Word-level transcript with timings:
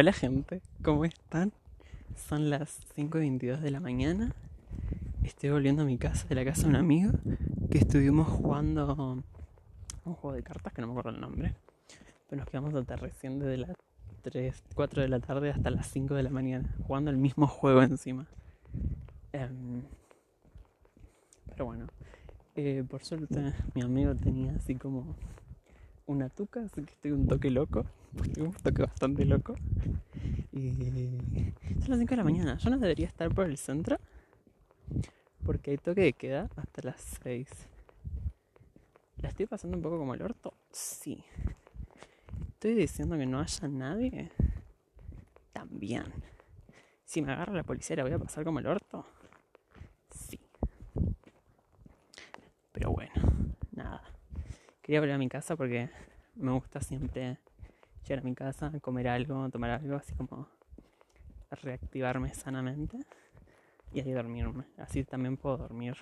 Hola 0.00 0.14
gente, 0.14 0.62
¿cómo 0.82 1.04
están? 1.04 1.52
Son 2.16 2.48
las 2.48 2.78
5 2.94 3.18
y 3.18 3.20
22 3.20 3.60
de 3.60 3.70
la 3.70 3.80
mañana. 3.80 4.34
Estoy 5.24 5.50
volviendo 5.50 5.82
a 5.82 5.84
mi 5.84 5.98
casa, 5.98 6.26
de 6.26 6.36
la 6.36 6.42
casa 6.42 6.62
de 6.62 6.68
un 6.68 6.76
amigo, 6.76 7.12
que 7.70 7.76
estuvimos 7.76 8.26
jugando 8.26 9.22
un 10.06 10.14
juego 10.14 10.34
de 10.34 10.42
cartas 10.42 10.72
que 10.72 10.80
no 10.80 10.86
me 10.86 10.94
acuerdo 10.94 11.10
el 11.10 11.20
nombre. 11.20 11.54
Pero 12.30 12.40
nos 12.40 12.48
quedamos 12.48 12.74
hasta 12.74 12.96
recién 12.96 13.40
desde 13.40 13.58
las 13.58 13.76
3, 14.22 14.62
4 14.74 15.02
de 15.02 15.08
la 15.08 15.20
tarde 15.20 15.50
hasta 15.50 15.68
las 15.68 15.86
5 15.88 16.14
de 16.14 16.22
la 16.22 16.30
mañana, 16.30 16.74
jugando 16.86 17.10
el 17.10 17.18
mismo 17.18 17.46
juego 17.46 17.82
encima. 17.82 18.26
Em, 19.34 19.82
pero 21.50 21.66
bueno, 21.66 21.88
eh, 22.56 22.84
por 22.88 23.04
suerte 23.04 23.52
mi 23.74 23.82
amigo 23.82 24.14
tenía 24.14 24.54
así 24.54 24.76
como 24.76 25.14
una 26.10 26.28
tuca, 26.28 26.60
así 26.60 26.82
que 26.82 26.92
estoy 26.92 27.12
un 27.12 27.28
toque 27.28 27.50
loco. 27.50 27.86
Estoy 28.22 28.42
un 28.42 28.52
toque 28.52 28.82
bastante 28.82 29.24
loco. 29.24 29.54
Y 30.52 30.72
son 31.80 31.90
las 31.90 31.98
5 31.98 32.10
de 32.10 32.16
la 32.16 32.24
mañana. 32.24 32.58
Yo 32.58 32.70
no 32.70 32.78
debería 32.78 33.06
estar 33.06 33.32
por 33.32 33.46
el 33.46 33.56
centro. 33.56 33.96
Porque 35.44 35.70
hay 35.70 35.78
toque 35.78 36.02
de 36.02 36.12
queda 36.12 36.50
hasta 36.56 36.82
las 36.82 37.00
6. 37.22 37.48
¿La 39.18 39.28
estoy 39.28 39.46
pasando 39.46 39.76
un 39.76 39.82
poco 39.82 39.98
como 39.98 40.14
el 40.14 40.22
orto? 40.22 40.54
Sí. 40.72 41.22
¿Estoy 42.54 42.74
diciendo 42.74 43.16
que 43.16 43.26
no 43.26 43.38
haya 43.38 43.68
nadie? 43.68 44.30
También. 45.52 46.04
Si 47.04 47.22
me 47.22 47.32
agarra 47.32 47.52
la 47.54 47.62
policía, 47.62 47.96
¿la 47.96 48.02
voy 48.02 48.12
a 48.12 48.18
pasar 48.18 48.44
como 48.44 48.58
el 48.58 48.66
orto? 48.66 49.06
Sí. 50.10 50.40
Pero 52.72 52.90
bueno, 52.90 53.12
nada. 53.72 54.02
Quería 54.82 55.00
volver 55.00 55.14
a 55.14 55.18
mi 55.18 55.28
casa 55.28 55.56
porque 55.56 55.90
me 56.34 56.52
gusta 56.52 56.80
siempre 56.80 57.38
llegar 58.02 58.20
a 58.20 58.22
mi 58.22 58.34
casa, 58.34 58.72
comer 58.80 59.08
algo, 59.08 59.48
tomar 59.50 59.70
algo, 59.70 59.96
así 59.96 60.14
como 60.14 60.48
reactivarme 61.50 62.32
sanamente 62.34 62.98
y 63.92 64.00
ahí 64.00 64.12
dormirme. 64.12 64.64
Así 64.78 65.04
también 65.04 65.36
puedo 65.36 65.58
dormir 65.58 65.96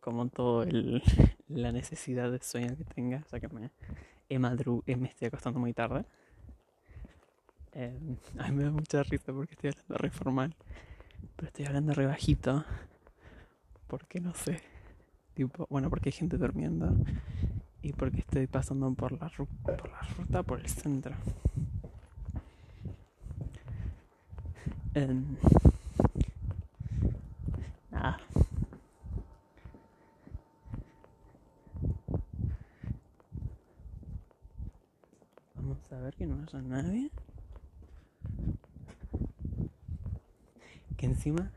como 0.00 0.28
todo 0.28 0.64
el, 0.64 1.02
la 1.48 1.72
necesidad 1.72 2.30
de 2.30 2.42
sueño 2.42 2.76
que 2.76 2.84
tenga, 2.84 3.24
sea 3.24 3.40
que 3.40 3.48
me, 3.48 3.70
madru 4.38 4.82
me 4.86 5.08
estoy 5.08 5.28
acostando 5.28 5.60
muy 5.60 5.72
tarde. 5.72 6.04
Eh, 7.74 7.98
a 8.38 8.48
mí 8.48 8.56
me 8.56 8.64
da 8.64 8.70
mucha 8.70 9.02
risa 9.02 9.32
porque 9.32 9.54
estoy 9.54 9.70
hablando 9.70 9.94
re 9.96 10.10
formal, 10.10 10.56
pero 11.36 11.46
estoy 11.46 11.66
hablando 11.66 11.94
re 11.94 12.06
bajito 12.06 12.64
porque 13.86 14.20
no 14.20 14.34
sé, 14.34 14.60
tipo, 15.34 15.66
bueno, 15.70 15.88
porque 15.88 16.08
hay 16.08 16.12
gente 16.12 16.36
durmiendo 16.36 16.94
y 17.82 17.92
porque 17.92 18.20
estoy 18.20 18.46
pasando 18.46 18.92
por 18.94 19.12
la, 19.12 19.28
por 19.28 19.90
la 19.90 20.00
ruta 20.16 20.42
por 20.42 20.60
el 20.60 20.68
centro. 20.68 21.14
Um, 24.94 25.36
nada. 27.90 28.18
Vamos 35.54 35.78
a 35.92 35.96
ver 35.96 36.14
que 36.14 36.26
no 36.26 36.42
haya 36.42 36.62
nadie. 36.62 37.10
Que 40.96 41.06
encima 41.06 41.50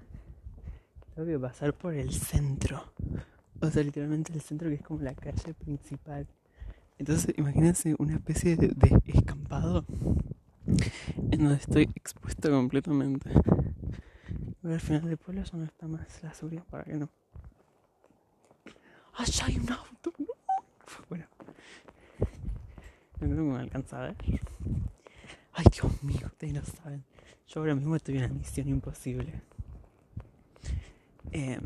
tengo 1.14 1.28
que 1.28 1.40
pasar 1.40 1.74
por 1.74 1.94
el 1.94 2.12
centro. 2.14 2.84
O 3.62 3.70
sea, 3.70 3.84
literalmente 3.84 4.34
el 4.34 4.42
centro 4.42 4.70
que 4.70 4.76
es 4.76 4.82
como 4.82 5.02
la 5.02 5.14
calle 5.14 5.54
principal. 5.54 6.28
Entonces, 6.98 7.34
imagínense 7.38 7.96
una 8.00 8.16
especie 8.16 8.56
de, 8.56 9.02
escampado 9.06 9.86
en 11.32 11.40
donde 11.40 11.56
estoy 11.56 11.84
expuesto 11.96 12.50
completamente. 12.50 13.30
Pero 14.62 14.74
al 14.74 14.80
final 14.80 15.04
del 15.04 15.18
pueblo 15.18 15.44
ya 15.44 15.58
no 15.58 15.66
está 15.66 15.88
más 15.88 16.24
la 16.24 16.34
seguridad 16.34 16.64
para 16.66 16.84
que 16.86 16.94
no. 16.94 17.10
¡Allá 19.18 19.46
hay 19.46 19.58
un 19.58 19.72
auto! 19.72 20.14
¡No! 20.18 20.26
Bueno, 21.10 21.26
no 23.20 23.28
creo 23.28 23.36
que 23.36 23.42
me 23.42 23.60
alcanza 23.60 23.98
a 23.98 24.08
ver. 24.08 24.16
Ay, 25.54 25.66
Dios 25.72 26.04
mío, 26.04 26.26
ustedes 26.26 26.54
no 26.54 26.64
saben. 26.64 27.04
Yo 27.48 27.60
ahora 27.60 27.76
mismo 27.76 27.96
estoy 27.96 28.18
en 28.18 28.26
una 28.26 28.34
misión 28.34 28.68
imposible. 28.68 29.42
Eh, 31.32 31.60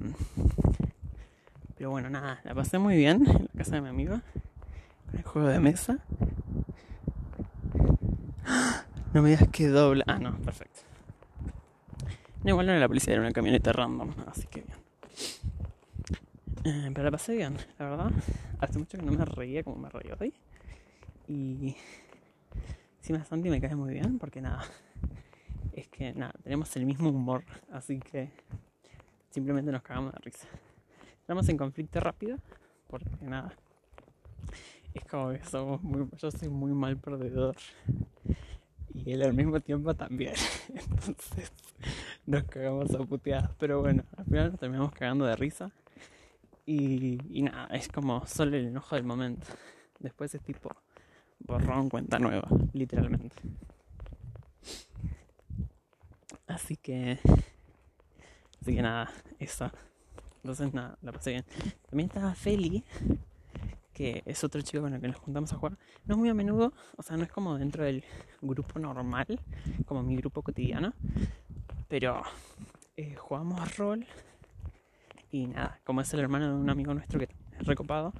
pero 1.79 1.91
bueno, 1.91 2.09
nada, 2.09 2.41
la 2.43 2.53
pasé 2.53 2.77
muy 2.77 2.97
bien 2.97 3.25
en 3.25 3.47
la 3.53 3.57
casa 3.57 3.75
de 3.75 3.81
mi 3.81 3.87
amigo. 3.87 4.19
Con 5.05 5.17
el 5.17 5.23
juego 5.23 5.47
de 5.47 5.59
mesa. 5.61 5.97
No 9.13 9.21
me 9.21 9.29
digas 9.29 9.47
que 9.47 9.69
dobla. 9.69 10.03
Ah, 10.05 10.19
no, 10.19 10.37
perfecto. 10.39 10.81
No, 12.43 12.49
igual 12.49 12.65
no 12.65 12.73
era 12.73 12.81
la 12.81 12.87
policía, 12.89 13.13
era 13.13 13.21
una 13.21 13.31
camioneta 13.31 13.71
random, 13.71 14.13
así 14.27 14.45
que 14.47 14.63
bien. 14.63 14.77
Eh, 16.65 16.91
pero 16.93 17.05
la 17.05 17.11
pasé 17.11 17.37
bien, 17.37 17.55
la 17.77 17.89
verdad. 17.89 18.11
Hace 18.59 18.77
mucho 18.77 18.97
que 18.97 19.05
no 19.05 19.13
me 19.13 19.23
reía 19.23 19.63
como 19.63 19.77
me 19.77 19.89
reí 19.89 20.11
hoy. 20.19 20.33
Y 21.29 21.77
encima 22.97 23.23
Santi 23.23 23.49
me 23.49 23.61
cae 23.61 23.75
muy 23.75 23.93
bien 23.93 24.19
porque 24.19 24.41
nada. 24.41 24.65
Es 25.71 25.87
que 25.87 26.11
nada, 26.11 26.33
tenemos 26.43 26.75
el 26.75 26.85
mismo 26.85 27.09
humor, 27.09 27.45
así 27.71 27.99
que 27.99 28.31
simplemente 29.29 29.71
nos 29.71 29.81
cagamos 29.81 30.11
de 30.11 30.19
risa. 30.19 30.45
Estamos 31.29 31.47
en 31.47 31.57
conflicto 31.57 31.99
rápido, 31.99 32.39
porque 32.87 33.05
nada, 33.21 33.53
es 34.95 35.05
como 35.05 35.29
que 35.29 35.43
somos 35.43 35.79
muy, 35.83 36.09
yo 36.17 36.31
soy 36.31 36.49
muy 36.49 36.73
mal 36.73 36.97
perdedor 36.97 37.55
y 38.95 39.11
él 39.11 39.21
al 39.21 39.35
mismo 39.35 39.59
tiempo 39.59 39.93
también. 39.93 40.33
Entonces 40.69 41.51
nos 42.25 42.45
cagamos 42.45 42.95
a 42.95 43.05
puteadas, 43.05 43.51
pero 43.59 43.79
bueno, 43.79 44.03
al 44.17 44.25
final 44.25 44.49
nos 44.49 44.59
terminamos 44.59 44.91
cagando 44.91 45.25
de 45.25 45.35
risa 45.35 45.69
y, 46.65 47.19
y 47.29 47.43
nada, 47.43 47.67
es 47.75 47.89
como 47.89 48.25
solo 48.25 48.57
el 48.57 48.65
enojo 48.65 48.95
del 48.95 49.05
momento. 49.05 49.45
Después 49.99 50.33
es 50.33 50.41
tipo 50.41 50.71
borrón, 51.37 51.89
cuenta 51.89 52.17
nueva, 52.17 52.47
literalmente. 52.73 53.35
Así 56.47 56.75
que, 56.75 57.19
así 58.59 58.73
que 58.73 58.81
nada, 58.81 59.11
eso. 59.37 59.71
Entonces 60.43 60.73
nada, 60.73 60.97
la 61.01 61.11
pasé 61.11 61.31
bien. 61.31 61.45
También 61.89 62.07
estaba 62.07 62.33
Feli, 62.33 62.83
que 63.93 64.23
es 64.25 64.43
otro 64.43 64.61
chico 64.61 64.81
con 64.81 64.93
el 64.93 65.01
que 65.01 65.07
nos 65.07 65.17
juntamos 65.17 65.51
a 65.51 65.57
jugar. 65.57 65.77
No 66.05 66.15
es 66.15 66.17
muy 66.17 66.29
a 66.29 66.33
menudo, 66.33 66.73
o 66.95 67.03
sea, 67.03 67.17
no 67.17 67.23
es 67.23 67.31
como 67.31 67.57
dentro 67.57 67.83
del 67.83 68.03
grupo 68.41 68.79
normal, 68.79 69.39
como 69.85 70.03
mi 70.03 70.15
grupo 70.15 70.41
cotidiano. 70.41 70.93
Pero 71.89 72.21
eh, 72.95 73.15
jugamos 73.15 73.77
rol 73.77 74.05
y 75.31 75.47
nada, 75.47 75.79
como 75.83 76.01
es 76.01 76.13
el 76.13 76.21
hermano 76.21 76.47
de 76.47 76.53
un 76.53 76.69
amigo 76.69 76.93
nuestro 76.93 77.19
que 77.19 77.27
es 77.59 77.67
recopado, 77.67 78.13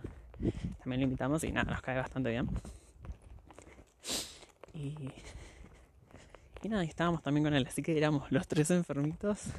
también 0.79 1.01
lo 1.01 1.03
invitamos 1.05 1.43
y 1.43 1.51
nada, 1.51 1.71
nos 1.71 1.81
cae 1.81 1.97
bastante 1.97 2.29
bien. 2.29 2.49
Y, 4.73 4.95
y 6.61 6.69
nada, 6.69 6.83
estábamos 6.83 7.23
también 7.23 7.45
con 7.45 7.53
él, 7.53 7.65
así 7.67 7.81
que 7.81 7.97
éramos 7.97 8.31
los 8.31 8.47
tres 8.47 8.71
enfermitos 8.71 9.53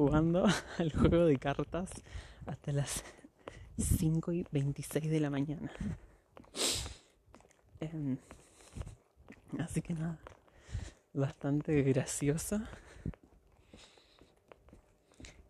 jugando 0.00 0.46
al 0.78 0.92
juego 0.94 1.26
de 1.26 1.36
cartas 1.36 1.90
hasta 2.46 2.72
las 2.72 3.04
5 3.76 4.32
y 4.32 4.46
26 4.50 5.10
de 5.10 5.20
la 5.20 5.28
mañana. 5.28 5.70
Em, 7.80 8.16
así 9.58 9.82
que 9.82 9.92
nada, 9.92 10.18
bastante 11.12 11.82
gracioso. 11.82 12.62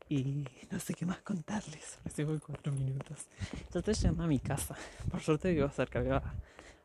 Y 0.08 0.48
no 0.68 0.80
sé 0.80 0.94
qué 0.94 1.06
más 1.06 1.18
contarles. 1.18 2.00
Recibo 2.04 2.36
cuatro 2.44 2.72
minutos. 2.72 3.28
Yo 3.72 3.78
estoy 3.78 3.94
llegando 3.94 4.24
a 4.24 4.26
mi 4.26 4.40
casa. 4.40 4.74
Por 5.12 5.20
suerte 5.20 5.52
vivo 5.52 5.68
cerca, 5.68 6.00
vivo 6.00 6.16
a, 6.16 6.34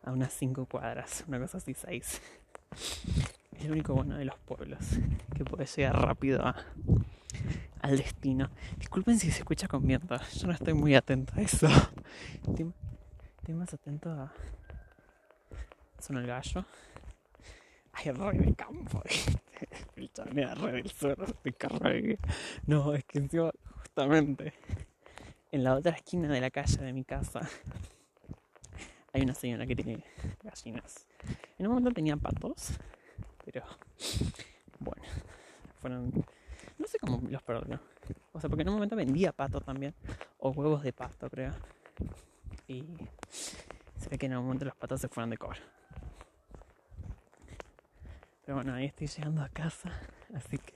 a 0.03 0.11
unas 0.11 0.31
5 0.33 0.67
cuadras, 0.67 1.23
una 1.27 1.39
cosa 1.39 1.57
así, 1.57 1.73
6. 1.73 2.21
Es 3.53 3.65
el 3.65 3.71
único 3.71 3.95
bueno 3.95 4.17
de 4.17 4.25
los 4.25 4.37
pueblos 4.37 4.85
que 5.35 5.43
puede 5.43 5.65
llegar 5.65 5.99
rápido 5.99 6.45
a, 6.45 6.63
al 7.81 7.97
destino. 7.97 8.49
Disculpen 8.77 9.19
si 9.19 9.31
se 9.31 9.39
escucha 9.39 9.67
con 9.67 9.85
viento, 9.85 10.17
yo 10.17 10.47
no 10.47 10.53
estoy 10.53 10.73
muy 10.73 10.95
atento 10.95 11.33
a 11.35 11.41
eso. 11.41 11.67
Estoy, 12.47 13.53
más 13.53 13.73
atento 13.73 14.11
a. 14.11 14.33
Son 15.99 16.17
el 16.17 16.27
gallo. 16.27 16.65
Ay, 17.93 18.11
rey 18.11 18.39
de 18.39 18.55
campo, 18.55 19.01
El 19.95 20.11
chanea 20.11 20.53
rey 20.55 20.81
del 20.81 20.91
sur, 20.91 21.15
de 21.43 22.19
No, 22.65 22.93
es 22.93 23.05
que 23.05 23.19
encima, 23.19 23.51
justamente, 23.81 24.53
en 25.51 25.63
la 25.63 25.75
otra 25.75 25.93
esquina 25.93 26.27
de 26.27 26.41
la 26.41 26.49
calle 26.49 26.77
de 26.83 26.91
mi 26.91 27.03
casa, 27.03 27.47
hay 29.13 29.21
una 29.21 29.33
señora 29.33 29.65
que 29.65 29.75
tiene 29.75 30.03
gallinas. 30.43 31.07
En 31.57 31.67
un 31.67 31.73
momento 31.73 31.91
tenía 31.91 32.17
patos, 32.17 32.71
pero 33.45 33.63
bueno, 34.79 35.03
fueron 35.79 36.11
no 36.77 36.87
sé 36.87 36.99
cómo 36.99 37.21
los 37.29 37.41
perdió. 37.41 37.79
O 38.33 38.39
sea, 38.39 38.49
porque 38.49 38.63
en 38.63 38.69
un 38.69 38.75
momento 38.75 38.95
vendía 38.95 39.31
pato 39.31 39.61
también. 39.61 39.93
O 40.39 40.51
huevos 40.51 40.83
de 40.83 40.93
pato, 40.93 41.29
creo. 41.29 41.53
Y 42.67 42.83
se 43.97 44.09
ve 44.09 44.17
que 44.17 44.25
en 44.25 44.37
un 44.37 44.43
momento 44.43 44.65
los 44.65 44.75
patos 44.75 45.01
se 45.01 45.07
fueron 45.07 45.29
de 45.29 45.37
cobra. 45.37 45.59
Pero 48.45 48.57
bueno, 48.57 48.73
ahí 48.73 48.85
estoy 48.85 49.07
llegando 49.07 49.41
a 49.41 49.49
casa, 49.49 49.91
así 50.35 50.57
que 50.59 50.75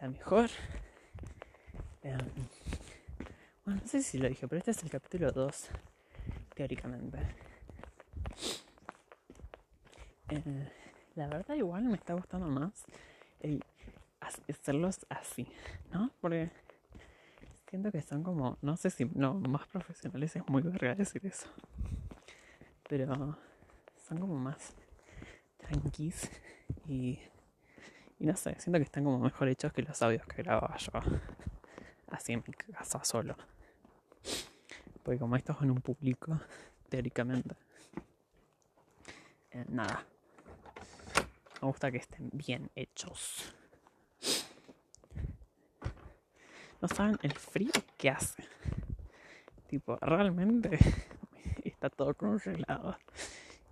la 0.00 0.08
mejor. 0.08 0.50
Bueno, 3.64 3.80
no 3.80 3.86
sé 3.86 4.02
si 4.02 4.18
lo 4.18 4.28
dije, 4.28 4.46
pero 4.46 4.58
este 4.58 4.72
es 4.72 4.82
el 4.82 4.90
capítulo 4.90 5.32
2, 5.32 5.68
teóricamente. 6.54 7.18
Eh, 10.30 10.72
la 11.14 11.26
verdad 11.26 11.54
igual 11.54 11.84
me 11.84 11.94
está 11.94 12.14
gustando 12.14 12.46
más 12.48 12.84
el 13.40 13.64
hacerlos 14.20 15.06
así, 15.08 15.48
¿no? 15.92 16.10
Porque 16.20 16.50
siento 17.68 17.92
que 17.92 18.02
son 18.02 18.22
como, 18.22 18.58
no 18.62 18.76
sé 18.76 18.90
si 18.90 19.04
no, 19.04 19.34
más 19.34 19.66
profesionales 19.68 20.34
es 20.36 20.48
muy 20.48 20.62
verga 20.62 20.94
decir 20.94 21.24
eso. 21.26 21.48
Pero 22.88 23.38
son 24.08 24.18
como 24.18 24.36
más 24.36 24.74
tranquis 25.58 26.30
y, 26.86 27.18
y 28.18 28.26
no 28.26 28.36
sé, 28.36 28.58
siento 28.58 28.78
que 28.78 28.84
están 28.84 29.04
como 29.04 29.18
mejor 29.18 29.48
hechos 29.48 29.72
que 29.72 29.82
los 29.82 30.00
audios 30.02 30.26
que 30.26 30.42
grababa 30.42 30.76
yo 30.78 30.92
así 32.10 32.32
en 32.32 32.42
mi 32.46 32.54
casa 32.54 33.04
solo. 33.04 33.36
Porque 35.02 35.18
como 35.18 35.36
estos 35.36 35.56
son 35.58 35.70
un 35.70 35.80
público, 35.80 36.38
teóricamente, 36.88 37.54
eh, 39.50 39.64
nada. 39.68 40.04
Me 41.60 41.68
gusta 41.68 41.90
que 41.90 41.98
estén 41.98 42.30
bien 42.32 42.70
hechos. 42.74 43.54
No 46.80 46.88
saben 46.88 47.18
el 47.22 47.32
frío 47.32 47.72
que 47.96 48.10
hace. 48.10 48.44
Tipo, 49.66 49.96
realmente 49.96 50.78
está 51.64 51.90
todo 51.90 52.14
congelado. 52.14 52.96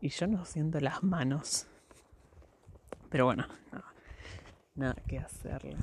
Y 0.00 0.08
yo 0.08 0.26
no 0.26 0.44
siento 0.44 0.80
las 0.80 1.02
manos. 1.02 1.66
Pero 3.08 3.26
bueno, 3.26 3.46
nada 4.74 4.94
que 5.06 5.18
hacerle. 5.18 5.76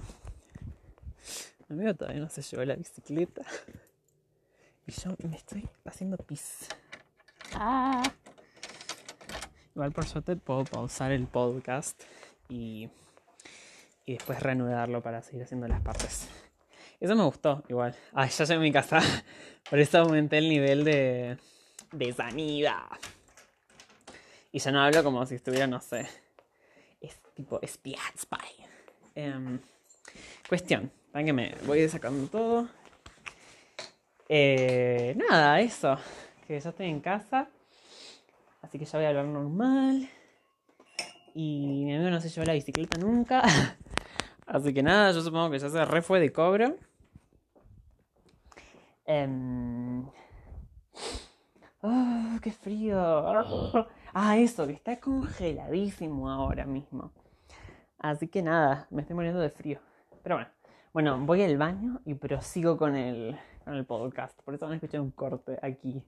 Mi 1.68 1.78
amigo 1.78 1.96
todavía 1.96 2.22
no 2.22 2.30
se 2.30 2.42
llevó 2.42 2.66
la 2.66 2.76
bicicleta. 2.76 3.44
Y 4.86 4.92
yo 4.92 5.16
me 5.28 5.38
estoy 5.38 5.68
haciendo 5.86 6.18
pis. 6.18 6.68
Ah. 7.56 8.04
Igual 9.74 9.92
por 9.92 10.06
suerte 10.06 10.36
puedo 10.36 10.66
pausar 10.66 11.12
el 11.12 11.26
podcast 11.26 12.04
y, 12.50 12.90
y 14.06 14.14
después 14.14 14.40
reanudarlo 14.42 15.02
para 15.02 15.24
seguir 15.24 15.44
haciendo 15.44 15.68
las 15.68 15.82
partes. 15.82 16.30
Eso 17.04 17.18
me 17.18 17.24
gustó, 17.26 17.62
igual. 17.68 17.94
Ay, 18.14 18.30
ya 18.30 18.46
llegué 18.46 18.54
a 18.56 18.60
mi 18.62 18.72
casa. 18.72 19.02
Por 19.70 19.78
eso 19.78 19.98
aumenté 19.98 20.38
el 20.38 20.48
nivel 20.48 20.86
de, 20.86 21.38
de 21.92 22.14
sanidad. 22.14 22.86
Y 24.54 24.60
ya 24.60 24.72
no 24.72 24.82
hablo 24.82 25.04
como 25.04 25.26
si 25.26 25.36
estuviera, 25.36 25.68
no 25.68 25.82
sé. 25.82 26.08
Es 27.02 27.20
tipo 27.36 27.60
spy. 27.68 27.98
Eh, 29.16 29.60
cuestión. 30.48 30.90
Para 31.12 31.26
que 31.26 31.34
me 31.34 31.54
voy 31.66 31.90
sacando 31.90 32.26
todo. 32.30 32.70
Eh, 34.30 35.14
nada, 35.18 35.60
eso. 35.60 35.98
Que 36.48 36.58
ya 36.58 36.70
estoy 36.70 36.88
en 36.88 37.02
casa. 37.02 37.50
Así 38.62 38.80
que 38.80 38.86
ya 38.86 38.98
voy 38.98 39.08
a 39.08 39.10
hablar 39.10 39.26
normal. 39.26 40.08
Y 41.34 41.84
mi 41.84 41.96
amigo 41.96 42.12
no 42.12 42.22
se 42.22 42.30
llevó 42.30 42.46
la 42.46 42.54
bicicleta 42.54 42.98
nunca. 42.98 43.44
Así 44.48 44.74
que 44.74 44.84
nada, 44.84 45.12
yo 45.12 45.22
supongo 45.22 45.52
que 45.52 45.60
ya 45.60 45.70
se 45.70 45.84
re 45.84 46.02
fue 46.02 46.22
de 46.22 46.32
cobro. 46.32 46.78
Um... 49.06 50.10
Oh, 51.82 52.40
qué 52.42 52.52
frío. 52.52 52.98
Ah, 54.16 54.38
eso, 54.38 54.68
que 54.68 54.74
está 54.74 55.00
congeladísimo 55.00 56.30
ahora 56.30 56.68
mismo. 56.68 57.12
Así 57.98 58.28
que 58.28 58.44
nada, 58.44 58.86
me 58.92 59.02
estoy 59.02 59.16
muriendo 59.16 59.40
de 59.40 59.50
frío. 59.50 59.80
Pero 60.22 60.36
bueno, 60.36 60.52
bueno, 60.94 61.26
voy 61.26 61.42
al 61.42 61.58
baño 61.58 62.00
y 62.06 62.14
prosigo 62.14 62.78
con 62.78 62.96
el, 62.96 63.36
con 63.66 63.74
el 63.74 63.88
podcast. 63.88 64.40
Por 64.44 64.54
eso 64.54 64.66
van 64.66 64.74
a 64.74 64.76
escuchar 64.76 65.02
un 65.02 65.10
corte 65.10 65.58
aquí. 65.64 66.04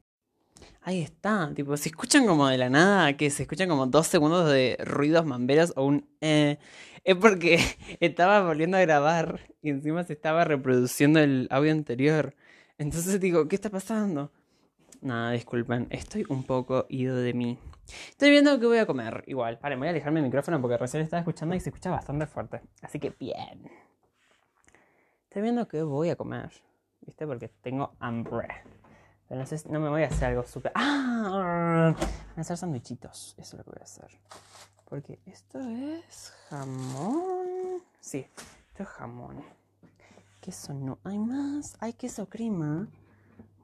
Ahí 0.81 1.01
está, 1.01 1.51
tipo, 1.55 1.75
si 1.77 1.89
escuchan 1.89 2.27
como 2.27 2.47
de 2.47 2.59
la 2.59 2.69
nada, 2.69 3.17
que 3.17 3.31
se 3.31 3.41
escuchan 3.41 3.67
como 3.67 3.87
dos 3.87 4.05
segundos 4.05 4.47
de 4.51 4.77
ruidos 4.85 5.25
mamberos 5.25 5.73
o 5.75 5.85
un 5.85 6.07
eh, 6.21 6.59
es 7.03 7.15
porque 7.15 7.59
estaba 7.99 8.41
volviendo 8.41 8.77
a 8.77 8.81
grabar 8.81 9.39
y 9.61 9.69
encima 9.69 10.03
se 10.03 10.13
estaba 10.13 10.43
reproduciendo 10.43 11.19
el 11.19 11.47
audio 11.49 11.71
anterior. 11.71 12.35
Entonces 12.77 13.19
digo, 13.21 13.47
¿qué 13.47 13.55
está 13.55 13.69
pasando? 13.69 14.31
Nada, 15.01 15.31
disculpen, 15.31 15.87
estoy 15.91 16.25
un 16.29 16.43
poco 16.43 16.85
ido 16.89 17.15
de 17.15 17.33
mí. 17.33 17.57
Estoy 18.09 18.31
viendo 18.31 18.59
qué 18.59 18.65
voy 18.65 18.79
a 18.79 18.85
comer, 18.85 19.23
igual. 19.27 19.59
Vale, 19.61 19.75
voy 19.75 19.87
a 19.87 19.91
alejarme 19.91 20.19
el 20.19 20.25
micrófono 20.25 20.59
porque 20.59 20.77
recién 20.77 21.03
estaba 21.03 21.21
escuchando 21.21 21.55
y 21.55 21.59
se 21.59 21.69
escucha 21.69 21.89
bastante 21.91 22.25
fuerte. 22.25 22.61
Así 22.81 22.99
que 22.99 23.11
bien. 23.11 23.69
Estoy 25.23 25.41
viendo 25.41 25.67
qué 25.67 25.83
voy 25.83 26.09
a 26.09 26.15
comer, 26.15 26.51
¿viste? 27.01 27.25
Porque 27.25 27.49
tengo 27.49 27.95
hambre. 27.99 28.47
Pero 29.27 29.39
no, 29.39 29.45
sé, 29.45 29.61
no 29.69 29.79
me 29.79 29.89
voy 29.89 30.03
a 30.03 30.07
hacer 30.07 30.29
algo 30.29 30.43
súper... 30.43 30.71
¡Ah! 30.75 31.93
Voy 31.95 32.05
a 32.37 32.41
hacer 32.41 32.57
sandwichitos, 32.57 33.35
eso 33.37 33.41
es 33.41 33.53
lo 33.53 33.63
que 33.63 33.69
voy 33.71 33.79
a 33.79 33.83
hacer. 33.83 34.19
Porque 34.85 35.19
esto 35.25 35.59
es 35.59 36.33
jamón. 36.49 37.83
Sí, 37.99 38.27
esto 38.69 38.83
es 38.83 38.89
jamón. 38.89 39.43
Queso 40.45 40.75
no 40.75 40.99
hay 41.03 41.17
más. 41.17 41.75
Hay 41.79 41.93
queso 41.93 42.29
crema. 42.29 42.87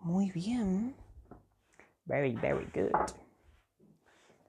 Muy 0.02 0.32
bien. 0.32 0.96
Very, 2.06 2.34
very 2.34 2.68
good. 2.74 2.90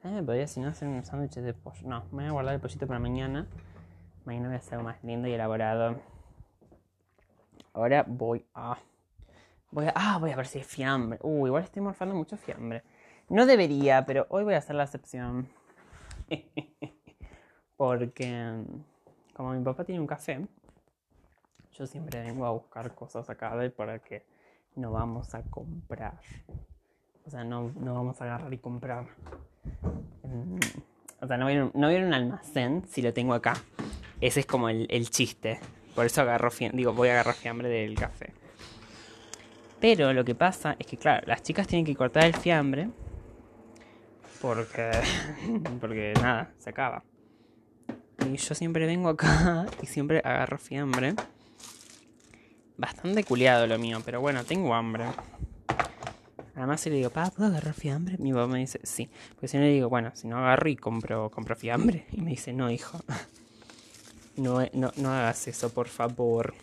Me 0.01 0.23
podría, 0.23 0.47
si 0.47 0.59
no, 0.59 0.69
hacer 0.69 0.87
un 0.87 1.05
sándwich 1.05 1.35
de 1.35 1.53
pollo. 1.53 1.87
No, 1.87 2.05
me 2.05 2.23
voy 2.23 2.25
a 2.25 2.31
guardar 2.31 2.55
el 2.55 2.59
pollito 2.59 2.87
para 2.87 2.99
mañana. 2.99 3.45
Mañana 4.25 4.47
voy 4.47 4.55
a 4.55 4.57
hacer 4.57 4.73
algo 4.73 4.85
más 4.85 5.03
lindo 5.03 5.27
y 5.27 5.33
elaborado. 5.33 6.01
Ahora 7.71 8.03
voy 8.07 8.43
a. 8.55 8.79
Voy 9.69 9.85
a. 9.85 9.93
Ah, 9.95 10.17
voy 10.17 10.31
a 10.31 10.35
ver 10.35 10.47
si 10.47 10.57
es 10.57 10.65
fiambre. 10.65 11.19
Uh, 11.21 11.45
igual 11.45 11.61
estoy 11.61 11.83
morfando 11.83 12.15
mucho 12.15 12.35
fiambre. 12.35 12.81
No 13.29 13.45
debería, 13.45 14.07
pero 14.07 14.25
hoy 14.29 14.43
voy 14.43 14.55
a 14.55 14.57
hacer 14.57 14.75
la 14.75 14.85
excepción. 14.85 15.49
Porque. 17.77 18.63
Como 19.35 19.53
mi 19.53 19.63
papá 19.63 19.83
tiene 19.83 20.01
un 20.01 20.07
café, 20.07 20.47
yo 21.73 21.87
siempre 21.87 22.21
vengo 22.21 22.45
a 22.45 22.51
buscar 22.51 22.93
cosas 22.93 23.29
acá 23.29 23.55
de 23.57 23.69
para 23.69 23.99
que 23.99 24.25
no 24.75 24.91
vamos 24.91 25.33
a 25.33 25.43
comprar. 25.43 26.19
O 27.25 27.29
sea, 27.29 27.43
no, 27.43 27.71
no 27.75 27.93
vamos 27.93 28.21
a 28.21 28.25
agarrar 28.25 28.53
y 28.53 28.57
comprar. 28.57 29.07
O 31.21 31.27
sea, 31.27 31.37
no 31.37 31.47
a, 31.47 31.71
no 31.73 31.87
un 31.87 32.13
almacén 32.13 32.83
si 32.87 33.01
lo 33.01 33.13
tengo 33.13 33.33
acá. 33.33 33.55
Ese 34.21 34.41
es 34.41 34.45
como 34.45 34.69
el, 34.69 34.87
el 34.89 35.09
chiste. 35.09 35.59
Por 35.95 36.05
eso 36.05 36.21
agarro 36.21 36.49
digo, 36.73 36.93
voy 36.93 37.09
a 37.09 37.13
agarrar 37.13 37.35
fiambre 37.35 37.69
del 37.69 37.95
café. 37.95 38.33
Pero 39.79 40.13
lo 40.13 40.23
que 40.23 40.35
pasa 40.35 40.75
es 40.79 40.87
que, 40.87 40.97
claro, 40.97 41.23
las 41.27 41.43
chicas 41.43 41.67
tienen 41.67 41.85
que 41.85 41.95
cortar 41.95 42.25
el 42.25 42.35
fiambre. 42.35 42.89
Porque. 44.41 44.91
Porque 45.81 46.13
nada, 46.21 46.51
se 46.57 46.69
acaba. 46.69 47.03
Y 48.25 48.37
yo 48.37 48.55
siempre 48.55 48.85
vengo 48.85 49.09
acá 49.09 49.65
y 49.81 49.85
siempre 49.85 50.21
agarro 50.23 50.57
fiambre. 50.57 51.15
Bastante 52.77 53.23
culiado 53.23 53.67
lo 53.67 53.77
mío, 53.77 54.01
pero 54.03 54.19
bueno, 54.19 54.43
tengo 54.43 54.73
hambre. 54.73 55.05
Además, 56.55 56.81
si 56.81 56.89
le 56.89 56.97
digo, 56.97 57.09
papá, 57.09 57.31
¿puedo 57.31 57.49
agarrar 57.49 57.73
fiambre? 57.73 58.17
Mi 58.19 58.31
papá 58.31 58.47
me 58.47 58.59
dice, 58.59 58.79
sí. 58.83 59.09
Porque 59.35 59.47
si 59.47 59.57
no 59.57 59.63
le 59.63 59.69
digo, 59.69 59.89
bueno, 59.89 60.11
si 60.13 60.27
no 60.27 60.37
agarro 60.37 60.69
y 60.69 60.75
compro, 60.75 61.29
compro 61.31 61.55
fiambre. 61.55 62.05
Y 62.11 62.21
me 62.21 62.31
dice, 62.31 62.53
no, 62.53 62.69
hijo. 62.69 62.99
No, 64.35 64.65
no, 64.73 64.91
no 64.95 65.11
hagas 65.11 65.47
eso, 65.47 65.71
por 65.71 65.87
favor. 65.87 66.55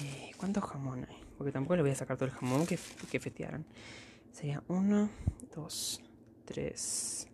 Eh, 0.00 0.30
¿Cuántos 0.36 0.62
jamón 0.62 1.04
hay? 1.08 1.16
Porque 1.36 1.50
tampoco 1.50 1.74
le 1.74 1.82
voy 1.82 1.90
a 1.90 1.96
sacar 1.96 2.16
todo 2.16 2.26
el 2.26 2.34
jamón 2.34 2.64
que, 2.64 2.78
que 3.10 3.18
fetearon. 3.18 3.64
Sería 4.32 4.62
uno, 4.68 5.10
dos, 5.54 6.00
tres. 6.44 7.26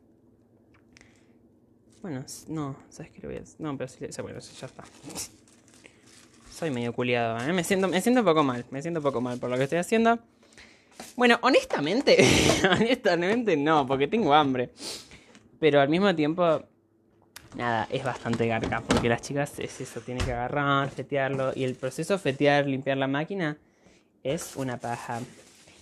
Bueno, 2.00 2.24
no, 2.48 2.76
¿sabes 2.88 3.12
qué 3.12 3.20
lo 3.20 3.28
voy 3.28 3.38
a? 3.38 3.42
No, 3.58 3.76
pero 3.76 3.88
sí, 3.88 4.22
bueno, 4.22 4.38
ya 4.38 4.66
está. 4.66 4.84
Soy 6.54 6.70
medio 6.70 6.92
culiado, 6.92 7.36
¿eh? 7.40 7.52
Me 7.52 7.64
siento, 7.64 7.88
me 7.88 8.00
siento 8.00 8.20
un 8.20 8.26
poco 8.26 8.44
mal, 8.44 8.64
me 8.70 8.80
siento 8.80 9.00
un 9.00 9.04
poco 9.04 9.20
mal 9.20 9.38
por 9.40 9.50
lo 9.50 9.56
que 9.56 9.64
estoy 9.64 9.78
haciendo. 9.78 10.20
Bueno, 11.16 11.36
honestamente, 11.42 12.16
honestamente 12.70 13.56
no, 13.56 13.84
porque 13.84 14.06
tengo 14.06 14.32
hambre. 14.32 14.70
Pero 15.58 15.80
al 15.80 15.88
mismo 15.88 16.14
tiempo, 16.14 16.62
nada, 17.56 17.88
es 17.90 18.04
bastante 18.04 18.46
garca, 18.46 18.84
porque 18.86 19.08
las 19.08 19.20
chicas 19.20 19.58
es 19.58 19.80
eso, 19.80 20.00
tienen 20.00 20.24
que 20.24 20.32
agarrar, 20.32 20.90
fetearlo, 20.90 21.50
y 21.56 21.64
el 21.64 21.74
proceso 21.74 22.20
fetear, 22.20 22.66
limpiar 22.66 22.98
la 22.98 23.08
máquina, 23.08 23.58
es 24.22 24.54
una 24.54 24.76
paja. 24.76 25.22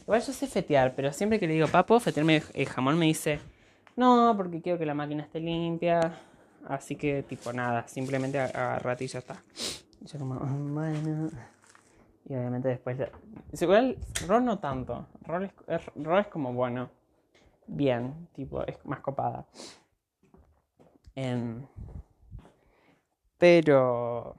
Igual 0.01 0.23
yo 0.23 0.33
sé 0.33 0.47
fetear, 0.47 0.95
pero 0.97 1.13
siempre 1.13 1.39
que 1.39 1.47
le 1.47 1.53
digo, 1.53 1.69
papo, 1.69 2.01
fetearme 2.01 2.43
el 2.55 2.67
jamón, 2.67 2.99
me 2.99 3.05
dice, 3.05 3.41
no, 3.95 4.33
porque 4.39 4.63
quiero 4.63 4.79
que 4.79 4.87
la 4.87 4.95
máquina 4.95 5.25
esté 5.25 5.39
limpia, 5.39 6.19
así 6.67 6.97
que 6.97 7.23
tipo 7.25 7.53
nada, 7.53 7.87
simplemente 7.89 8.39
agarrate 8.39 9.05
y 9.05 9.09
ya 9.09 9.19
está. 9.19 9.43
Yo 10.05 10.19
como, 10.19 10.37
bueno... 10.37 11.31
Y 12.25 12.35
obviamente 12.35 12.69
después... 12.69 12.99
Igual, 13.61 13.99
rol 14.27 14.45
no 14.45 14.59
tanto. 14.59 15.07
Rol 15.23 15.51
es, 15.67 15.87
rol 15.97 16.21
es 16.21 16.27
como, 16.29 16.53
bueno, 16.53 16.89
bien, 17.67 18.29
tipo, 18.33 18.65
es 18.65 18.85
más 18.85 19.01
copada. 19.01 19.47
Em, 21.15 21.67
pero... 23.39 24.37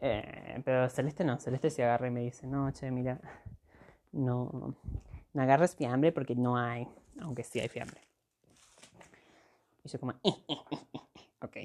Eh, 0.00 0.62
pero 0.64 0.88
Celeste 0.88 1.24
no, 1.24 1.38
Celeste 1.38 1.70
se 1.70 1.84
agarra 1.84 2.08
y 2.08 2.10
me 2.10 2.20
dice, 2.20 2.46
no, 2.46 2.70
che, 2.72 2.90
mira, 2.90 3.18
no, 4.12 4.74
no 5.32 5.42
agarres 5.42 5.74
fiambre 5.74 6.12
porque 6.12 6.34
no 6.34 6.56
hay, 6.56 6.86
aunque 7.20 7.44
sí 7.44 7.60
hay 7.60 7.68
fiambre. 7.68 8.00
Y 9.84 9.88
yo 9.88 10.00
como, 10.00 10.14
ok. 11.42 11.56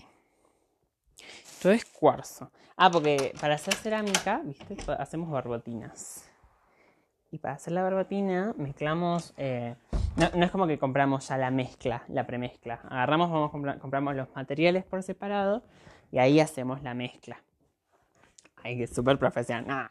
Todo 1.61 1.71
es 1.73 1.85
cuarzo. 1.85 2.51
Ah, 2.75 2.89
porque 2.89 3.33
para 3.39 3.55
hacer 3.55 3.75
cerámica, 3.75 4.41
¿viste? 4.43 4.75
Hacemos 4.97 5.29
barbotinas. 5.29 6.25
Y 7.31 7.37
para 7.37 7.55
hacer 7.55 7.73
la 7.73 7.83
barbotina 7.83 8.53
mezclamos... 8.57 9.33
Eh, 9.37 9.75
no, 10.15 10.43
es 10.43 10.51
como 10.51 10.67
que 10.67 10.77
compramos 10.77 11.27
ya 11.29 11.37
la 11.37 11.51
mezcla, 11.51 12.03
la 12.09 12.27
premezcla. 12.27 12.81
Agarramos, 12.89 13.31
vamos, 13.31 13.51
compramos 13.79 14.15
los 14.15 14.27
materiales 14.35 14.83
por 14.83 15.03
separado 15.03 15.63
y 16.11 16.19
ahí 16.19 16.39
hacemos 16.39 16.83
la 16.83 16.93
mezcla. 16.93 17.41
Ay, 18.63 18.77
que 18.77 18.87
súper 18.87 19.17
profesional. 19.17 19.89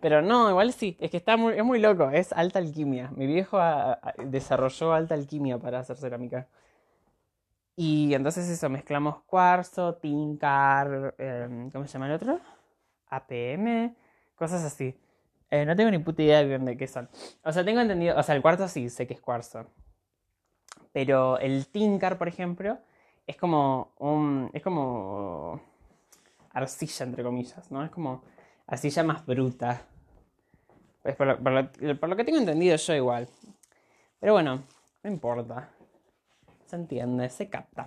Pero 0.00 0.20
no, 0.20 0.50
igual 0.50 0.72
sí, 0.72 0.96
es 1.00 1.10
que 1.10 1.16
está 1.16 1.36
muy, 1.36 1.54
es 1.54 1.64
muy 1.64 1.78
loco, 1.78 2.10
es 2.10 2.32
alta 2.32 2.58
alquimia. 2.58 3.10
Mi 3.14 3.26
viejo 3.26 3.58
desarrolló 4.18 4.92
alta 4.92 5.14
alquimia 5.14 5.58
para 5.58 5.78
hacer 5.78 5.96
cerámica. 5.96 6.48
Y 7.76 8.14
entonces 8.14 8.48
eso, 8.48 8.68
mezclamos 8.68 9.22
cuarzo, 9.24 9.94
tincar, 9.94 11.14
em, 11.18 11.70
¿cómo 11.70 11.86
se 11.86 11.94
llama 11.94 12.06
el 12.06 12.12
otro? 12.12 12.40
APM, 13.08 13.94
cosas 14.34 14.62
así. 14.64 14.98
Eh, 15.50 15.64
no 15.66 15.76
tengo 15.76 15.90
ni 15.90 15.98
puta 15.98 16.22
idea 16.22 16.44
de 16.44 16.76
qué 16.76 16.86
son. 16.86 17.08
O 17.44 17.52
sea, 17.52 17.64
tengo 17.64 17.80
entendido, 17.80 18.18
o 18.18 18.22
sea, 18.22 18.34
el 18.34 18.42
cuarzo 18.42 18.68
sí, 18.68 18.88
sé 18.88 19.06
que 19.06 19.14
es 19.14 19.20
cuarzo. 19.20 19.66
Pero 20.92 21.38
el 21.38 21.66
tincar, 21.68 22.18
por 22.18 22.28
ejemplo, 22.28 22.78
es 23.26 23.36
como 23.36 23.92
un, 23.98 24.50
es 24.52 24.62
como 24.62 25.60
arcilla, 26.52 27.06
entre 27.06 27.22
comillas, 27.22 27.70
¿no? 27.70 27.84
Es 27.84 27.90
como 27.90 28.22
arcilla 28.66 29.02
más 29.02 29.24
bruta. 29.26 29.82
Pues 31.02 31.16
por, 31.16 31.26
lo, 31.26 32.16
que 32.16 32.24
tengo 32.24 32.38
entendido 32.38 32.76
yo 32.76 32.94
igual. 32.94 33.28
Pero 34.20 34.34
bueno, 34.34 34.62
no 35.02 35.10
importa. 35.10 35.70
Se 36.72 36.76
entiende, 36.76 37.28
se 37.28 37.50
capta. 37.50 37.86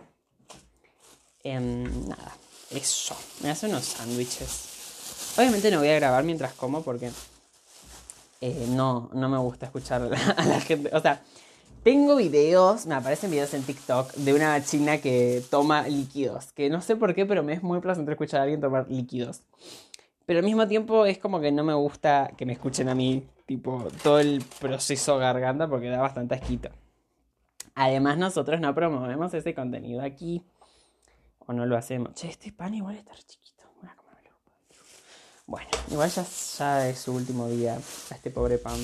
Em, 1.43 2.07
nada, 2.07 2.37
eso. 2.69 3.15
Me 3.41 3.49
hace 3.49 3.65
unos 3.65 3.83
sándwiches. 3.83 5.33
Obviamente 5.39 5.71
no 5.71 5.79
voy 5.79 5.87
a 5.87 5.95
grabar 5.95 6.23
mientras 6.23 6.53
como 6.53 6.83
porque 6.83 7.09
eh, 8.41 8.67
no, 8.69 9.09
no 9.11 9.27
me 9.27 9.39
gusta 9.39 9.65
escuchar 9.65 10.03
a 10.03 10.45
la 10.45 10.61
gente. 10.61 10.91
O 10.95 10.99
sea, 10.99 11.23
tengo 11.81 12.15
videos, 12.15 12.85
me 12.85 12.93
aparecen 12.93 13.31
videos 13.31 13.55
en 13.55 13.63
TikTok 13.63 14.13
de 14.17 14.35
una 14.35 14.63
china 14.63 14.99
que 14.99 15.41
toma 15.49 15.87
líquidos. 15.87 16.51
Que 16.51 16.69
no 16.69 16.79
sé 16.79 16.95
por 16.95 17.15
qué, 17.15 17.25
pero 17.25 17.41
me 17.41 17.53
es 17.53 17.63
muy 17.63 17.79
placentero 17.79 18.13
escuchar 18.13 18.41
a 18.41 18.43
alguien 18.43 18.61
tomar 18.61 18.85
líquidos. 18.87 19.41
Pero 20.27 20.41
al 20.41 20.45
mismo 20.45 20.67
tiempo 20.67 21.07
es 21.07 21.17
como 21.17 21.39
que 21.39 21.51
no 21.51 21.63
me 21.63 21.73
gusta 21.73 22.33
que 22.37 22.45
me 22.45 22.53
escuchen 22.53 22.87
a 22.89 22.93
mí, 22.93 23.25
tipo, 23.47 23.87
todo 24.03 24.19
el 24.19 24.43
proceso 24.59 25.17
garganta 25.17 25.67
porque 25.67 25.89
da 25.89 26.01
bastante 26.01 26.35
asquito. 26.35 26.69
Además, 27.73 28.17
nosotros 28.17 28.59
no 28.61 28.73
promovemos 28.75 29.33
ese 29.33 29.55
contenido 29.55 30.01
aquí. 30.01 30.43
O 31.47 31.53
no 31.53 31.65
lo 31.65 31.77
hacemos. 31.77 32.13
Che, 32.13 32.27
este 32.29 32.51
pan 32.51 32.73
igual 32.73 32.95
está 32.95 33.13
chiquito. 33.15 33.55
Bueno, 35.47 35.69
igual 35.91 36.09
ya, 36.09 36.25
ya 36.57 36.89
es 36.89 36.99
su 36.99 37.13
último 37.13 37.47
día 37.47 37.75
a 37.75 38.15
este 38.15 38.31
pobre 38.31 38.57
pan. 38.57 38.79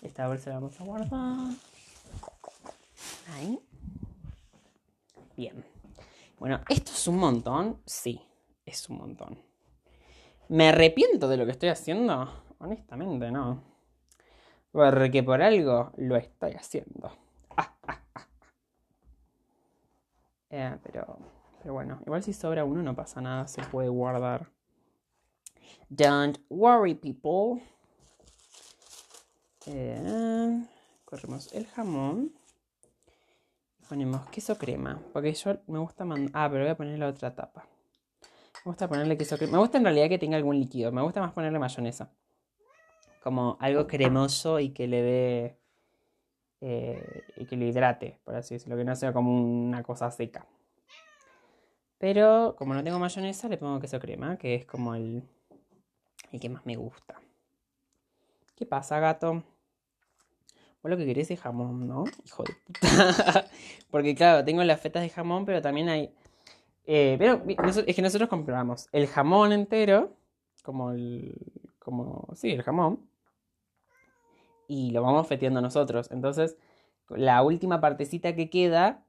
Esta 0.00 0.26
bolsa 0.26 0.50
la 0.50 0.56
vamos 0.56 0.80
a 0.80 0.84
guardar. 0.84 1.54
Ahí. 3.34 3.60
Bien. 5.36 5.64
Bueno, 6.38 6.60
¿esto 6.68 6.92
es 6.92 7.08
un 7.08 7.18
montón? 7.18 7.82
Sí, 7.84 8.22
es 8.64 8.88
un 8.88 8.98
montón. 8.98 9.38
¿Me 10.48 10.68
arrepiento 10.68 11.28
de 11.28 11.36
lo 11.36 11.44
que 11.44 11.52
estoy 11.52 11.68
haciendo? 11.68 12.30
Honestamente, 12.58 13.30
no. 13.30 13.75
Porque 14.76 15.22
por 15.22 15.40
algo 15.40 15.90
lo 15.96 16.16
estoy 16.16 16.52
haciendo. 16.52 17.10
Eh, 20.48 20.78
pero, 20.84 21.18
pero 21.60 21.74
bueno, 21.74 21.98
igual 22.06 22.22
si 22.22 22.32
sobra 22.32 22.64
uno 22.64 22.80
no 22.80 22.94
pasa 22.94 23.20
nada, 23.20 23.48
se 23.48 23.62
puede 23.62 23.88
guardar. 23.88 24.48
Don't 25.88 26.38
worry, 26.48 26.94
people. 26.94 27.60
Eh, 29.66 30.64
corremos 31.04 31.52
el 31.52 31.66
jamón. 31.66 32.32
Ponemos 33.88 34.28
queso 34.28 34.56
crema. 34.56 35.02
Porque 35.12 35.34
yo 35.34 35.58
me 35.66 35.80
gusta 35.80 36.04
mandar. 36.04 36.30
Ah, 36.32 36.48
pero 36.48 36.62
voy 36.62 36.70
a 36.70 36.76
poner 36.76 36.98
la 36.98 37.08
otra 37.08 37.34
tapa. 37.34 37.66
Me 38.64 38.70
gusta 38.70 38.88
ponerle 38.88 39.18
queso 39.18 39.36
crema. 39.36 39.54
Me 39.54 39.58
gusta 39.58 39.78
en 39.78 39.84
realidad 39.84 40.08
que 40.08 40.18
tenga 40.18 40.36
algún 40.36 40.58
líquido. 40.58 40.92
Me 40.92 41.02
gusta 41.02 41.20
más 41.20 41.32
ponerle 41.32 41.58
mayonesa. 41.58 42.08
Como 43.26 43.56
algo 43.58 43.88
cremoso 43.88 44.60
y 44.60 44.70
que 44.70 44.86
le 44.86 45.02
dé. 45.02 45.58
Eh, 46.60 47.24
y 47.36 47.46
que 47.46 47.56
le 47.56 47.66
hidrate, 47.66 48.20
por 48.22 48.36
así 48.36 48.54
decirlo. 48.54 48.76
Que 48.76 48.84
no 48.84 48.94
sea 48.94 49.12
como 49.12 49.32
una 49.32 49.82
cosa 49.82 50.12
seca. 50.12 50.46
Pero 51.98 52.54
como 52.56 52.72
no 52.72 52.84
tengo 52.84 53.00
mayonesa, 53.00 53.48
le 53.48 53.58
pongo 53.58 53.80
queso 53.80 53.98
crema, 53.98 54.38
que 54.38 54.54
es 54.54 54.64
como 54.64 54.94
el, 54.94 55.24
el 56.30 56.38
que 56.38 56.48
más 56.48 56.64
me 56.66 56.76
gusta. 56.76 57.20
¿Qué 58.54 58.64
pasa, 58.64 59.00
gato? 59.00 59.42
lo 60.84 60.96
que 60.96 61.04
querés 61.04 61.32
es 61.32 61.40
jamón, 61.40 61.88
¿no? 61.88 62.04
Hijo 62.24 62.44
de 62.44 62.54
puta. 62.54 63.48
Porque 63.90 64.14
claro, 64.14 64.44
tengo 64.44 64.62
las 64.62 64.80
fetas 64.80 65.02
de 65.02 65.08
jamón, 65.08 65.44
pero 65.44 65.60
también 65.60 65.88
hay... 65.88 66.14
Eh, 66.84 67.16
pero 67.18 67.42
es 67.48 67.96
que 67.96 68.02
nosotros 68.02 68.28
compramos 68.28 68.88
el 68.92 69.08
jamón 69.08 69.50
entero, 69.50 70.12
como 70.62 70.92
el... 70.92 71.34
Como, 71.80 72.28
sí, 72.36 72.52
el 72.52 72.62
jamón. 72.62 73.00
Y 74.68 74.90
lo 74.90 75.02
vamos 75.02 75.26
feteando 75.26 75.60
nosotros. 75.60 76.10
Entonces, 76.10 76.56
la 77.08 77.42
última 77.42 77.80
partecita 77.80 78.34
que 78.34 78.50
queda, 78.50 79.04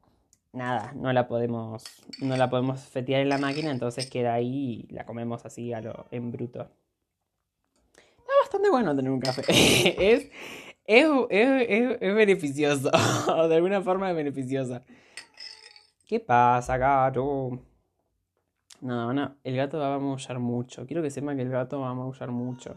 nada, 0.54 0.94
no 0.96 1.12
la 1.14 1.28
podemos, 1.28 1.84
no 2.22 2.38
la 2.38 2.50
podemos 2.50 2.82
fetear 2.82 3.22
en 3.22 3.30
la 3.30 3.38
máquina, 3.38 3.72
entonces 3.72 4.10
queda 4.10 4.34
ahí 4.34 4.88
y 4.90 4.94
la 4.94 5.06
comemos 5.06 5.46
así 5.46 5.74
a 5.74 5.82
lo 5.82 6.06
en 6.12 6.32
bruto. 6.32 6.70
Está 8.18 8.34
bastante 8.42 8.70
bueno 8.70 8.96
tener 8.96 9.12
un 9.12 9.20
café. 9.20 9.44
es, 9.48 10.30
es, 10.86 12.00
beneficioso. 12.16 12.92
de 13.50 13.56
alguna 13.56 13.82
forma 13.82 14.10
es 14.10 14.16
beneficiosa. 14.16 14.84
¿Qué 16.06 16.20
pasa, 16.20 16.78
gato? 16.78 17.60
No, 18.80 19.14
no, 19.14 19.36
el 19.44 19.56
gato 19.56 19.80
va 19.80 19.96
a 19.96 20.00
maullar 20.00 20.40
mucho. 20.40 20.86
Quiero 20.86 21.02
que 21.02 21.10
sepan 21.10 21.36
que 21.36 21.44
el 21.44 21.50
gato 21.50 21.80
va 21.80 21.90
a 21.90 21.94
maullar 21.94 22.32
mucho. 22.32 22.76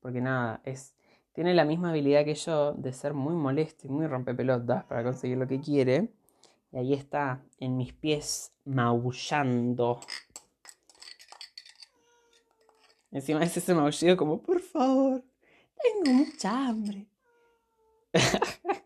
Porque 0.00 0.20
nada, 0.20 0.60
es. 0.64 0.94
Tiene 1.32 1.54
la 1.54 1.64
misma 1.64 1.90
habilidad 1.90 2.24
que 2.24 2.34
yo 2.34 2.74
de 2.74 2.92
ser 2.92 3.14
muy 3.14 3.34
molesto 3.34 3.86
y 3.86 3.90
muy 3.90 4.06
rompepelotas 4.06 4.84
para 4.84 5.02
conseguir 5.02 5.38
lo 5.38 5.46
que 5.46 5.60
quiere. 5.60 6.12
Y 6.72 6.78
ahí 6.78 6.94
está, 6.94 7.42
en 7.58 7.76
mis 7.76 7.92
pies, 7.92 8.52
maullando. 8.64 10.00
Encima 13.10 13.42
es 13.44 13.56
ese 13.56 13.74
maullido 13.74 14.16
como, 14.16 14.42
por 14.42 14.60
favor, 14.60 15.22
tengo 15.82 16.18
mucha 16.18 16.68
hambre. 16.68 17.06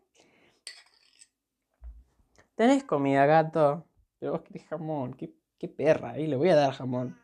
¿Tenés 2.57 2.85
comida, 2.85 3.27
gato? 3.27 3.85
Pero 4.19 4.33
vos 4.33 4.43
querés 4.43 4.67
jamón. 4.67 5.15
¿Qué, 5.15 5.33
qué 5.59 5.69
perra. 5.69 6.11
Ahí 6.11 6.27
le 6.27 6.37
voy 6.37 6.49
a 6.49 6.57
dar 6.57 6.73
jamón. 6.73 7.19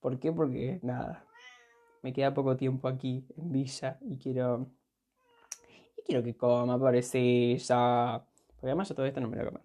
¿Por 0.00 0.18
qué? 0.18 0.32
Porque 0.32 0.78
nada. 0.82 1.24
Me 2.04 2.12
queda 2.12 2.32
poco 2.32 2.54
tiempo 2.56 2.86
aquí 2.86 3.26
en 3.36 3.50
Villa 3.50 3.98
y 4.02 4.18
quiero. 4.18 4.68
Y 5.96 6.02
quiero 6.02 6.22
que 6.22 6.36
coma, 6.36 6.76
ya. 6.76 8.24
Porque 8.46 8.66
además 8.66 8.88
yo 8.90 8.94
todo 8.94 9.06
esto 9.06 9.20
no 9.20 9.28
me 9.28 9.36
lo 9.36 9.46
comer. 9.46 9.62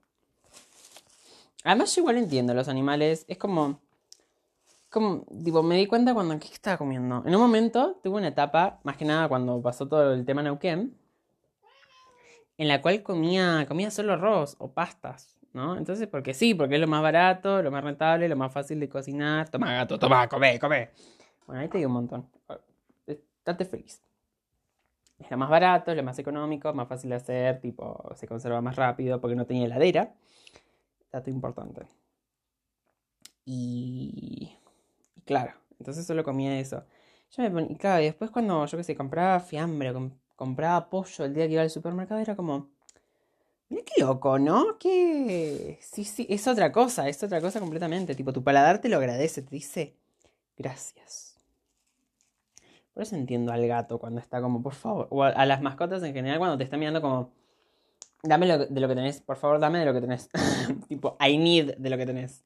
Además, 1.65 1.93
yo 1.93 2.01
igual 2.01 2.17
entiendo 2.17 2.53
los 2.53 2.69
animales. 2.69 3.25
Es 3.27 3.37
como 3.37 3.81
como, 4.89 5.25
tipo, 5.43 5.61
me 5.61 5.75
di 5.75 5.85
cuenta 5.85 6.13
cuando, 6.13 6.39
¿qué 6.39 6.47
estaba 6.47 6.77
comiendo? 6.77 7.23
En 7.25 7.35
un 7.35 7.41
momento 7.41 7.99
tuve 8.01 8.17
una 8.17 8.29
etapa, 8.29 8.79
más 8.83 8.97
que 8.97 9.05
nada 9.05 9.27
cuando 9.27 9.61
pasó 9.61 9.87
todo 9.87 10.13
el 10.13 10.25
tema 10.25 10.41
Neuquén, 10.41 10.95
en 12.57 12.67
la 12.67 12.81
cual 12.81 13.03
comía, 13.03 13.65
comía 13.67 13.91
solo 13.91 14.13
arroz 14.13 14.55
o 14.59 14.71
pastas, 14.71 15.37
¿no? 15.53 15.77
Entonces, 15.77 16.07
porque 16.07 16.33
sí, 16.33 16.55
porque 16.55 16.75
es 16.75 16.81
lo 16.81 16.87
más 16.87 17.03
barato, 17.03 17.61
lo 17.61 17.69
más 17.69 17.83
rentable, 17.83 18.27
lo 18.27 18.35
más 18.35 18.51
fácil 18.51 18.79
de 18.79 18.89
cocinar. 18.89 19.49
Toma, 19.49 19.73
gato, 19.73 19.99
toma, 19.99 20.27
come, 20.27 20.59
come. 20.59 20.89
Bueno, 21.49 21.63
ahí 21.63 21.67
te 21.67 21.79
digo 21.79 21.87
un 21.87 21.95
montón. 21.95 22.29
Estate 23.07 23.65
feliz. 23.65 24.03
Lo 25.31 25.35
más 25.35 25.49
barato, 25.49 25.95
lo 25.95 26.03
más 26.03 26.19
económico, 26.19 26.71
más 26.75 26.87
fácil 26.87 27.09
de 27.09 27.15
hacer, 27.15 27.59
tipo, 27.59 28.07
se 28.15 28.27
conserva 28.27 28.61
más 28.61 28.75
rápido 28.75 29.19
porque 29.19 29.35
no 29.35 29.47
tenía 29.47 29.65
heladera. 29.65 30.13
Dato 31.11 31.31
importante. 31.31 31.87
Y 33.45 34.55
Claro, 35.25 35.53
entonces 35.79 36.05
solo 36.05 36.23
comía 36.23 36.59
eso. 36.59 36.83
Yo 37.31 37.43
me 37.43 37.51
ponía, 37.51 37.71
y 37.71 37.77
claro, 37.77 38.01
y 38.03 38.05
después 38.05 38.31
cuando 38.31 38.65
yo 38.67 38.77
que 38.77 38.83
sé, 38.83 38.95
compraba 38.95 39.39
fiambre, 39.39 39.91
compraba 40.35 40.89
pollo 40.91 41.25
el 41.25 41.33
día 41.33 41.47
que 41.47 41.53
iba 41.53 41.63
al 41.63 41.71
supermercado, 41.71 42.21
era 42.21 42.35
como, 42.35 42.69
Mira 43.69 43.83
qué 43.85 44.01
loco, 44.01 44.39
¿no? 44.39 44.77
Que 44.79 45.79
sí, 45.81 46.03
sí, 46.05 46.25
es 46.29 46.47
otra 46.47 46.71
cosa, 46.71 47.07
es 47.09 47.23
otra 47.23 47.41
cosa 47.41 47.59
completamente. 47.59 48.15
Tipo, 48.15 48.33
tu 48.33 48.43
paladar 48.43 48.81
te 48.81 48.89
lo 48.89 48.97
agradece, 48.97 49.41
te 49.43 49.51
dice 49.55 49.95
gracias. 50.57 51.28
Por 52.99 53.03
eso 53.05 53.15
entiendo 53.15 53.53
al 53.53 53.65
gato 53.65 53.97
cuando 53.97 54.19
está 54.19 54.41
como, 54.41 54.61
por 54.61 54.73
favor, 54.73 55.07
o 55.09 55.23
a, 55.23 55.45
las 55.45 55.61
mascotas 55.61 56.03
en 56.03 56.13
general 56.13 56.37
cuando 56.37 56.57
te 56.57 56.65
están 56.65 56.81
mirando 56.81 56.99
como, 56.99 57.31
dame 58.23 58.45
de 58.45 58.81
lo 58.81 58.87
que 58.89 58.95
tenés, 58.95 59.21
por 59.21 59.37
favor, 59.37 59.57
dame 59.57 59.79
de 59.79 59.85
lo 59.85 59.93
que 59.93 60.01
tenés. 60.01 60.27
tipo, 60.89 61.15
I 61.25 61.37
need 61.37 61.77
de 61.77 61.89
lo 61.89 61.95
que 61.95 62.05
tenés. 62.05 62.43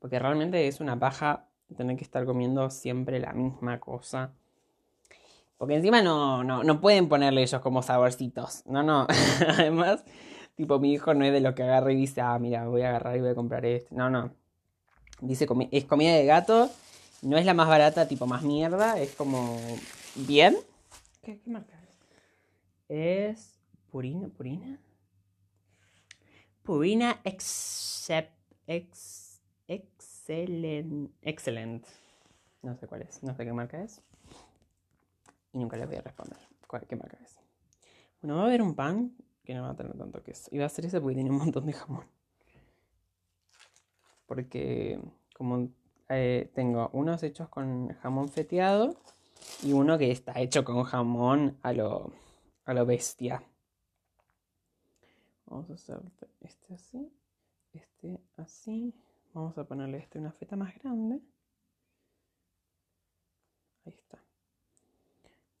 Porque 0.00 0.18
realmente 0.18 0.66
es 0.66 0.80
una 0.80 0.98
paja 0.98 1.44
tener 1.76 1.96
que 1.96 2.02
estar 2.02 2.24
comiendo 2.24 2.70
siempre 2.70 3.20
la 3.20 3.32
misma 3.34 3.78
cosa. 3.78 4.32
Porque 5.58 5.76
encima 5.76 6.02
no, 6.02 6.42
no, 6.42 6.64
no 6.64 6.80
pueden 6.80 7.08
ponerle 7.08 7.42
ellos 7.42 7.60
como 7.60 7.82
saborcitos. 7.82 8.66
No, 8.66 8.82
no. 8.82 9.06
Además, 9.48 10.04
tipo, 10.56 10.80
mi 10.80 10.92
hijo 10.92 11.14
no 11.14 11.24
es 11.24 11.32
de 11.32 11.40
lo 11.40 11.54
que 11.54 11.62
agarra 11.62 11.92
y 11.92 11.94
dice, 11.94 12.20
ah, 12.20 12.36
mira, 12.40 12.66
voy 12.66 12.82
a 12.82 12.88
agarrar 12.88 13.16
y 13.16 13.20
voy 13.20 13.30
a 13.30 13.36
comprar 13.36 13.64
este. 13.64 13.94
No, 13.94 14.10
no. 14.10 14.32
Dice, 15.20 15.46
es 15.70 15.84
comida 15.84 16.14
de 16.14 16.26
gato. 16.26 16.68
No 17.22 17.36
es 17.36 17.44
la 17.44 17.54
más 17.54 17.68
barata, 17.68 18.06
tipo 18.06 18.26
más 18.26 18.42
mierda. 18.42 19.00
Es 19.00 19.14
como 19.14 19.58
bien. 20.14 20.56
¿Qué, 21.22 21.40
marca 21.46 21.78
es? 22.88 23.36
Es 23.36 23.58
Purina, 23.90 24.28
Purina. 24.28 24.78
Purina 26.62 27.20
Except 27.24 28.38
Ex, 28.66 29.40
Excellent. 29.66 31.10
Excellent. 31.22 31.86
No 32.62 32.76
sé 32.76 32.86
cuál 32.86 33.02
es, 33.02 33.22
no 33.22 33.34
sé 33.34 33.44
qué 33.44 33.52
marca 33.52 33.82
es. 33.82 34.02
Y 35.52 35.58
nunca 35.58 35.76
le 35.76 35.86
voy 35.86 35.96
a 35.96 36.02
responder 36.02 36.38
cuál, 36.66 36.86
qué 36.86 36.94
marca 36.94 37.18
es. 37.24 37.38
Bueno, 38.20 38.36
va 38.36 38.42
a 38.42 38.46
haber 38.46 38.62
un 38.62 38.74
pan 38.74 39.16
que 39.44 39.54
no 39.54 39.62
va 39.62 39.70
a 39.70 39.76
tener 39.76 39.96
tanto 39.96 40.22
queso. 40.22 40.50
Y 40.52 40.58
va 40.58 40.66
a 40.66 40.68
ser 40.68 40.84
ese 40.84 41.00
porque 41.00 41.14
tiene 41.14 41.30
un 41.30 41.38
montón 41.38 41.64
de 41.66 41.72
jamón. 41.72 42.04
Porque 44.26 45.00
como 45.34 45.70
eh, 46.08 46.50
tengo 46.54 46.90
unos 46.92 47.22
hechos 47.22 47.48
con 47.48 47.88
jamón 48.00 48.28
feteado 48.28 48.96
y 49.62 49.72
uno 49.72 49.98
que 49.98 50.10
está 50.10 50.38
hecho 50.40 50.64
con 50.64 50.82
jamón 50.84 51.58
a 51.62 51.72
lo, 51.72 52.12
a 52.64 52.74
lo 52.74 52.86
bestia. 52.86 53.42
Vamos 55.46 55.70
a 55.70 55.74
hacer 55.74 56.00
este 56.40 56.74
así, 56.74 57.12
este 57.72 58.20
así. 58.36 58.94
Vamos 59.32 59.56
a 59.58 59.64
ponerle 59.64 59.98
este 59.98 60.18
una 60.18 60.32
feta 60.32 60.56
más 60.56 60.74
grande. 60.78 61.20
Ahí 63.84 63.94
está 63.94 64.18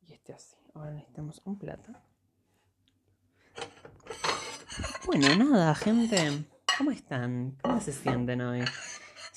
y 0.08 0.12
este 0.12 0.32
así. 0.32 0.56
Ahora 0.74 0.90
necesitamos 0.92 1.40
un 1.44 1.58
plato. 1.58 1.92
Bueno, 5.06 5.34
nada, 5.36 5.74
gente. 5.74 6.44
¿Cómo 6.76 6.90
están? 6.90 7.56
¿Cómo 7.62 7.80
se 7.80 7.92
sienten 7.92 8.40
hoy? 8.40 8.64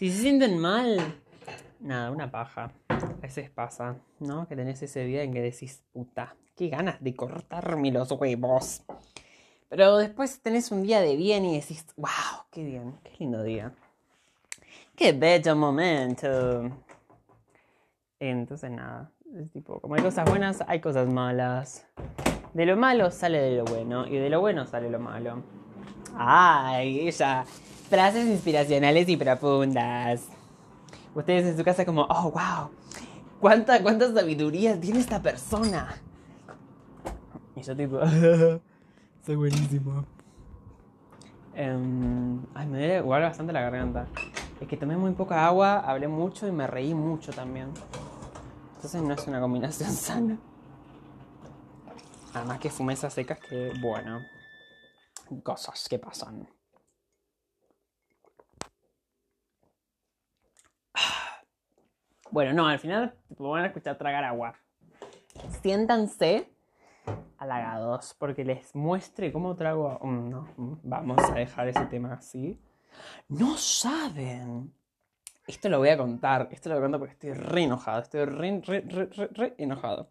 Si 0.02 0.10
se 0.10 0.24
sienten 0.24 0.58
mal, 0.58 0.98
nada, 1.80 2.10
una 2.10 2.32
paja. 2.32 2.72
A 2.90 2.98
veces 3.22 3.52
pasa, 3.52 3.98
¿no? 4.18 4.48
Que 4.48 4.56
tenés 4.56 4.82
ese 4.82 5.06
día 5.06 5.22
en 5.22 5.32
que 5.32 5.44
decís, 5.44 5.84
puta, 5.94 6.36
qué 6.56 6.70
ganas 6.70 7.04
de 7.04 7.16
cortarme 7.16 7.92
los 7.92 8.10
huevos. 8.14 8.82
Pero 9.70 9.98
después 9.98 10.42
tenés 10.42 10.72
un 10.72 10.82
día 10.82 11.02
de 11.02 11.16
bien 11.16 11.46
y 11.46 11.60
decís, 11.60 11.86
wow, 11.98 12.46
qué 12.50 12.64
bien, 12.64 12.98
qué 13.04 13.12
lindo 13.20 13.44
día. 13.44 13.76
Qué 14.96 15.14
bello 15.14 15.56
momento. 15.56 16.72
Entonces 18.20 18.72
nada, 18.72 19.12
es 19.38 19.52
tipo, 19.52 19.80
como 19.82 19.94
hay 19.94 20.02
cosas 20.02 20.28
buenas, 20.28 20.64
hay 20.66 20.82
cosas 20.82 21.14
malas. 21.14 21.86
De 22.56 22.66
lo 22.66 22.76
malo 22.76 23.12
sale 23.12 23.38
de 23.38 23.58
lo 23.58 23.66
bueno 23.66 24.08
y 24.08 24.18
de 24.18 24.32
lo 24.32 24.40
bueno 24.42 24.66
sale 24.66 24.90
lo 24.90 24.98
malo. 24.98 25.44
Ay, 26.18 27.08
ella. 27.08 27.46
Frases 27.92 28.26
inspiracionales 28.26 29.10
y 29.10 29.18
profundas. 29.18 30.22
Ustedes 31.14 31.46
en 31.46 31.58
su 31.58 31.64
casa 31.66 31.84
como, 31.84 32.04
oh, 32.04 32.32
wow. 32.32 32.70
¿Cuánta, 33.42 33.84
cuánta 33.84 34.14
sabiduría 34.14 34.80
tiene 34.80 35.02
esta 35.02 35.22
persona? 35.22 35.94
Y 37.54 37.62
yo 37.62 37.76
tipo, 37.76 38.00
soy 39.26 39.36
buenísimo. 39.36 40.06
Em, 41.54 42.40
ay, 42.54 42.66
me 42.66 42.78
duele 42.78 42.98
igual 43.00 43.24
bastante 43.24 43.52
la 43.52 43.60
garganta. 43.60 44.08
Es 44.62 44.70
que 44.70 44.78
tomé 44.78 44.96
muy 44.96 45.12
poca 45.12 45.46
agua, 45.46 45.80
hablé 45.80 46.08
mucho 46.08 46.48
y 46.48 46.54
me 46.54 46.68
reí 46.68 46.94
mucho 46.94 47.34
también. 47.34 47.74
Entonces 48.76 49.02
no 49.02 49.14
es 49.14 49.28
una 49.28 49.42
combinación 49.42 49.90
sana. 49.92 50.38
Además 52.34 52.58
que 52.60 52.70
fumé 52.70 52.94
esas 52.94 53.14
secas 53.14 53.38
que, 53.38 53.74
bueno, 53.82 54.22
cosas 55.44 55.90
que 55.90 56.00
pasan. 56.00 56.48
Bueno, 62.32 62.54
no, 62.54 62.68
al 62.68 62.80
final 62.80 63.14
van 63.38 63.64
a 63.64 63.68
escuchar 63.68 63.98
tragar 63.98 64.24
agua. 64.24 64.56
Siéntanse 65.62 66.50
halagados 67.38 68.16
porque 68.18 68.46
les 68.46 68.74
muestre 68.76 69.32
cómo 69.32 69.56
trago. 69.56 70.00
Mm, 70.02 70.30
no, 70.30 70.48
mm, 70.58 70.74
vamos 70.84 71.20
a 71.30 71.34
dejar 71.34 71.68
ese 71.68 71.86
tema 71.86 72.14
así. 72.14 72.60
No 73.30 73.58
saben 73.58 74.74
esto 75.48 75.70
lo 75.70 75.80
voy 75.80 75.90
a 75.90 75.98
contar, 75.98 76.48
esto 76.52 76.70
lo 76.70 76.76
voy 76.76 76.82
a 76.82 76.86
contar 76.86 77.00
porque 77.00 77.14
estoy 77.14 77.34
re 77.34 77.64
enojado, 77.64 78.02
estoy 78.02 78.26
re, 78.26 78.62
re, 78.66 78.82
re, 78.82 79.28
re, 79.34 79.56
enojado. 79.58 80.10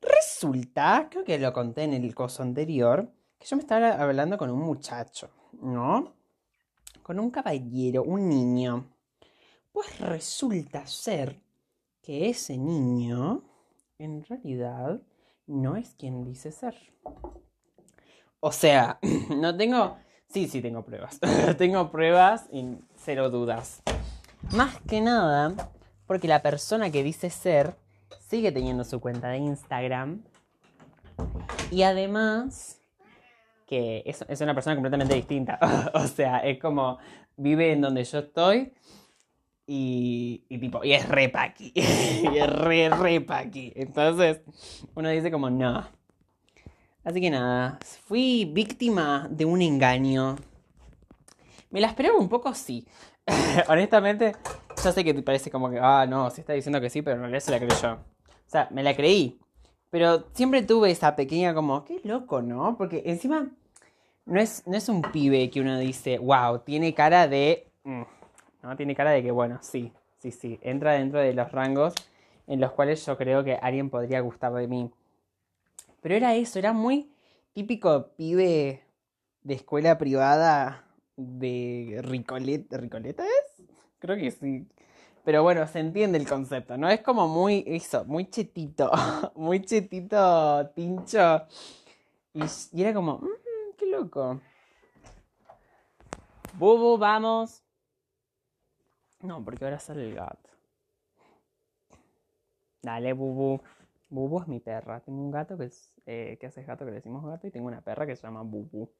Resulta, 0.00 1.08
creo 1.10 1.24
que 1.24 1.38
lo 1.38 1.52
conté 1.52 1.84
en 1.84 1.94
el 1.94 2.14
coso 2.14 2.42
anterior, 2.42 3.08
que 3.38 3.46
yo 3.46 3.56
me 3.56 3.62
estaba 3.62 3.92
hablando 3.92 4.36
con 4.36 4.50
un 4.50 4.60
muchacho, 4.60 5.30
¿no? 5.62 6.12
Con 7.02 7.20
un 7.20 7.30
caballero, 7.30 8.02
un 8.02 8.28
niño. 8.28 8.84
Pues 9.74 9.98
resulta 9.98 10.86
ser 10.86 11.42
que 12.00 12.30
ese 12.30 12.56
niño, 12.56 13.42
en 13.98 14.24
realidad, 14.24 15.00
no 15.48 15.74
es 15.74 15.96
quien 15.96 16.22
dice 16.22 16.52
ser. 16.52 16.76
O 18.38 18.52
sea, 18.52 19.00
no 19.36 19.56
tengo... 19.56 19.96
Sí, 20.28 20.46
sí, 20.46 20.62
tengo 20.62 20.84
pruebas. 20.84 21.18
tengo 21.58 21.90
pruebas 21.90 22.46
y 22.52 22.76
cero 22.94 23.30
dudas. 23.30 23.82
Más 24.52 24.80
que 24.82 25.00
nada, 25.00 25.52
porque 26.06 26.28
la 26.28 26.40
persona 26.40 26.92
que 26.92 27.02
dice 27.02 27.28
ser 27.28 27.74
sigue 28.20 28.52
teniendo 28.52 28.84
su 28.84 29.00
cuenta 29.00 29.28
de 29.30 29.38
Instagram. 29.38 30.22
Y 31.72 31.82
además, 31.82 32.80
que 33.66 34.04
es, 34.06 34.24
es 34.28 34.40
una 34.40 34.54
persona 34.54 34.76
completamente 34.76 35.16
distinta. 35.16 35.58
o 35.94 36.06
sea, 36.06 36.38
es 36.38 36.60
como 36.60 36.98
vive 37.36 37.72
en 37.72 37.80
donde 37.80 38.04
yo 38.04 38.20
estoy. 38.20 38.72
Y, 39.66 40.44
y 40.48 40.58
tipo, 40.58 40.84
y 40.84 40.92
es 40.92 41.08
re 41.08 41.28
paqui. 41.28 41.72
y 41.74 42.38
es 42.38 42.50
re, 42.50 42.90
re 42.90 43.20
paqui. 43.20 43.72
Entonces, 43.76 44.40
uno 44.94 45.08
dice 45.08 45.30
como, 45.30 45.50
no. 45.50 45.86
Así 47.04 47.20
que 47.20 47.30
nada, 47.30 47.78
fui 48.06 48.46
víctima 48.46 49.28
de 49.30 49.44
un 49.44 49.60
engaño. 49.60 50.36
Me 51.70 51.80
la 51.80 51.88
esperaba 51.88 52.18
un 52.18 52.28
poco, 52.28 52.54
sí. 52.54 52.86
honestamente, 53.68 54.34
yo 54.82 54.92
sé 54.92 55.04
que 55.04 55.14
te 55.14 55.22
parece 55.22 55.50
como 55.50 55.70
que, 55.70 55.78
ah, 55.80 56.06
no, 56.06 56.30
se 56.30 56.40
está 56.40 56.52
diciendo 56.52 56.80
que 56.80 56.90
sí, 56.90 57.02
pero 57.02 57.16
en 57.16 57.22
realidad 57.22 57.40
se 57.40 57.50
la 57.50 57.58
creyó. 57.58 57.94
O 57.94 58.50
sea, 58.50 58.68
me 58.70 58.82
la 58.82 58.94
creí. 58.94 59.38
Pero 59.90 60.24
siempre 60.32 60.62
tuve 60.62 60.90
esa 60.90 61.14
pequeña 61.14 61.54
como, 61.54 61.84
qué 61.84 62.00
loco, 62.04 62.42
¿no? 62.42 62.76
Porque 62.76 63.02
encima 63.06 63.48
no 64.26 64.40
es, 64.40 64.66
no 64.66 64.76
es 64.76 64.88
un 64.88 65.02
pibe 65.02 65.50
que 65.50 65.60
uno 65.60 65.78
dice, 65.78 66.18
wow, 66.18 66.60
tiene 66.60 66.94
cara 66.94 67.28
de... 67.28 67.70
Mm", 67.84 68.02
¿no? 68.64 68.76
Tiene 68.76 68.94
cara 68.94 69.10
de 69.10 69.22
que, 69.22 69.30
bueno, 69.30 69.58
sí, 69.62 69.92
sí, 70.18 70.30
sí, 70.30 70.58
entra 70.62 70.92
dentro 70.92 71.20
de 71.20 71.34
los 71.34 71.52
rangos 71.52 71.94
en 72.46 72.60
los 72.60 72.72
cuales 72.72 73.04
yo 73.04 73.16
creo 73.16 73.44
que 73.44 73.54
alguien 73.54 73.90
podría 73.90 74.20
gustar 74.20 74.52
de 74.52 74.66
mí. 74.66 74.90
Pero 76.00 76.14
era 76.14 76.34
eso, 76.34 76.58
era 76.58 76.72
muy 76.72 77.10
típico 77.52 78.08
pibe 78.16 78.82
de 79.42 79.54
escuela 79.54 79.96
privada 79.98 80.84
de 81.16 82.00
Ricoleta. 82.02 82.76
¿Ricoleta 82.76 83.24
es? 83.24 83.64
Creo 83.98 84.16
que 84.16 84.30
sí. 84.30 84.66
Pero 85.24 85.42
bueno, 85.42 85.66
se 85.66 85.80
entiende 85.80 86.18
el 86.18 86.28
concepto, 86.28 86.76
¿no? 86.76 86.90
Es 86.90 87.00
como 87.00 87.28
muy, 87.28 87.64
eso, 87.66 88.04
muy 88.04 88.28
chetito, 88.28 88.90
muy 89.36 89.62
chetito, 89.62 90.68
tincho. 90.74 91.46
Y, 92.34 92.82
era 92.82 92.92
como, 92.92 93.18
mmm, 93.18 93.76
qué 93.78 93.86
loco. 93.86 94.40
Bubu, 96.58 96.98
vamos. 96.98 97.63
No, 99.24 99.42
porque 99.42 99.64
ahora 99.64 99.78
sale 99.78 100.06
el 100.06 100.14
gato. 100.14 100.50
Dale, 102.82 103.14
Bubu. 103.14 103.60
Bubu 104.10 104.42
es 104.42 104.48
mi 104.48 104.60
perra. 104.60 105.00
Tengo 105.00 105.20
un 105.20 105.30
gato 105.30 105.56
que 105.56 105.64
es, 105.64 105.92
eh, 106.04 106.36
que 106.38 106.46
hace 106.46 106.62
gato, 106.62 106.84
que 106.84 106.90
le 106.90 106.96
decimos 106.96 107.24
gato, 107.24 107.46
y 107.46 107.50
tengo 107.50 107.66
una 107.66 107.80
perra 107.80 108.06
que 108.06 108.14
se 108.16 108.22
llama 108.22 108.42
Bubu. 108.42 108.90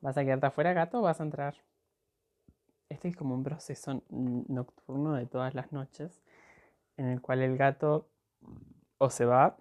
¿Vas 0.00 0.16
a 0.16 0.24
quedarte 0.24 0.46
afuera, 0.46 0.72
gato, 0.72 1.00
o 1.00 1.02
vas 1.02 1.20
a 1.20 1.24
entrar? 1.24 1.56
Este 2.88 3.08
es 3.08 3.16
como 3.16 3.34
un 3.34 3.42
proceso 3.42 4.04
nocturno 4.08 5.14
de 5.14 5.26
todas 5.26 5.54
las 5.54 5.72
noches 5.72 6.22
en 6.96 7.06
el 7.06 7.20
cual 7.20 7.42
el 7.42 7.56
gato 7.56 8.08
o 8.98 9.10
se 9.10 9.24
va 9.24 9.56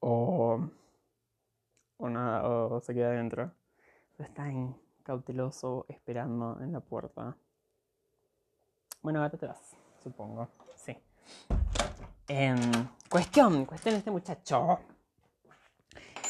o, 0.00 0.60
se 2.80 2.94
queda 2.94 3.08
adentro. 3.08 3.52
Está 4.18 4.44
ahí, 4.44 4.74
cauteloso, 5.02 5.86
esperando 5.88 6.58
en 6.60 6.72
la 6.72 6.80
puerta. 6.80 7.36
Bueno, 9.02 9.20
ahora 9.20 9.36
te 9.36 9.46
vas, 9.46 9.76
supongo. 10.02 10.48
Sí. 10.76 10.96
Em, 12.28 12.58
cuestión, 13.08 13.64
cuestión 13.64 13.96
este 13.96 14.10
muchacho. 14.10 14.78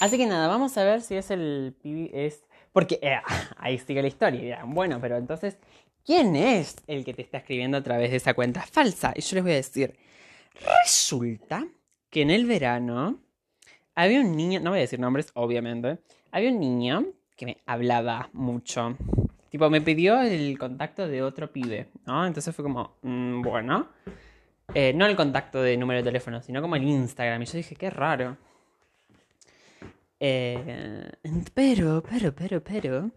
Así 0.01 0.17
que 0.17 0.27
nada, 0.27 0.49
vamos 0.49 0.77
a 0.79 0.85
ver 0.85 1.03
si 1.03 1.15
es 1.15 1.31
el 1.31 1.77
pibi. 1.81 2.11
Es. 2.13 2.45
Porque 2.73 2.99
eh, 3.03 3.21
ahí 3.57 3.79
sigue 3.79 4.03
la 4.03 4.09
historia. 4.09 4.65
bueno, 4.67 4.99
pero 5.01 5.17
entonces, 5.17 5.59
¿quién 6.05 6.35
es 6.35 6.77
el 6.87 7.05
que 7.05 7.15
te 7.15 7.23
está 7.23 7.39
escribiendo 7.39 7.77
a 7.77 7.83
través 7.83 8.11
de 8.11 8.17
esa 8.17 8.35
cuenta 8.35 8.63
falsa? 8.63 9.13
Y 9.15 9.21
yo 9.21 9.37
les 9.37 9.45
voy 9.45 9.53
a 9.53 9.57
decir. 9.57 9.97
Resulta 10.85 11.67
que 12.11 12.23
en 12.23 12.31
el 12.31 12.47
verano 12.47 13.21
había 13.95 14.21
un 14.21 14.37
niño, 14.37 14.61
no 14.61 14.71
voy 14.71 14.81
a 14.81 14.83
decir 14.83 15.01
nombres, 15.01 15.31
obviamente. 15.35 15.99
Había 16.31 16.51
un 16.51 16.61
niño 16.61 17.07
que 17.37 17.47
me 17.47 17.59
hablaba 17.67 18.29
mucho. 18.33 18.97
Tipo, 19.51 19.69
me 19.69 19.81
pidió 19.81 20.21
el 20.23 20.59
contacto 20.59 21.07
de 21.07 21.23
otro 21.23 21.53
pibe, 21.53 21.89
¿no? 22.07 22.27
Entonces 22.27 22.55
fue 22.55 22.63
como, 22.63 22.97
mm, 23.03 23.43
bueno. 23.43 23.89
Eh, 24.75 24.93
no 24.95 25.05
el 25.05 25.17
contacto 25.17 25.61
de 25.61 25.77
número 25.77 25.99
de 25.99 26.05
teléfono, 26.05 26.41
sino 26.41 26.63
como 26.63 26.77
el 26.77 26.85
Instagram. 26.85 27.43
Y 27.43 27.45
yo 27.47 27.59
dije, 27.59 27.77
qué 27.77 27.91
raro. 27.91 28.39
Eh, 30.19 31.11
pero, 31.55 32.03
pero, 32.09 32.33
pero, 32.35 32.63
pero. 32.63 33.11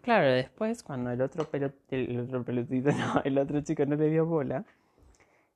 Claro, 0.00 0.30
después, 0.32 0.82
cuando 0.82 1.10
el 1.10 1.20
otro, 1.20 1.48
el 1.90 2.20
otro 2.20 2.44
pelotito, 2.44 2.92
no, 2.92 3.22
el 3.24 3.38
otro 3.38 3.60
chico 3.62 3.84
no 3.86 3.96
le 3.96 4.08
dio 4.08 4.24
bola, 4.24 4.64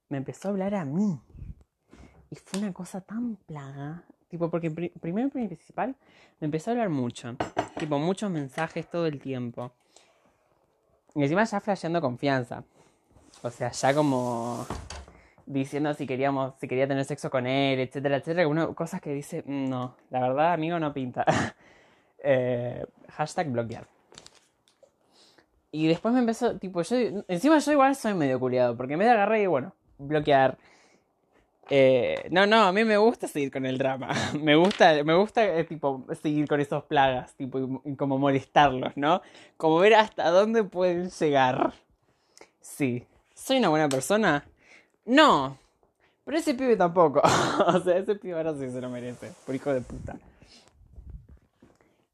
me 0.08 0.18
empezó 0.18 0.48
a 0.48 0.50
hablar 0.50 0.74
a 0.74 0.84
mí. 0.84 1.20
Y 2.30 2.36
fue 2.36 2.60
una 2.60 2.72
cosa 2.72 3.00
tan 3.00 3.36
plaga. 3.36 4.04
Tipo, 4.28 4.50
porque 4.50 4.70
primero 4.70 5.28
y 5.34 5.46
principal 5.46 5.96
me 6.40 6.46
empezó 6.46 6.70
a 6.70 6.72
hablar 6.72 6.90
mucho. 6.90 7.36
Tipo, 7.78 7.98
muchos 7.98 8.30
mensajes 8.30 8.88
todo 8.88 9.06
el 9.06 9.20
tiempo. 9.20 9.72
Y 11.14 11.22
encima 11.22 11.44
ya 11.44 11.60
flasheando 11.60 12.00
confianza. 12.00 12.64
O 13.42 13.50
sea, 13.50 13.70
ya 13.70 13.94
como 13.94 14.66
diciendo 15.46 15.94
si 15.94 16.06
queríamos, 16.06 16.54
si 16.60 16.68
quería 16.68 16.86
tener 16.86 17.04
sexo 17.04 17.30
con 17.30 17.46
él, 17.46 17.80
etcétera, 17.80 18.16
etcétera. 18.16 18.46
Una, 18.46 18.68
cosas 18.74 19.00
que 19.00 19.12
dice, 19.12 19.42
mm, 19.44 19.68
no, 19.68 19.96
la 20.10 20.20
verdad, 20.20 20.52
amigo, 20.52 20.78
no 20.78 20.92
pinta. 20.92 21.24
eh, 22.22 22.84
hashtag 23.10 23.50
bloquear. 23.50 23.86
Y 25.70 25.86
después 25.86 26.14
me 26.14 26.20
empezó, 26.20 26.58
tipo, 26.58 26.82
yo, 26.82 26.96
encima 27.28 27.58
yo 27.58 27.72
igual 27.72 27.94
soy 27.94 28.14
medio 28.14 28.38
culiado, 28.40 28.76
porque 28.76 28.94
en 28.94 29.00
vez 29.00 29.08
de 29.08 29.14
agarrar 29.14 29.38
y, 29.38 29.46
bueno, 29.46 29.74
bloquear. 29.98 30.58
Eh, 31.70 32.28
no, 32.30 32.46
no, 32.46 32.62
a 32.62 32.72
mí 32.72 32.84
me 32.84 32.96
gusta 32.96 33.28
seguir 33.28 33.50
con 33.50 33.66
el 33.66 33.76
drama. 33.78 34.08
me 34.40 34.56
gusta, 34.56 35.04
me 35.04 35.14
gusta, 35.14 35.44
eh, 35.44 35.64
tipo, 35.64 36.06
seguir 36.22 36.48
con 36.48 36.60
esos 36.60 36.84
plagas, 36.84 37.34
tipo, 37.34 37.82
y 37.84 37.94
como 37.96 38.18
molestarlos, 38.18 38.96
¿no? 38.96 39.20
Como 39.56 39.78
ver 39.78 39.94
hasta 39.94 40.30
dónde 40.30 40.64
pueden 40.64 41.10
llegar. 41.10 41.74
Sí. 42.60 43.06
¿Soy 43.34 43.58
una 43.58 43.68
buena 43.68 43.88
persona? 43.88 44.44
No. 45.04 45.58
Pero 46.24 46.38
ese 46.38 46.54
pibe 46.54 46.76
tampoco. 46.76 47.22
o 47.66 47.80
sea, 47.80 47.98
ese 47.98 48.14
pibe 48.14 48.34
ahora 48.34 48.54
sí 48.54 48.70
se 48.70 48.80
lo 48.80 48.88
merece. 48.88 49.32
Por 49.46 49.54
hijo 49.54 49.72
de 49.72 49.80
puta. 49.80 50.16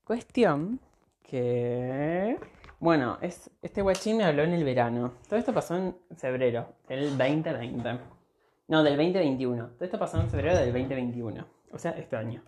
Cuestión 0.05 0.81
que... 1.23 2.39
Bueno, 2.79 3.19
es, 3.23 3.51
este 3.63 3.81
guachín 3.83 4.19
me 4.19 4.25
habló 4.25 4.43
en 4.43 4.53
el 4.53 4.63
verano. 4.63 5.15
Todo 5.29 5.39
esto 5.39 5.55
pasó 5.55 5.77
en 5.77 5.97
febrero 6.17 6.69
del 6.87 7.17
2020. 7.17 8.14
No, 8.69 8.83
del 8.83 8.97
2021. 8.97 9.69
Todo 9.71 9.85
esto 9.85 9.99
pasó 9.99 10.21
en 10.21 10.31
febrero 10.31 10.57
del 10.59 10.73
2021. 10.73 11.47
O 11.71 11.79
sea, 11.79 11.93
este 11.93 12.17
año. 12.17 12.43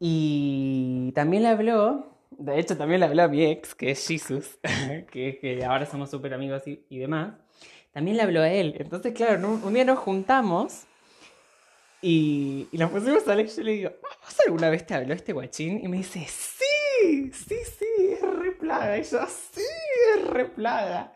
Y 0.00 1.12
también 1.12 1.44
le 1.44 1.50
habló, 1.50 2.16
de 2.30 2.58
hecho 2.58 2.76
también 2.76 3.00
le 3.00 3.06
habló 3.06 3.22
a 3.22 3.28
mi 3.28 3.44
ex, 3.44 3.74
que 3.74 3.92
es 3.92 4.04
Jesus, 4.06 4.58
que, 5.12 5.38
que 5.40 5.64
ahora 5.64 5.86
somos 5.86 6.10
súper 6.10 6.34
amigos 6.34 6.64
y, 6.66 6.98
demás 6.98 7.34
también 7.92 8.16
le 8.16 8.22
habló 8.22 8.40
a 8.40 8.48
él. 8.48 8.74
Entonces, 8.78 9.12
claro, 9.12 9.48
un, 9.48 9.74
día 9.74 9.84
nos 9.84 9.98
juntamos 9.98 10.84
y, 12.00 12.66
y 12.72 12.78
nos 12.78 12.90
pusimos 12.90 13.28
a 13.28 13.34
leer. 13.36 13.48
Yo 13.48 13.62
le 13.62 13.72
digo, 13.72 13.90
¿vos 14.02 14.40
alguna 14.46 14.70
vez 14.70 14.86
te 14.86 14.94
habló 14.94 15.14
este 15.14 15.32
guachín? 15.32 15.78
Y 15.84 15.88
me 15.88 15.98
dice, 15.98 16.26
sí, 16.26 17.30
sí, 17.32 17.56
sí, 17.78 17.86
es 18.12 18.22
re 18.22 18.52
plaga. 18.52 18.98
Y 18.98 19.02
yo, 19.02 19.18
sí, 19.26 19.60
es 20.16 20.26
re 20.26 20.46
plaga. 20.46 21.12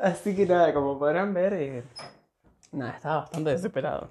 Así 0.00 0.34
que 0.34 0.44
nada, 0.44 0.74
como 0.74 0.98
podrán 0.98 1.32
ver, 1.32 1.54
eh, 1.54 1.82
nada, 2.72 2.92
estaba 2.92 3.16
bastante 3.18 3.50
desesperado. 3.50 4.10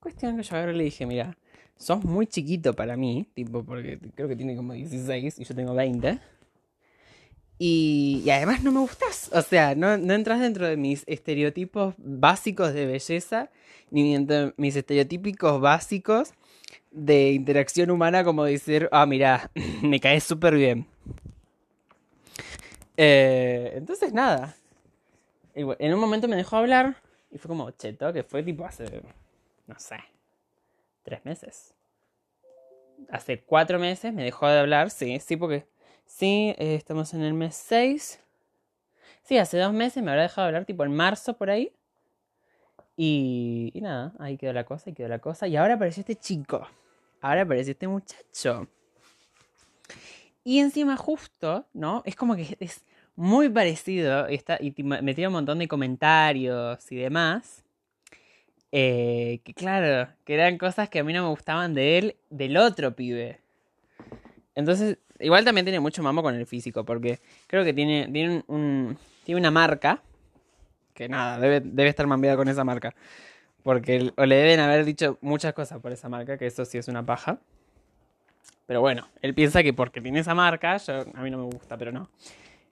Cuestión 0.00 0.36
que 0.36 0.42
yo 0.42 0.56
ahora 0.56 0.72
le 0.72 0.84
dije, 0.84 1.06
mira, 1.06 1.36
sos 1.76 2.04
muy 2.04 2.26
chiquito 2.26 2.74
para 2.74 2.96
mí, 2.96 3.28
tipo, 3.34 3.64
porque 3.64 3.98
creo 4.14 4.28
que 4.28 4.36
tiene 4.36 4.56
como 4.56 4.72
16 4.72 5.38
y 5.38 5.44
yo 5.44 5.54
tengo 5.54 5.74
20. 5.74 6.18
Y, 7.58 8.28
además 8.30 8.64
no 8.64 8.72
me 8.72 8.80
gustas. 8.80 9.30
O 9.32 9.42
sea, 9.42 9.74
no, 9.76 9.96
no 9.96 10.14
entras 10.14 10.40
dentro 10.40 10.66
de 10.66 10.76
mis 10.76 11.04
estereotipos 11.06 11.94
básicos 11.98 12.74
de 12.74 12.86
belleza, 12.86 13.50
ni 13.90 14.12
dentro 14.12 14.52
mis 14.56 14.74
estereotípicos 14.74 15.60
básicos 15.60 16.32
de 16.90 17.32
interacción 17.32 17.90
humana, 17.90 18.24
como 18.24 18.44
decir, 18.44 18.88
ah, 18.90 19.06
mira, 19.06 19.50
me 19.82 20.00
caes 20.00 20.24
súper 20.24 20.56
bien. 20.56 20.86
Eh, 22.96 23.72
entonces, 23.76 24.12
nada. 24.12 24.56
En 25.54 25.94
un 25.94 26.00
momento 26.00 26.28
me 26.28 26.36
dejó 26.36 26.56
hablar 26.56 26.96
y 27.30 27.38
fue 27.38 27.48
como 27.48 27.70
cheto, 27.72 28.12
que 28.12 28.22
fue 28.22 28.42
tipo 28.42 28.64
hace, 28.64 29.02
no 29.66 29.78
sé, 29.78 29.96
tres 31.02 31.24
meses. 31.24 31.74
Hace 33.10 33.42
cuatro 33.42 33.78
meses 33.78 34.12
me 34.12 34.24
dejó 34.24 34.46
de 34.48 34.58
hablar, 34.58 34.90
sí, 34.90 35.18
sí, 35.20 35.36
porque 35.36 35.66
Sí, 36.12 36.54
eh, 36.58 36.74
estamos 36.74 37.14
en 37.14 37.22
el 37.22 37.32
mes 37.32 37.54
6. 37.56 38.20
Sí, 39.22 39.38
hace 39.38 39.58
dos 39.58 39.72
meses 39.72 40.02
me 40.02 40.10
habrá 40.10 40.22
dejado 40.22 40.46
hablar, 40.46 40.66
tipo 40.66 40.84
en 40.84 40.94
marzo 40.94 41.36
por 41.38 41.48
ahí. 41.48 41.72
Y, 42.96 43.70
y 43.74 43.80
nada, 43.80 44.12
ahí 44.18 44.36
quedó 44.36 44.52
la 44.52 44.64
cosa, 44.64 44.90
ahí 44.90 44.94
quedó 44.94 45.08
la 45.08 45.20
cosa. 45.20 45.48
Y 45.48 45.56
ahora 45.56 45.74
apareció 45.74 46.02
este 46.02 46.16
chico. 46.16 46.66
Ahora 47.22 47.42
apareció 47.42 47.72
este 47.72 47.88
muchacho. 47.88 48.68
Y 50.44 50.58
encima 50.58 50.96
justo, 50.96 51.66
¿no? 51.72 52.02
Es 52.04 52.14
como 52.14 52.36
que 52.36 52.56
muy 53.16 53.48
parecido. 53.48 54.28
Y, 54.30 54.34
está, 54.34 54.58
y 54.60 54.74
me 54.82 55.14
tiene 55.14 55.28
un 55.28 55.34
montón 55.34 55.58
de 55.58 55.68
comentarios 55.68 56.90
y 56.90 56.96
demás. 56.96 57.64
Eh, 58.70 59.40
que 59.44 59.52
claro, 59.52 60.10
que 60.24 60.34
eran 60.34 60.56
cosas 60.56 60.88
que 60.88 60.98
a 60.98 61.04
mí 61.04 61.12
no 61.12 61.22
me 61.22 61.28
gustaban 61.28 61.74
de 61.74 61.98
él, 61.98 62.16
del 62.30 62.56
otro 62.56 62.96
pibe. 62.96 63.38
Entonces 64.54 64.98
Igual 65.22 65.44
también 65.44 65.64
tiene 65.64 65.78
mucho 65.78 66.02
mamo 66.02 66.22
con 66.22 66.34
el 66.34 66.46
físico, 66.46 66.84
porque 66.84 67.20
creo 67.46 67.64
que 67.64 67.72
tiene, 67.72 68.08
tiene, 68.12 68.42
un, 68.48 68.98
tiene 69.24 69.40
una 69.40 69.52
marca, 69.52 70.02
que 70.94 71.08
nada, 71.08 71.38
debe, 71.38 71.60
debe 71.60 71.88
estar 71.88 72.06
mambiada 72.06 72.36
con 72.36 72.48
esa 72.48 72.64
marca. 72.64 72.94
Porque 73.62 74.12
le 74.16 74.34
deben 74.34 74.58
haber 74.58 74.84
dicho 74.84 75.18
muchas 75.20 75.54
cosas 75.54 75.80
por 75.80 75.92
esa 75.92 76.08
marca, 76.08 76.36
que 76.36 76.46
eso 76.46 76.64
sí 76.64 76.76
es 76.76 76.88
una 76.88 77.06
paja. 77.06 77.38
Pero 78.66 78.80
bueno, 78.80 79.08
él 79.22 79.32
piensa 79.34 79.62
que 79.62 79.72
porque 79.72 80.00
tiene 80.00 80.18
esa 80.18 80.34
marca, 80.34 80.76
yo, 80.78 81.04
a 81.14 81.22
mí 81.22 81.30
no 81.30 81.38
me 81.38 81.44
gusta, 81.44 81.76
pero 81.76 81.92
no. 81.92 82.10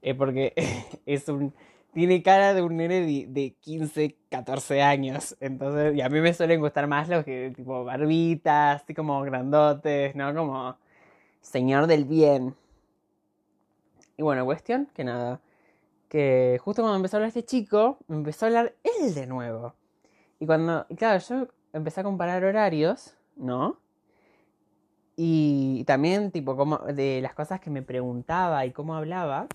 Es 0.02 0.14
porque 0.14 0.54
es 1.06 1.28
un, 1.28 1.52
tiene 1.92 2.22
cara 2.22 2.54
de 2.54 2.62
un 2.62 2.76
nene 2.76 3.00
de, 3.00 3.26
de, 3.28 3.54
15, 3.60 4.16
14 4.30 4.82
años. 4.82 5.36
Entonces, 5.40 5.96
y 5.96 6.00
a 6.00 6.08
mí 6.08 6.20
me 6.20 6.34
suelen 6.34 6.60
gustar 6.60 6.86
más 6.86 7.08
los 7.08 7.24
que, 7.24 7.52
tipo, 7.54 7.84
barbitas, 7.84 8.82
así 8.82 8.94
como 8.94 9.20
grandotes, 9.22 10.14
¿no? 10.14 10.34
Como 10.34 10.76
señor 11.40 11.86
del 11.86 12.04
bien. 12.04 12.54
Y 14.16 14.22
bueno, 14.22 14.44
cuestión 14.44 14.88
que 14.94 15.04
nada, 15.04 15.40
que 16.08 16.58
justo 16.62 16.82
cuando 16.82 16.96
empezó 16.96 17.16
a 17.16 17.18
hablar 17.18 17.28
este 17.28 17.44
chico, 17.44 17.98
me 18.06 18.16
empezó 18.16 18.44
a 18.44 18.48
hablar 18.48 18.74
él 18.84 19.14
de 19.14 19.26
nuevo. 19.26 19.74
Y 20.38 20.46
cuando, 20.46 20.86
claro, 20.96 21.18
yo 21.20 21.48
empecé 21.72 22.00
a 22.00 22.04
comparar 22.04 22.44
horarios, 22.44 23.16
¿no? 23.36 23.78
Y 25.16 25.84
también, 25.84 26.30
tipo, 26.30 26.56
como 26.56 26.78
de 26.78 27.20
las 27.22 27.34
cosas 27.34 27.60
que 27.60 27.70
me 27.70 27.82
preguntaba 27.82 28.64
y 28.66 28.72
cómo 28.72 28.94
hablaba. 28.94 29.48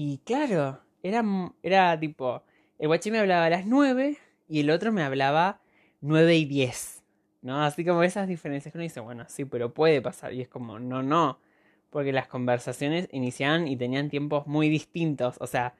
Y 0.00 0.18
claro, 0.18 0.80
era, 1.02 1.24
era 1.60 1.98
tipo, 1.98 2.44
el 2.78 2.86
guachín 2.86 3.14
me 3.14 3.18
hablaba 3.18 3.46
a 3.46 3.50
las 3.50 3.66
9 3.66 4.16
y 4.46 4.60
el 4.60 4.70
otro 4.70 4.92
me 4.92 5.02
hablaba 5.02 5.60
9 6.02 6.36
y 6.36 6.44
10. 6.44 7.02
¿no? 7.42 7.64
Así 7.64 7.84
como 7.84 8.04
esas 8.04 8.28
diferencias 8.28 8.70
que 8.70 8.78
uno 8.78 8.84
dice, 8.84 9.00
bueno, 9.00 9.24
sí, 9.26 9.44
pero 9.44 9.74
puede 9.74 10.00
pasar. 10.00 10.32
Y 10.34 10.40
es 10.40 10.46
como, 10.46 10.78
no, 10.78 11.02
no. 11.02 11.40
Porque 11.90 12.12
las 12.12 12.28
conversaciones 12.28 13.08
iniciaban 13.10 13.66
y 13.66 13.76
tenían 13.76 14.08
tiempos 14.08 14.46
muy 14.46 14.68
distintos. 14.68 15.34
O 15.40 15.48
sea, 15.48 15.74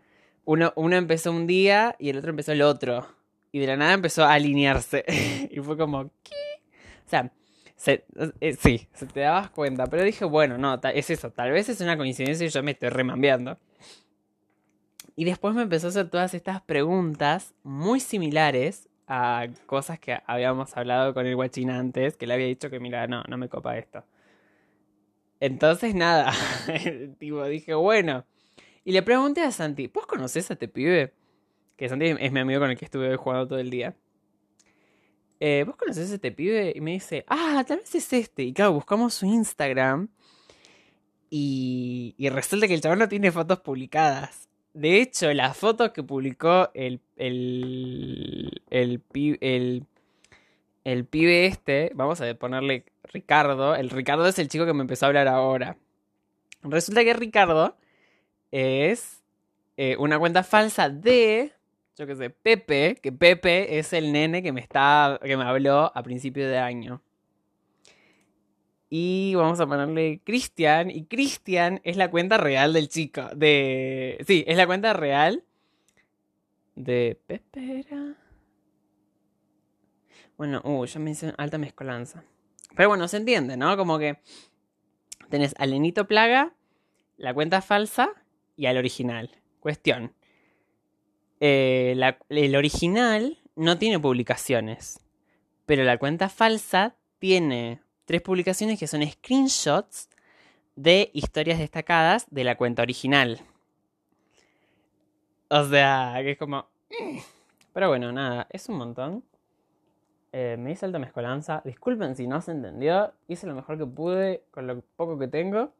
uno, 0.45 0.73
uno 0.75 0.97
empezó 0.97 1.31
un 1.31 1.47
día 1.47 1.95
y 2.01 2.09
el 2.09 2.19
otro 2.19 2.31
empezó 2.31 2.51
el 2.51 2.63
otro. 2.63 3.07
Y 3.53 3.61
de 3.61 3.69
la 3.69 3.77
nada 3.77 3.93
empezó 3.93 4.25
a 4.25 4.33
alinearse. 4.33 5.05
y 5.53 5.61
fue 5.61 5.77
como, 5.77 6.11
¿qué? 6.25 6.35
O 7.07 7.09
sea, 7.09 7.31
eh, 8.41 8.57
sí, 8.59 8.89
se 8.95 9.07
te 9.07 9.21
dabas 9.21 9.51
cuenta. 9.51 9.87
Pero 9.87 10.03
dije, 10.03 10.25
bueno, 10.25 10.59
no, 10.59 10.81
es 10.93 11.09
eso. 11.09 11.31
Tal 11.31 11.53
vez 11.53 11.69
es 11.69 11.81
una 11.81 11.97
coincidencia 11.97 12.45
y 12.45 12.51
yo 12.51 12.65
me 12.65 12.73
estoy 12.73 12.89
remambeando. 12.89 13.57
Y 15.19 15.25
después 15.25 15.53
me 15.53 15.63
empezó 15.63 15.89
a 15.89 15.91
hacer 15.91 16.09
todas 16.11 16.33
estas 16.33 16.63
preguntas 16.63 17.53
muy 17.65 17.99
similares 17.99 18.89
a 19.09 19.49
cosas 19.67 19.99
que 19.99 20.17
habíamos 20.29 20.77
hablado 20.77 21.13
con 21.13 21.27
el 21.27 21.35
guachín 21.35 21.71
antes, 21.71 22.17
que 22.17 22.29
le 22.29 22.35
había 22.35 22.47
dicho 22.47 22.71
que, 22.71 22.79
mira, 22.79 23.09
no, 23.09 23.25
no 23.25 23.37
me 23.37 23.49
copa 23.49 23.77
esto. 23.77 24.05
Entonces, 25.41 25.97
nada, 25.97 26.33
tipo, 27.19 27.45
dije, 27.47 27.75
bueno. 27.75 28.27
Y 28.85 28.93
le 28.93 29.03
pregunté 29.03 29.41
a 29.41 29.51
Santi, 29.51 29.89
¿vos 29.89 30.07
conoces 30.07 30.51
a 30.51 30.53
este 30.53 30.69
pibe? 30.69 31.13
Que 31.77 31.89
Santi 31.89 32.15
es 32.21 32.31
mi 32.31 32.39
amigo 32.39 32.61
con 32.61 32.71
el 32.71 32.79
que 32.79 32.85
estuve 32.85 33.17
jugando 33.17 33.49
todo 33.49 33.59
el 33.59 33.71
día. 33.71 33.97
Eh, 35.41 35.65
¿Vos 35.67 35.75
conoces 35.75 36.13
a 36.13 36.15
este 36.15 36.31
pibe? 36.31 36.73
Y 36.77 36.81
me 36.81 36.93
dice, 36.93 37.25
ah, 37.27 37.65
tal 37.67 37.79
vez 37.79 37.93
es 37.93 38.13
este. 38.13 38.45
Y 38.45 38.53
claro, 38.53 38.75
buscamos 38.75 39.15
su 39.15 39.27
Instagram. 39.27 40.11
Y, 41.29 42.15
y 42.17 42.29
resulta 42.29 42.69
que 42.69 42.75
el 42.75 42.81
chaval 42.81 43.01
no 43.01 43.09
tiene 43.09 43.33
fotos 43.33 43.59
publicadas. 43.59 44.48
De 44.75 45.01
hecho, 45.01 45.33
la 45.33 45.55
foto 45.55 45.93
que 45.93 46.03
publicó 46.03 46.71
el, 46.75 47.01
el, 47.17 48.61
el 48.71 49.01
pibe 51.05 51.47
este, 51.47 51.91
vamos 51.95 52.21
a 52.21 52.35
ponerle 52.35 52.85
Ricardo. 53.13 53.75
El 53.75 53.91
Ricardo 53.91 54.27
es 54.27 54.39
el 54.39 54.49
chico 54.49 54.67
que 54.67 54.75
me 54.75 54.83
empezó 54.83 55.07
a 55.07 55.09
hablar 55.09 55.29
ahora. 55.29 55.77
Resulta 56.63 57.05
que 57.05 57.13
Ricardo 57.13 57.77
es 58.51 59.23
eh, 59.77 59.97
una 59.99 60.19
cuenta 60.19 60.43
falsa 60.43 60.89
de, 60.89 61.53
yo 61.97 62.07
qué 62.07 62.17
sé, 62.17 62.31
Pepe, 62.31 62.99
que 63.03 63.13
Pepe 63.13 63.79
es 63.79 63.93
el 63.93 64.13
nene 64.13 64.43
que 64.43 64.53
me 64.53 64.61
está, 64.61 65.21
que 65.23 65.37
me 65.37 65.45
habló 65.45 65.93
a 65.95 66.03
principio 66.03 66.49
de 66.49 66.59
año. 66.59 67.03
Y 68.91 69.35
vamos 69.35 69.61
a 69.61 69.67
ponerle 69.67 70.21
Cristian. 70.25 70.91
Y 70.91 71.05
Cristian 71.05 71.81
es 71.85 71.97
la 71.97 72.11
cuenta 72.11 72.39
real 72.39 72.73
del 72.73 72.89
chico. 72.89 73.23
De. 73.35 74.23
Sí, 74.27 74.45
es 74.47 74.57
la 74.57 74.67
cuenta 74.67 74.93
real. 74.93 75.45
De. 76.75 77.21
Pepe 77.27 77.85
Bueno, 80.37 80.63
uh, 80.65 80.85
ya 80.87 81.01
me 81.01 81.15
alta 81.37 81.59
mezcolanza. 81.59 82.25
Pero 82.75 82.89
bueno, 82.89 83.09
se 83.09 83.19
entiende, 83.19 83.57
¿no? 83.57 83.77
Como 83.77 83.99
que 83.99 84.21
tenés 85.29 85.55
al 85.59 85.71
Lenito 85.71 86.07
Plaga, 86.07 86.55
la 87.17 87.35
cuenta 87.35 87.61
falsa 87.61 88.13
y 88.57 88.67
al 88.67 88.77
original. 88.77 89.31
Cuestión. 89.61 90.15
Eh, 91.41 91.97
el 92.31 92.57
original 92.57 93.39
no 93.55 93.79
tiene 93.79 93.99
publicaciones, 93.99 95.01
pero 95.67 95.85
la 95.85 95.99
cuenta 95.99 96.29
falsa 96.29 96.97
tiene 97.19 97.81
tres 98.09 98.23
publicaciones 98.23 98.79
que 98.79 98.87
son 98.87 99.07
screenshots 99.07 100.09
de 100.77 101.11
historias 101.13 101.59
destacadas 101.59 102.27
de 102.31 102.43
la 102.43 102.57
cuenta 102.57 102.81
original. 102.81 103.39
O 105.51 105.63
sea, 105.65 106.15
que 106.23 106.31
es 106.31 106.39
como... 106.39 106.67
Mm. 106.89 107.19
Pero 107.75 107.89
bueno, 107.89 108.11
nada, 108.11 108.47
es 108.49 108.67
un 108.71 108.79
montón. 108.79 109.25
Eh, 110.33 110.57
me 110.59 110.73
hice 110.73 110.87
alta 110.87 110.99
mezcolanza. 110.99 111.61
Disculpen 111.67 112.17
si 112.17 112.27
no 112.27 112.41
se 112.41 112.53
entendió. 112.53 113.13
Hice 113.29 113.47
lo 113.47 113.55
mejor 113.55 113.77
que 113.77 113.85
pude 113.85 114.43
con 114.53 114.67
lo 114.67 114.81
poco 114.97 115.19
que 115.19 115.29
tengo. 115.29 115.75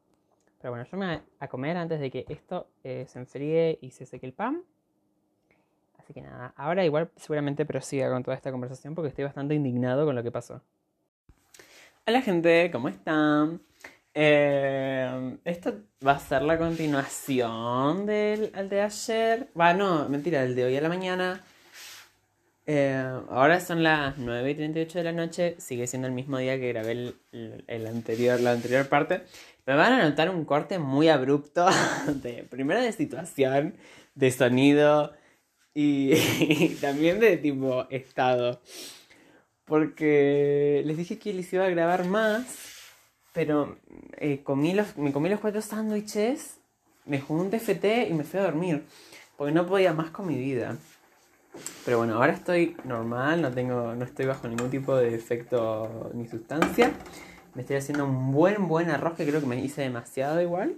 Pero 0.61 0.71
bueno, 0.71 0.85
yo 0.85 0.97
me 0.99 1.07
voy 1.07 1.25
a 1.39 1.47
comer 1.47 1.77
antes 1.77 1.99
de 1.99 2.11
que 2.11 2.25
esto 2.29 2.67
eh, 2.83 3.05
se 3.07 3.17
enfríe 3.17 3.79
y 3.81 3.89
se 3.89 4.05
seque 4.05 4.27
el 4.27 4.33
pan. 4.33 4.61
Así 5.97 6.13
que 6.13 6.21
nada, 6.21 6.53
ahora 6.55 6.85
igual 6.85 7.09
seguramente 7.15 7.65
prosiga 7.65 8.11
con 8.11 8.21
toda 8.21 8.37
esta 8.37 8.51
conversación 8.51 8.93
porque 8.93 9.09
estoy 9.09 9.23
bastante 9.23 9.55
indignado 9.55 10.05
con 10.05 10.15
lo 10.15 10.21
que 10.21 10.31
pasó. 10.31 10.61
Hola 12.07 12.21
gente, 12.21 12.69
¿cómo 12.71 12.89
están? 12.89 13.61
Eh, 14.13 15.37
esto 15.45 15.75
va 16.05 16.13
a 16.13 16.19
ser 16.19 16.41
la 16.41 16.57
continuación 16.57 18.05
del 18.05 18.51
al 18.55 18.67
de 18.69 18.81
ayer. 18.81 19.51
Va, 19.59 19.73
no, 19.73 20.09
mentira, 20.09 20.43
el 20.43 20.55
de 20.55 20.65
hoy 20.65 20.75
a 20.75 20.81
la 20.81 20.89
mañana. 20.89 21.43
Eh, 22.65 22.93
ahora 23.29 23.59
son 23.59 23.81
las 23.83 24.17
9 24.17 24.51
y 24.51 24.55
38 24.55 24.99
de 24.99 25.03
la 25.03 25.11
noche, 25.11 25.55
sigue 25.59 25.87
siendo 25.87 26.07
el 26.07 26.13
mismo 26.13 26.37
día 26.37 26.59
que 26.59 26.69
grabé 26.69 27.15
el, 27.31 27.87
anterior, 27.87 28.39
la 28.39 28.51
anterior 28.51 28.87
parte. 28.87 29.23
Me 29.65 29.75
van 29.75 29.93
a 29.93 30.03
notar 30.07 30.29
un 30.29 30.45
corte 30.45 30.77
muy 30.79 31.09
abrupto, 31.09 31.67
de, 32.21 32.43
primero 32.43 32.81
de 32.81 32.91
situación, 32.91 33.75
de 34.15 34.31
sonido 34.31 35.13
y, 35.73 36.75
también 36.81 37.19
de 37.19 37.37
tipo 37.37 37.87
estado. 37.89 38.61
Porque 39.69 40.81
les 40.85 40.97
dije 40.97 41.19
que 41.19 41.33
les 41.33 41.53
iba 41.53 41.65
a 41.65 41.69
grabar 41.69 42.05
más, 42.05 42.43
pero 43.33 43.77
eh, 44.17 44.41
comí 44.43 44.73
los, 44.73 44.97
me 44.97 45.13
comí 45.13 45.29
los 45.29 45.39
cuatro 45.39 45.61
sándwiches, 45.61 46.57
me 47.05 47.21
jugué 47.21 47.41
un 47.41 47.51
TFT 47.51 48.09
y 48.09 48.13
me 48.13 48.23
fui 48.23 48.39
a 48.39 48.43
dormir, 48.43 48.83
porque 49.37 49.53
no 49.53 49.67
podía 49.67 49.93
más 49.93 50.09
con 50.09 50.27
mi 50.27 50.35
vida. 50.37 50.75
Pero 51.85 51.99
bueno, 51.99 52.15
ahora 52.15 52.33
estoy 52.33 52.75
normal, 52.83 53.41
no 53.41 53.51
tengo, 53.51 53.95
no 53.95 54.05
estoy 54.05 54.25
bajo 54.25 54.47
ningún 54.47 54.69
tipo 54.71 54.95
de 54.95 55.13
efecto 55.13 56.11
ni 56.13 56.27
sustancia. 56.27 56.91
Me 57.53 57.61
estoy 57.61 57.77
haciendo 57.77 58.05
un 58.05 58.31
buen, 58.31 58.67
buen 58.67 58.89
arroz 58.89 59.15
que 59.15 59.25
creo 59.25 59.39
que 59.39 59.47
me 59.47 59.63
hice 59.63 59.81
demasiado 59.81 60.41
igual. 60.41 60.75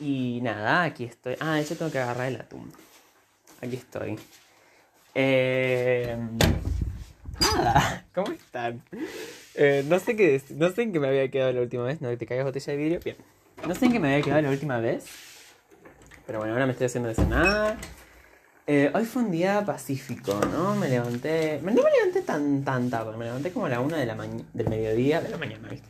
Y 0.00 0.40
nada, 0.42 0.82
aquí 0.82 1.04
estoy. 1.04 1.36
Ah, 1.40 1.60
hecho 1.60 1.76
tengo 1.76 1.90
que 1.90 1.98
agarrar 1.98 2.28
el 2.28 2.40
atún. 2.40 2.72
Aquí 3.60 3.76
estoy. 3.76 4.18
Eh, 5.14 6.16
nada, 7.40 8.04
¿cómo 8.14 8.32
están? 8.32 8.82
Eh, 9.54 9.84
no 9.88 9.98
sé 9.98 10.16
qué 10.16 10.42
no 10.50 10.70
sé 10.70 10.82
en 10.82 10.92
qué 10.92 11.00
me 11.00 11.08
había 11.08 11.30
quedado 11.30 11.52
la 11.52 11.60
última 11.60 11.84
vez, 11.84 12.00
no 12.00 12.16
te 12.16 12.26
caigas 12.26 12.46
botella 12.46 12.72
de 12.72 12.76
vidrio. 12.76 13.00
Bien. 13.04 13.16
No 13.66 13.74
sé 13.74 13.86
en 13.86 13.92
qué 13.92 14.00
me 14.00 14.12
había 14.12 14.24
quedado 14.24 14.42
la 14.42 14.50
última 14.50 14.78
vez. 14.78 15.06
Pero 16.26 16.38
bueno, 16.38 16.54
ahora 16.54 16.66
me 16.66 16.72
estoy 16.72 16.86
haciendo 16.86 17.08
de 17.08 17.14
cenar. 17.14 17.76
Eh, 18.66 18.90
hoy 18.94 19.04
fue 19.04 19.22
un 19.22 19.30
día 19.30 19.62
pacífico, 19.64 20.40
¿no? 20.50 20.74
Me 20.74 20.88
levanté. 20.88 21.60
No 21.62 21.72
me 21.72 21.90
levanté 21.90 22.22
tan, 22.22 22.64
tan 22.64 22.88
tarde, 22.88 23.16
me 23.16 23.26
levanté 23.26 23.52
como 23.52 23.66
a 23.66 23.68
la 23.68 23.80
una 23.80 23.98
de 23.98 24.06
la 24.06 24.16
del 24.16 24.68
mediodía. 24.68 25.20
De 25.20 25.28
la 25.28 25.36
mañana, 25.36 25.68
¿viste? 25.68 25.88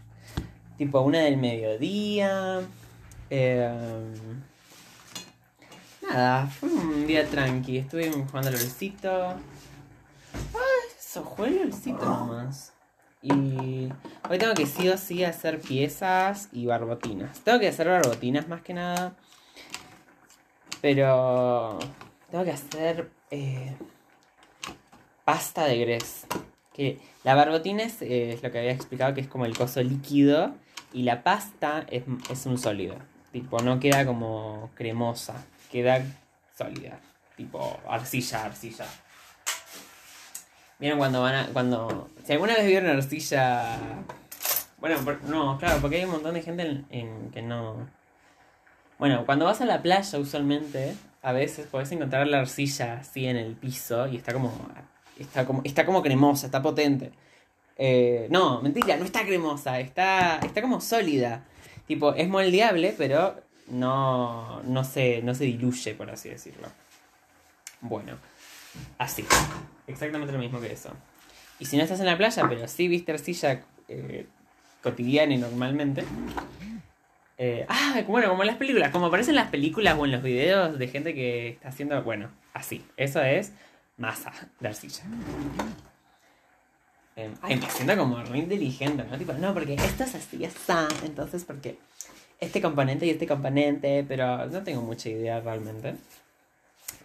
Tipo 0.76 0.98
a 0.98 1.02
una 1.02 1.20
del 1.20 1.36
mediodía. 1.36 2.62
Eh, 3.30 3.68
nada, 6.02 6.46
fue 6.48 6.68
un 6.68 7.06
día 7.06 7.24
tranqui. 7.28 7.78
Estuve 7.78 8.10
jugando 8.10 8.48
al 8.48 8.56
olcito. 8.56 9.36
Eso, 11.16 11.96
nomás. 12.00 12.72
Y 13.22 13.30
hoy 14.28 14.38
tengo 14.38 14.52
que 14.54 14.66
sí 14.66 14.88
o 14.88 14.98
sí 14.98 15.22
hacer 15.22 15.60
piezas 15.60 16.48
y 16.52 16.66
barbotinas. 16.66 17.38
Tengo 17.40 17.60
que 17.60 17.68
hacer 17.68 17.88
barbotinas 17.88 18.48
más 18.48 18.62
que 18.62 18.74
nada. 18.74 19.14
Pero 20.82 21.78
tengo 22.30 22.44
que 22.44 22.50
hacer 22.50 23.10
eh, 23.30 23.76
pasta 25.24 25.66
de 25.66 25.78
gres. 25.78 26.26
Que 26.72 26.98
la 27.22 27.36
barbotina 27.36 27.84
eh, 27.84 28.32
es, 28.34 28.42
lo 28.42 28.50
que 28.50 28.58
había 28.58 28.72
explicado 28.72 29.14
que 29.14 29.20
es 29.20 29.28
como 29.28 29.46
el 29.46 29.56
coso 29.56 29.80
líquido 29.84 30.56
y 30.92 31.04
la 31.04 31.22
pasta 31.22 31.86
es, 31.90 32.04
un 32.46 32.58
sólido. 32.58 32.96
Tipo, 33.30 33.60
no 33.60 33.78
queda 33.78 34.04
como 34.04 34.70
cremosa, 34.74 35.46
queda 35.70 36.04
sólida. 36.58 36.98
Tipo, 37.36 37.78
arcilla, 37.88 38.44
arcilla. 38.44 38.86
Vieron 40.78 40.98
cuando 40.98 41.22
van 41.22 41.34
a. 41.34 41.46
cuando. 41.48 42.10
Si 42.24 42.32
alguna 42.32 42.54
vez 42.54 42.66
vieron 42.66 42.90
arcilla. 42.90 43.78
Bueno, 44.78 44.96
no, 45.28 45.58
claro, 45.58 45.80
porque 45.80 45.96
hay 45.96 46.04
un 46.04 46.10
montón 46.10 46.34
de 46.34 46.42
gente 46.42 46.84
en 46.90 47.30
que 47.30 47.42
no. 47.42 47.88
Bueno, 48.98 49.24
cuando 49.26 49.44
vas 49.44 49.60
a 49.60 49.64
la 49.64 49.82
playa 49.82 50.18
usualmente 50.18 50.94
a 51.22 51.32
veces 51.32 51.66
podés 51.66 51.90
encontrar 51.90 52.26
la 52.26 52.40
arcilla 52.40 52.98
así 53.00 53.26
en 53.26 53.36
el 53.36 53.54
piso 53.54 54.06
y 54.06 54.16
está 54.16 54.32
como. 54.32 54.52
Está 55.18 55.46
como, 55.46 55.62
está 55.64 55.86
como 55.86 56.02
cremosa, 56.02 56.46
está 56.46 56.60
potente. 56.60 57.12
Eh, 57.76 58.28
no, 58.30 58.60
mentira, 58.60 58.96
no 58.96 59.04
está 59.04 59.24
cremosa, 59.24 59.80
está, 59.80 60.38
está 60.38 60.60
como 60.60 60.80
sólida. 60.80 61.44
Tipo, 61.86 62.14
es 62.14 62.28
moldeable, 62.28 62.94
pero 62.96 63.36
no, 63.68 64.62
no, 64.64 64.84
se, 64.84 65.22
no 65.22 65.34
se 65.34 65.44
diluye, 65.44 65.94
por 65.94 66.10
así 66.10 66.28
decirlo. 66.28 66.68
Bueno, 67.80 68.18
así. 68.98 69.24
Exactamente 69.86 70.32
lo 70.32 70.38
mismo 70.38 70.60
que 70.60 70.72
eso. 70.72 70.90
Y 71.58 71.66
si 71.66 71.76
no 71.76 71.82
estás 71.82 72.00
en 72.00 72.06
la 72.06 72.16
playa, 72.16 72.46
pero 72.48 72.66
sí 72.68 72.88
viste 72.88 73.12
arcilla 73.12 73.62
eh, 73.88 74.26
cotidiana 74.82 75.34
y 75.34 75.38
normalmente, 75.38 76.04
eh, 77.38 77.66
ah, 77.68 78.02
bueno, 78.06 78.28
como 78.28 78.42
en 78.42 78.48
las 78.48 78.56
películas, 78.56 78.90
como 78.90 79.06
aparecen 79.06 79.32
en 79.32 79.36
las 79.36 79.50
películas 79.50 79.96
o 79.98 80.04
en 80.04 80.12
los 80.12 80.22
videos 80.22 80.78
de 80.78 80.88
gente 80.88 81.14
que 81.14 81.48
está 81.50 81.68
haciendo, 81.68 82.02
bueno, 82.02 82.30
así, 82.52 82.84
eso 82.96 83.22
es 83.22 83.52
masa 83.96 84.32
de 84.60 84.68
arcilla. 84.68 85.04
Eh, 87.16 87.30
ay, 87.42 87.56
me 87.56 87.70
siento 87.70 87.96
como 87.96 88.16
muy 88.24 88.40
inteligente, 88.40 89.04
¿no? 89.08 89.16
Tipo, 89.16 89.32
no, 89.34 89.54
porque 89.54 89.74
esto 89.74 90.02
es 90.04 90.14
así, 90.16 90.44
está, 90.44 90.88
entonces 91.04 91.44
porque 91.44 91.78
este 92.40 92.60
componente 92.60 93.06
y 93.06 93.10
este 93.10 93.26
componente, 93.26 94.04
pero 94.06 94.46
no 94.46 94.62
tengo 94.62 94.82
mucha 94.82 95.08
idea 95.08 95.40
realmente. 95.40 95.94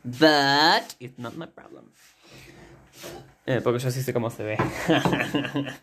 But 0.04 0.96
it's 1.00 1.18
not 1.18 1.36
my 1.36 1.48
problem. 1.48 1.92
Eh, 3.46 3.62
porque 3.64 3.80
yo 3.80 3.92
sí 3.92 4.02
sé 4.02 4.14
cómo 4.14 4.30
se 4.30 4.44
ve. 4.44 4.58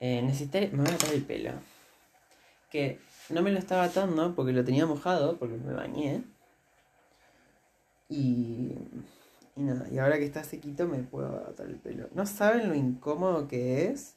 eh, 0.00 0.22
necesité. 0.22 0.68
Me 0.72 0.82
voy 0.82 0.92
a 0.92 0.94
atar 0.94 1.12
el 1.12 1.22
pelo 1.22 1.52
que 2.74 2.98
no 3.28 3.40
me 3.40 3.52
lo 3.52 3.60
estaba 3.60 3.84
atando 3.84 4.34
porque 4.34 4.52
lo 4.52 4.64
tenía 4.64 4.84
mojado, 4.84 5.38
porque 5.38 5.54
me 5.54 5.74
bañé. 5.74 6.24
Y, 8.08 8.74
y 9.54 9.62
nada, 9.62 9.86
y 9.92 9.98
ahora 9.98 10.18
que 10.18 10.24
está 10.24 10.42
sequito 10.42 10.88
me 10.88 10.98
puedo 10.98 11.36
atar 11.48 11.66
el 11.68 11.76
pelo. 11.76 12.08
No 12.14 12.26
saben 12.26 12.68
lo 12.68 12.74
incómodo 12.74 13.46
que 13.46 13.86
es 13.86 14.16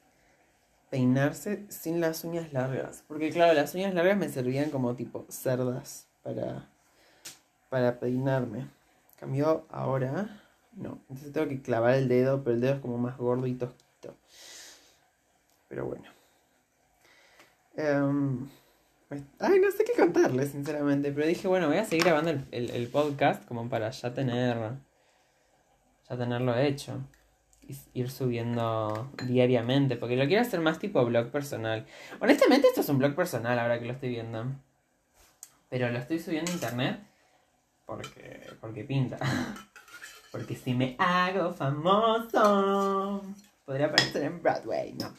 peinarse 0.89 1.67
sin 1.69 2.01
las 2.01 2.23
uñas 2.23 2.51
largas. 2.51 3.03
Porque 3.07 3.29
claro, 3.29 3.53
las 3.53 3.75
uñas 3.75 3.93
largas 3.93 4.17
me 4.17 4.27
servían 4.27 4.71
como 4.71 4.95
tipo 4.95 5.27
cerdas 5.29 6.07
para, 6.23 6.67
para 7.69 7.99
peinarme. 7.99 8.67
Cambió 9.19 9.65
ahora. 9.69 10.41
No, 10.73 10.99
entonces 11.09 11.33
tengo 11.33 11.47
que 11.47 11.61
clavar 11.61 11.95
el 11.95 12.07
dedo, 12.07 12.43
pero 12.43 12.55
el 12.55 12.61
dedo 12.61 12.75
es 12.75 12.79
como 12.81 12.97
más 12.97 13.17
gordo 13.17 13.47
y 13.47 13.55
tosquito. 13.55 14.15
Pero 15.67 15.85
bueno. 15.85 16.05
Em, 17.75 18.47
pues, 19.09 19.23
ay, 19.39 19.59
no 19.59 19.71
sé 19.71 19.83
qué 19.83 19.93
contarles, 19.93 20.51
sinceramente. 20.51 21.11
Pero 21.11 21.27
dije, 21.27 21.47
bueno, 21.47 21.67
voy 21.67 21.77
a 21.77 21.85
seguir 21.85 22.05
grabando 22.05 22.31
el, 22.31 22.69
el 22.69 22.87
podcast 22.87 23.45
como 23.45 23.69
para 23.69 23.89
ya 23.89 24.13
tener. 24.13 24.57
Ya 26.09 26.17
tenerlo 26.17 26.55
hecho 26.55 27.01
ir 27.93 28.09
subiendo 28.09 29.11
diariamente, 29.25 29.97
porque 29.97 30.15
lo 30.15 30.25
quiero 30.27 30.41
hacer 30.41 30.59
más 30.59 30.79
tipo 30.79 31.03
blog 31.05 31.31
personal. 31.31 31.85
Honestamente 32.19 32.67
esto 32.67 32.81
es 32.81 32.89
un 32.89 32.97
blog 32.97 33.15
personal 33.15 33.59
ahora 33.59 33.79
que 33.79 33.85
lo 33.85 33.93
estoy 33.93 34.09
viendo. 34.09 34.45
Pero 35.69 35.89
lo 35.91 35.99
estoy 35.99 36.19
subiendo 36.19 36.51
a 36.51 36.53
internet 36.53 36.99
porque, 37.87 38.41
porque 38.61 38.83
pinta. 38.83 39.17
Porque 40.29 40.55
si 40.55 40.73
me 40.73 40.95
hago 40.99 41.53
famoso, 41.53 43.23
podría 43.65 43.87
aparecer 43.87 44.23
en 44.23 44.43
Broadway. 44.43 44.93
No, 44.93 45.11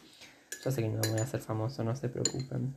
yo 0.63 0.71
sé 0.71 0.83
que 0.83 0.89
no 0.89 1.01
voy 1.01 1.19
a 1.19 1.27
ser 1.27 1.41
famoso, 1.41 1.83
no 1.83 1.97
se 1.97 2.11
preocupen. 2.11 2.77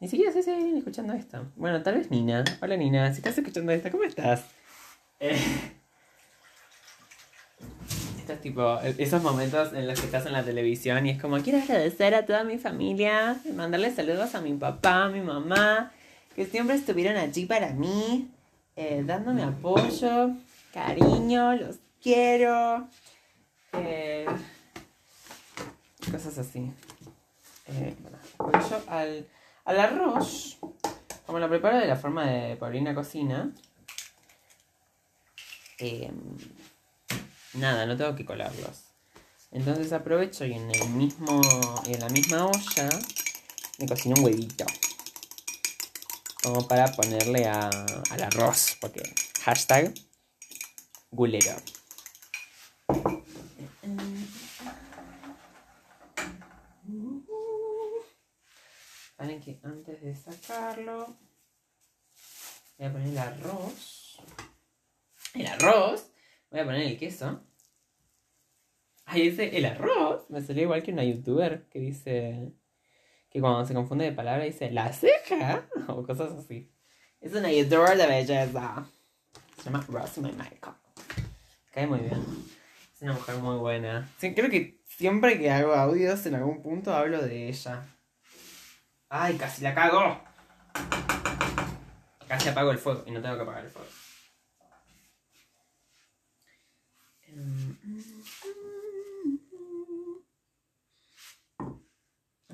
Ni 0.00 0.08
siquiera 0.08 0.32
sé 0.32 0.42
si 0.42 0.78
escuchando 0.78 1.12
esto. 1.12 1.52
Bueno, 1.54 1.82
tal 1.82 1.96
vez 1.96 2.10
Nina. 2.10 2.44
Hola 2.62 2.78
Nina, 2.78 3.12
si 3.12 3.18
estás 3.18 3.36
escuchando 3.36 3.70
esto, 3.72 3.90
¿cómo 3.90 4.04
estás? 4.04 4.46
Eh, 5.20 5.38
estos 8.18 8.40
tipo, 8.40 8.80
esos 8.80 9.22
momentos 9.22 9.74
en 9.74 9.86
los 9.86 10.00
que 10.00 10.06
estás 10.06 10.24
en 10.24 10.32
la 10.32 10.42
televisión 10.42 11.06
y 11.06 11.10
es 11.10 11.20
como, 11.20 11.38
quiero 11.40 11.60
agradecer 11.60 12.14
a 12.14 12.24
toda 12.24 12.42
mi 12.42 12.56
familia, 12.56 13.36
mandarle 13.54 13.94
saludos 13.94 14.34
a 14.34 14.40
mi 14.40 14.54
papá, 14.54 15.04
a 15.04 15.08
mi 15.10 15.20
mamá, 15.20 15.92
que 16.34 16.46
siempre 16.46 16.74
estuvieron 16.74 17.16
allí 17.16 17.44
para 17.44 17.74
mí, 17.74 18.30
eh, 18.80 19.02
dándome 19.04 19.42
apoyo, 19.42 20.30
cariño, 20.72 21.56
los 21.56 21.78
quiero, 22.00 22.88
eh, 23.72 24.24
cosas 26.12 26.38
así. 26.38 26.72
Eh, 27.66 27.96
bueno, 27.98 28.18
yo 28.70 28.80
al, 28.86 29.26
al 29.64 29.80
arroz, 29.80 30.58
como 31.26 31.40
lo 31.40 31.48
preparo 31.48 31.78
de 31.78 31.88
la 31.88 31.96
forma 31.96 32.24
de 32.30 32.54
Paulina 32.54 32.94
Cocina, 32.94 33.52
eh, 35.80 36.12
nada, 37.54 37.84
no 37.84 37.96
tengo 37.96 38.14
que 38.14 38.24
colarlos. 38.24 38.84
Entonces 39.50 39.92
aprovecho 39.92 40.44
y 40.44 40.52
en 40.52 40.70
el 40.70 40.88
mismo. 40.90 41.40
en 41.84 41.98
la 41.98 42.08
misma 42.10 42.46
olla 42.46 42.88
me 43.80 43.88
cocino 43.88 44.14
un 44.18 44.24
huevito. 44.24 44.66
Como 46.48 46.66
para 46.66 46.90
ponerle 46.92 47.44
a, 47.44 47.68
al 47.68 48.22
arroz. 48.22 48.78
Porque 48.80 49.02
hashtag 49.42 49.92
gulero. 51.10 51.54
Vale, 59.18 59.40
que 59.40 59.60
antes 59.62 60.00
de 60.00 60.16
sacarlo 60.16 61.18
voy 62.78 62.86
a 62.86 62.92
poner 62.92 63.08
el 63.08 63.18
arroz. 63.18 64.16
El 65.34 65.46
arroz 65.48 66.10
Voy 66.50 66.60
a 66.60 66.64
poner 66.64 66.80
el 66.80 66.96
queso. 66.96 67.44
Ahí 69.04 69.28
dice 69.28 69.54
el 69.54 69.66
arroz. 69.66 70.30
Me 70.30 70.40
salió 70.40 70.62
igual 70.62 70.82
que 70.82 70.92
una 70.92 71.04
youtuber 71.04 71.68
que 71.68 71.78
dice 71.78 72.54
que 73.30 73.40
cuando 73.40 73.66
se 73.66 73.74
confunde 73.74 74.04
de 74.04 74.12
palabra 74.12 74.44
dice 74.44 74.70
la 74.70 74.92
ceja 74.92 75.66
o 75.88 76.02
cosas 76.04 76.32
así. 76.32 76.70
Es 77.20 77.32
una 77.34 77.50
youtuber 77.52 77.96
de 77.96 78.06
belleza. 78.06 78.86
Se 79.56 79.64
llama 79.64 79.84
Rosemary 79.88 80.34
Michael. 80.34 80.76
Cae 81.72 81.86
muy 81.86 82.00
bien. 82.00 82.24
Es 82.94 83.02
una 83.02 83.12
mujer 83.12 83.36
muy 83.36 83.56
buena. 83.56 84.08
creo 84.18 84.50
que 84.50 84.80
siempre 84.86 85.38
que 85.38 85.50
hago 85.50 85.74
audios 85.74 86.24
en 86.26 86.36
algún 86.36 86.62
punto 86.62 86.94
hablo 86.94 87.22
de 87.22 87.48
ella. 87.48 87.84
¡Ay, 89.08 89.36
casi 89.36 89.62
la 89.62 89.74
cago! 89.74 90.20
Casi 92.26 92.48
apago 92.48 92.70
el 92.70 92.78
fuego 92.78 93.04
y 93.06 93.10
no 93.10 93.22
tengo 93.22 93.36
que 93.36 93.42
apagar 93.42 93.64
el 93.64 93.70
fuego. 93.70 93.88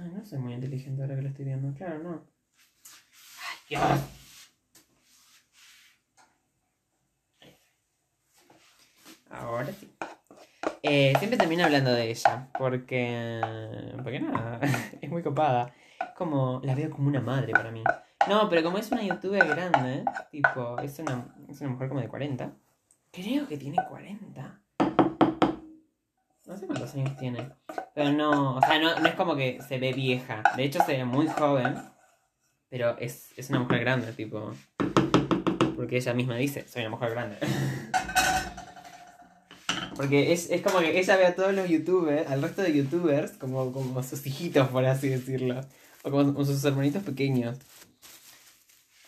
Ay, 0.05 0.11
no 0.11 0.25
soy 0.25 0.38
muy 0.38 0.53
inteligente 0.53 1.01
ahora 1.01 1.17
que 1.17 1.23
lo 1.23 1.29
estoy 1.29 1.47
viendo. 1.47 1.73
Claro, 1.75 1.99
no. 2.03 2.27
Ay, 3.40 3.59
Dios. 3.71 3.83
Ahora 9.31 9.73
sí. 9.73 9.97
Eh, 10.83 11.14
siempre 11.19 11.38
termino 11.38 11.64
hablando 11.64 11.93
de 11.93 12.11
ella. 12.11 12.51
Porque. 12.59 13.40
Porque 14.03 14.21
nada. 14.21 14.61
es 15.01 15.11
muy 15.11 15.23
copada. 15.23 15.73
Como. 16.17 16.61
La 16.62 16.75
veo 16.75 16.90
como 16.90 17.09
una 17.09 17.23
madre 17.23 17.53
para 17.53 17.71
mí. 17.71 17.83
No, 18.29 18.49
pero 18.51 18.62
como 18.62 18.77
es 18.77 18.93
una 18.93 19.03
youtuber 19.03 19.47
grande, 19.47 20.05
tipo, 20.31 20.79
es 20.81 20.99
una, 20.99 21.35
es 21.49 21.61
una 21.62 21.71
mujer 21.71 21.88
como 21.88 22.01
de 22.01 22.09
40. 22.09 22.53
Creo 23.11 23.49
que 23.49 23.57
tiene 23.57 23.79
40. 23.88 24.63
No 26.46 26.59
sé 26.59 26.66
cuántos 26.66 26.94
años 26.94 27.16
tiene. 27.16 27.48
Pero 27.94 28.12
no, 28.12 28.57
o 28.57 28.61
sea, 28.61 28.78
no, 28.78 28.98
no 28.98 29.07
es 29.07 29.14
como 29.14 29.35
que 29.35 29.62
se 29.66 29.78
ve 29.78 29.94
vieja. 29.94 30.42
De 30.57 30.64
hecho, 30.64 30.78
se 30.85 30.92
ve 30.92 31.04
muy 31.04 31.26
joven. 31.26 31.74
Pero 32.68 32.98
es, 32.98 33.30
es 33.37 33.48
una 33.48 33.61
mujer 33.61 33.80
grande, 33.80 34.12
tipo. 34.12 34.52
Porque 35.74 35.96
ella 35.96 36.12
misma 36.12 36.37
dice, 36.37 36.68
soy 36.68 36.83
una 36.83 36.90
mujer 36.90 37.12
grande. 37.12 37.38
Porque 39.96 40.33
es, 40.33 40.50
es, 40.50 40.61
como 40.61 40.80
que 40.80 40.98
ella 40.98 41.16
ve 41.16 41.24
a 41.24 41.35
todos 41.37 41.54
los 41.54 41.68
youtubers, 41.68 42.28
al 42.28 42.42
resto 42.42 42.62
de 42.62 42.76
youtubers, 42.76 43.30
como, 43.33 43.72
como 43.72 44.02
sus 44.02 44.26
hijitos, 44.26 44.68
por 44.68 44.85
así 44.85 45.09
decirlo. 45.09 45.61
O 46.02 46.11
como, 46.11 46.44
sus 46.44 46.64
hermanitos 46.64 47.04
pequeños. 47.04 47.59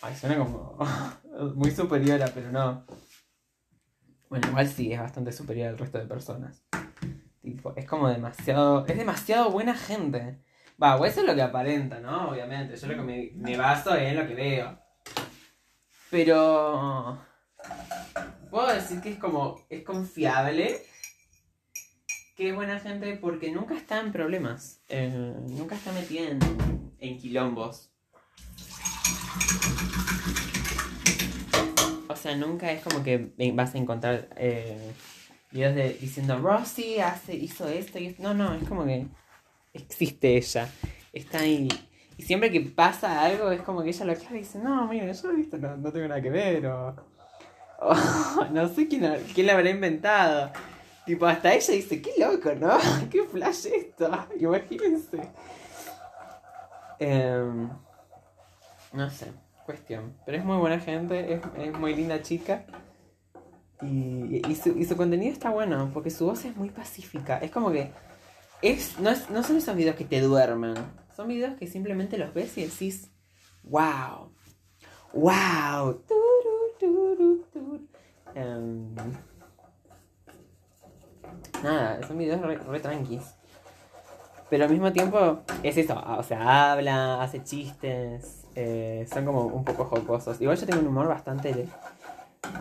Ay, 0.00 0.14
suena 0.14 0.38
como 0.38 0.78
muy 1.54 1.70
superiora, 1.70 2.30
pero 2.32 2.50
no. 2.50 2.86
Bueno, 4.30 4.48
igual 4.48 4.68
sí, 4.68 4.92
es 4.92 5.00
bastante 5.00 5.32
superior 5.32 5.68
al 5.68 5.78
resto 5.78 5.98
de 5.98 6.06
personas 6.06 6.62
es 7.76 7.86
como 7.86 8.08
demasiado. 8.08 8.86
Es 8.86 8.96
demasiado 8.96 9.50
buena 9.50 9.74
gente. 9.74 10.38
Va, 10.82 10.96
eso 11.06 11.20
es 11.20 11.26
lo 11.26 11.34
que 11.34 11.42
aparenta, 11.42 12.00
¿no? 12.00 12.30
Obviamente. 12.30 12.76
Yo 12.76 12.86
lo 12.88 12.94
que 12.94 13.02
me, 13.02 13.30
me 13.34 13.56
baso 13.56 13.94
es 13.94 14.10
en 14.10 14.16
lo 14.16 14.26
que 14.26 14.34
veo. 14.34 14.78
Pero. 16.10 17.18
Puedo 18.50 18.72
decir 18.72 19.00
que 19.00 19.10
es 19.10 19.18
como. 19.18 19.64
Es 19.68 19.82
confiable. 19.82 20.82
Que 22.36 22.50
es 22.50 22.54
buena 22.54 22.78
gente 22.78 23.16
porque 23.16 23.50
nunca 23.50 23.74
está 23.74 24.00
en 24.00 24.12
problemas. 24.12 24.82
Eh, 24.88 25.34
nunca 25.48 25.74
está 25.74 25.92
metida 25.92 26.28
en, 26.28 26.92
en 26.98 27.18
quilombos. 27.18 27.90
O 32.08 32.16
sea, 32.16 32.36
nunca 32.36 32.70
es 32.72 32.82
como 32.82 33.02
que 33.02 33.32
vas 33.54 33.74
a 33.74 33.78
encontrar. 33.78 34.28
Eh, 34.36 34.92
videos 35.56 35.74
de, 35.74 35.94
diciendo 35.94 36.38
Rosy 36.38 37.00
hace, 37.00 37.34
hizo 37.34 37.66
esto 37.68 37.98
y 37.98 38.08
esto. 38.08 38.22
No, 38.22 38.34
no, 38.34 38.54
es 38.54 38.68
como 38.68 38.84
que 38.84 39.06
existe 39.72 40.36
ella. 40.36 40.68
Está 41.12 41.38
ahí. 41.40 41.68
Y 42.18 42.22
siempre 42.22 42.50
que 42.50 42.60
pasa 42.60 43.24
algo 43.24 43.50
es 43.50 43.62
como 43.62 43.82
que 43.82 43.88
ella 43.88 44.04
lo 44.04 44.12
aclara 44.12 44.36
y 44.36 44.40
dice, 44.40 44.58
no, 44.58 44.86
mira, 44.86 45.10
yo 45.10 45.32
esto 45.32 45.58
no, 45.58 45.76
no 45.76 45.92
tengo 45.92 46.08
nada 46.08 46.20
que 46.20 46.30
ver. 46.30 46.66
O, 46.66 46.94
no 48.52 48.68
sé 48.68 48.88
quién, 48.88 49.16
quién 49.34 49.46
la 49.46 49.54
habrá 49.54 49.70
inventado. 49.70 50.50
Tipo, 51.06 51.26
hasta 51.26 51.54
ella 51.54 51.72
dice, 51.72 52.02
qué 52.02 52.12
loco, 52.18 52.52
¿no? 52.54 52.76
qué 53.10 53.24
flash 53.24 53.66
esto. 53.66 54.10
Imagínense. 54.38 55.20
Em, 56.98 57.70
no 58.92 59.10
sé, 59.10 59.32
cuestión. 59.64 60.14
Pero 60.26 60.38
es 60.38 60.44
muy 60.44 60.58
buena 60.58 60.80
gente, 60.80 61.34
es, 61.34 61.40
es 61.58 61.78
muy 61.78 61.94
linda 61.94 62.20
chica. 62.20 62.64
Y, 63.82 64.42
y, 64.48 64.54
su, 64.54 64.70
y, 64.70 64.84
su, 64.84 64.96
contenido 64.96 65.32
está 65.32 65.50
bueno, 65.50 65.90
porque 65.92 66.10
su 66.10 66.26
voz 66.26 66.44
es 66.44 66.56
muy 66.56 66.70
pacífica. 66.70 67.38
Es 67.38 67.50
como 67.50 67.70
que. 67.70 67.90
Es, 68.62 68.98
no, 68.98 69.10
es, 69.10 69.28
no 69.30 69.42
son 69.42 69.56
esos 69.56 69.76
videos 69.76 69.96
que 69.96 70.04
te 70.04 70.20
duermen. 70.20 70.74
Son 71.14 71.28
videos 71.28 71.56
que 71.58 71.66
simplemente 71.66 72.16
los 72.18 72.32
ves 72.32 72.56
y 72.58 72.64
decís. 72.64 73.10
¡Wow! 73.64 74.32
¡Wow! 75.12 76.02
Um, 78.34 78.94
nada, 81.62 82.06
son 82.06 82.18
videos 82.18 82.40
re, 82.40 82.58
re 82.58 82.80
tranquis. 82.80 83.22
Pero 84.48 84.64
al 84.64 84.70
mismo 84.70 84.92
tiempo 84.92 85.40
es 85.62 85.76
eso, 85.76 86.00
o 86.18 86.22
sea, 86.22 86.72
habla, 86.72 87.20
hace 87.20 87.42
chistes, 87.42 88.46
eh, 88.54 89.06
son 89.12 89.24
como 89.24 89.46
un 89.46 89.64
poco 89.64 89.84
jocosos. 89.84 90.40
Igual 90.40 90.56
yo 90.56 90.66
tengo 90.66 90.80
un 90.80 90.86
humor 90.86 91.08
bastante 91.08 91.52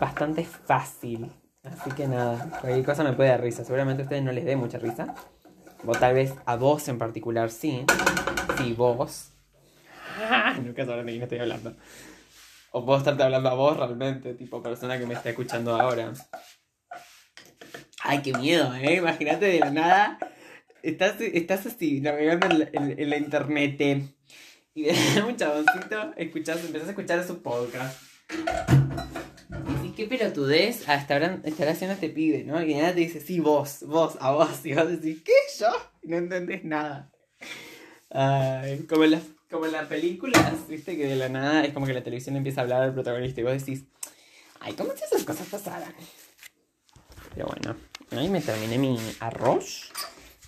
bastante 0.00 0.44
fácil. 0.44 1.30
Así 1.64 1.90
que 1.92 2.06
nada, 2.06 2.58
cualquier 2.60 2.84
cosa 2.84 3.02
me 3.02 3.12
puede 3.12 3.30
dar 3.30 3.42
risa. 3.42 3.64
Seguramente 3.64 4.02
a 4.02 4.04
ustedes 4.04 4.22
no 4.22 4.32
les 4.32 4.44
dé 4.44 4.56
mucha 4.56 4.78
risa. 4.78 5.14
Vos 5.82 5.98
tal 5.98 6.14
vez 6.14 6.34
a 6.46 6.56
vos 6.56 6.88
en 6.88 6.98
particular 6.98 7.50
sí. 7.50 7.84
Sí, 8.58 8.72
vos. 8.72 9.32
Nunca 10.64 10.84
sabrán 10.84 11.06
de 11.06 11.12
quién 11.12 11.22
estoy 11.22 11.38
hablando. 11.38 11.74
O 12.70 12.84
puedo 12.84 12.98
estarte 12.98 13.22
hablando 13.22 13.48
a 13.48 13.54
vos 13.54 13.76
realmente, 13.76 14.34
tipo 14.34 14.62
persona 14.62 14.98
que 14.98 15.06
me 15.06 15.14
está 15.14 15.30
escuchando 15.30 15.74
ahora. 15.80 16.12
Ay, 18.02 18.22
qué 18.22 18.32
miedo, 18.32 18.74
¿eh? 18.74 18.96
Imagínate 18.96 19.46
de 19.46 19.60
la 19.60 19.70
nada. 19.70 20.18
Estás, 20.82 21.20
estás 21.20 21.66
así, 21.66 22.00
navegando 22.00 22.46
en, 22.72 23.10
la 23.10 23.16
internet. 23.16 23.80
Y 24.74 24.82
de 24.82 25.22
un 25.26 25.36
chaboncito, 25.36 26.12
escuchás, 26.16 26.64
empezás 26.64 26.88
a 26.88 26.90
escuchar 26.90 27.24
su 27.24 27.42
podcast. 27.42 27.98
Qué 29.96 30.04
pelotudez 30.04 30.86
ahora 30.86 31.40
estará 31.44 31.72
haciendo 31.72 31.94
este 31.94 32.10
pibe, 32.10 32.44
¿no? 32.44 32.62
Y 32.62 32.74
nada 32.74 32.92
te 32.92 33.00
dice, 33.00 33.18
sí, 33.18 33.40
vos, 33.40 33.78
vos, 33.86 34.18
a 34.20 34.30
vos. 34.32 34.64
Y 34.66 34.74
vos 34.74 34.88
decís, 34.88 35.22
¿qué? 35.24 35.32
¿Yo? 35.58 35.68
Y 36.02 36.08
no 36.08 36.18
entendés 36.18 36.64
nada. 36.64 37.10
Ay, 38.10 38.84
como 38.88 39.04
en, 39.04 39.12
las, 39.12 39.22
como 39.50 39.66
las 39.66 39.86
películas, 39.86 40.68
viste, 40.68 40.98
que 40.98 41.06
de 41.06 41.16
la 41.16 41.30
nada 41.30 41.64
es 41.64 41.72
como 41.72 41.86
que 41.86 41.94
la 41.94 42.04
televisión 42.04 42.36
empieza 42.36 42.60
a 42.60 42.64
hablar 42.64 42.82
al 42.82 42.92
protagonista 42.92 43.40
y 43.40 43.44
vos 43.44 43.54
decís, 43.54 43.84
ay, 44.60 44.74
¿cómo 44.74 44.92
si 44.94 45.02
esas 45.02 45.24
cosas 45.24 45.48
pasaran? 45.48 45.94
Pero 47.34 47.46
bueno, 47.46 47.76
ahí 48.10 48.28
me 48.28 48.42
terminé 48.42 48.76
mi 48.76 48.98
arroz. 49.20 49.92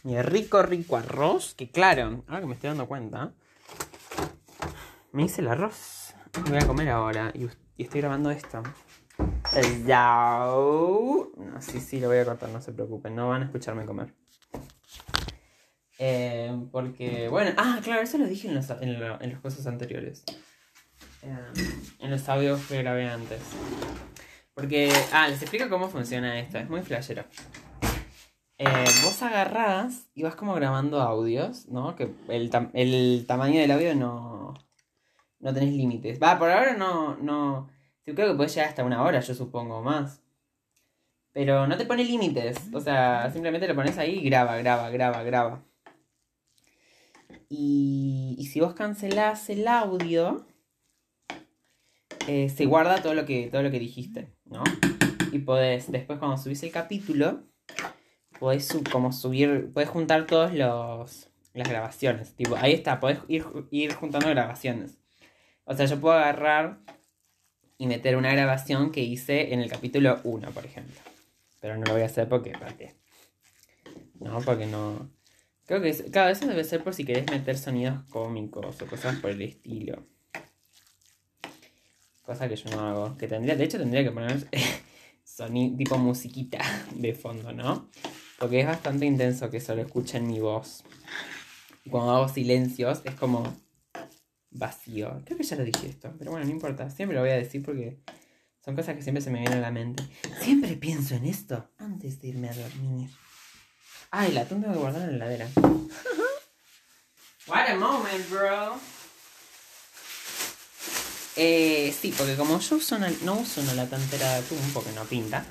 Mi 0.03 0.21
rico, 0.21 0.63
rico 0.63 0.99
arroz. 0.99 1.55
Que 1.55 1.71
claro, 1.71 2.23
ahora 2.29 2.41
que 2.41 2.47
me 2.47 2.55
estoy 2.55 2.69
dando 2.69 2.87
cuenta, 2.87 3.33
me 5.13 5.25
hice 5.25 5.41
el 5.41 5.49
arroz. 5.49 6.15
Voy 6.49 6.59
a 6.59 6.67
comer 6.67 6.91
ahora. 6.91 7.33
Y, 7.35 7.49
estoy 7.83 8.03
grabando 8.03 8.31
esto. 8.31 8.63
No, 11.37 11.61
sí, 11.61 11.81
sí, 11.81 12.01
lo 12.01 12.09
voy 12.09 12.19
a 12.19 12.25
cortar, 12.25 12.51
no 12.51 12.61
se 12.61 12.73
preocupen. 12.73 13.15
No 13.15 13.29
van 13.29 13.43
a 13.43 13.45
escucharme 13.47 13.85
comer. 13.85 14.15
Eh, 15.99 16.57
porque, 16.71 17.29
bueno, 17.29 17.53
ah, 17.57 17.81
claro, 17.83 18.03
eso 18.03 18.19
lo 18.19 18.27
dije 18.27 18.49
en 18.49 18.55
los, 18.55 18.71
en, 18.71 19.31
los 19.33 19.41
cosas 19.41 19.67
anteriores. 19.67 20.25
Eh, 21.23 21.53
en 21.99 22.11
los 22.11 22.29
audios 22.29 22.65
que 22.67 22.79
grabé 22.79 23.09
antes. 23.09 23.41
Porque, 24.55 24.93
ah, 25.13 25.29
les 25.29 25.43
explico 25.43 25.69
cómo 25.69 25.89
funciona 25.89 26.39
esto. 26.39 26.59
Es 26.59 26.69
muy 26.69 26.83
flashero. 26.83 27.25
Eh, 28.59 28.85
vos 29.05 29.23
agarrás 29.23 30.09
y 30.15 30.23
vas 30.23 30.35
como 30.35 30.55
grabando 30.55 31.01
audios, 31.01 31.67
¿no? 31.69 31.95
Que 31.97 32.13
el, 32.29 32.51
el 32.75 33.25
tamaño 33.27 33.61
del 33.61 33.71
audio 33.71 33.95
no, 33.95 34.55
no 35.41 35.55
tenés 35.55 35.73
límites. 35.73 36.21
Va, 36.21 36.39
por 36.39 36.51
ahora 36.51 36.75
no, 36.77 37.17
no. 37.17 37.71
Yo 38.09 38.15
creo 38.15 38.29
que 38.29 38.37
puedes 38.37 38.55
llegar 38.55 38.71
hasta 38.71 38.85
una 38.85 39.03
hora, 39.03 39.21
yo 39.21 39.35
supongo, 39.35 39.83
más. 39.83 40.23
Pero 41.35 41.67
no 41.67 41.77
te 41.77 41.85
pone 41.85 42.05
límites. 42.05 42.57
O 42.73 42.81
sea, 42.81 43.31
simplemente 43.31 43.69
lo 43.69 43.75
pones 43.75 43.99
ahí 43.99 44.21
y 44.21 44.23
graba, 44.23 44.57
graba, 44.57 44.89
graba, 44.89 45.23
graba. 45.25 45.63
Y, 47.51 48.49
si 48.51 48.61
vos 48.61 48.73
cancelás 48.73 49.51
el 49.51 49.69
audio, 49.69 50.47
eh, 52.27 52.49
se 52.49 52.65
guarda 52.65 53.03
todo 53.03 53.13
lo, 53.13 53.27
que, 53.27 53.49
todo 53.53 53.63
lo 53.63 53.71
que 53.71 53.79
dijiste, 53.79 54.33
¿no? 54.47 54.65
Y 55.31 55.41
podés, 55.41 55.93
después 55.93 56.19
cuando 56.19 56.39
subís 56.39 56.63
el 56.63 56.71
capítulo, 56.73 57.43
podés 58.41 58.75
como 58.91 59.13
subir, 59.13 59.71
podés 59.75 59.91
juntar 59.91 60.27
todos 60.27 60.55
los 60.55 61.29
las 61.53 61.69
grabaciones. 61.69 62.35
Tipo, 62.37 62.57
ahí 62.57 62.73
está, 62.73 63.01
podés 63.01 63.19
ir, 63.29 63.45
ir 63.71 63.93
juntando 63.93 64.31
grabaciones. 64.31 64.97
O 65.65 65.75
sea, 65.75 65.85
yo 65.85 66.01
puedo 66.01 66.15
agarrar 66.15 66.79
y 67.79 67.87
meter 67.87 68.17
una 68.17 68.33
grabación 68.33 68.91
que 68.91 69.01
hice 69.01 69.55
en 69.55 69.61
el 69.61 69.71
capítulo 69.71 70.21
1, 70.25 70.51
por 70.51 70.67
ejemplo. 70.67 70.97
Pero 71.61 71.77
no 71.77 71.87
lo 71.87 71.93
voy 71.93 72.03
a 72.03 72.07
hacer 72.07 72.29
porque, 72.29 72.51
¿para? 72.51 72.75
No, 74.21 74.41
porque 74.41 74.67
no... 74.67 75.11
Creo 75.65 75.81
que, 75.81 75.93
claro, 76.11 76.31
eso 76.31 76.47
debe 76.47 76.65
ser 76.65 76.83
por 76.83 76.95
si 76.95 77.05
querés 77.05 77.31
meter 77.31 77.57
sonidos 77.57 78.03
cómicos 78.11 78.81
o 78.83 78.87
cosas 78.87 79.17
por 79.17 79.31
el 79.31 79.43
estilo. 79.43 80.07
Cosa 82.23 82.49
que 82.49 82.57
yo 82.57 82.71
no 82.71 82.81
hago. 82.81 83.17
Que 83.17 83.29
tendría, 83.29 83.55
de 83.55 83.65
hecho 83.65 83.79
tendría 83.79 84.03
que 84.03 84.11
poner 84.11 84.49
sonido 85.25 85.77
tipo 85.77 85.99
musiquita 85.99 86.59
de 86.95 87.15
fondo, 87.15 87.53
¿no? 87.53 87.89
Porque 88.39 88.61
es 88.61 88.67
bastante 88.67 89.07
intenso 89.07 89.51
que 89.51 89.61
solo 89.61 89.83
escuchen 89.83 90.27
mi 90.27 90.41
voz. 90.41 90.85
Cuando 91.91 92.13
hago 92.13 92.29
silencios 92.29 93.03
es 93.05 93.15
como 93.15 93.55
vacío. 94.51 95.23
Creo 95.25 95.39
que 95.39 95.45
ya 95.45 95.57
lo 95.57 95.65
dije 95.65 95.89
esto, 95.89 96.15
pero 96.19 96.31
bueno, 96.31 96.47
no 96.47 96.53
importa. 96.53 96.91
Siempre 96.91 97.15
lo 97.15 97.23
voy 97.23 97.31
a 97.31 97.37
decir 97.37 97.63
porque 97.63 98.01
son 98.65 98.75
cosas 98.77 98.97
que 98.97 99.03
siempre 99.03 99.23
se 99.23 99.31
me 99.31 99.41
vienen 99.41 99.59
a 99.59 99.63
la 99.63 99.71
mente. 99.71 100.03
Siempre 100.41 100.77
pienso 100.77 101.15
en 101.15 101.27
esto 101.27 101.71
antes 101.79 102.21
de 102.21 102.29
irme 102.29 102.49
a 102.51 102.55
dormir. 102.55 103.11
Ay, 104.11 104.33
la 104.33 104.45
tengo 104.47 104.73
que 104.73 104.79
guardar 104.79 105.09
en 105.09 105.19
la 105.19 105.27
heladera. 105.27 105.49
What 107.47 107.69
a 107.69 107.75
moment, 107.77 108.31
bro. 108.31 108.79
Eh, 111.37 111.95
sí, 111.99 112.13
porque 112.17 112.37
como 112.37 112.59
yo 112.59 112.77
uso 112.77 112.99
no 112.99 113.35
uso 113.35 113.61
una 113.61 113.75
latantera 113.75 114.33
de 114.33 114.39
atún 114.41 114.59
porque 114.75 114.93
no 114.93 115.05
pinta. 115.05 115.45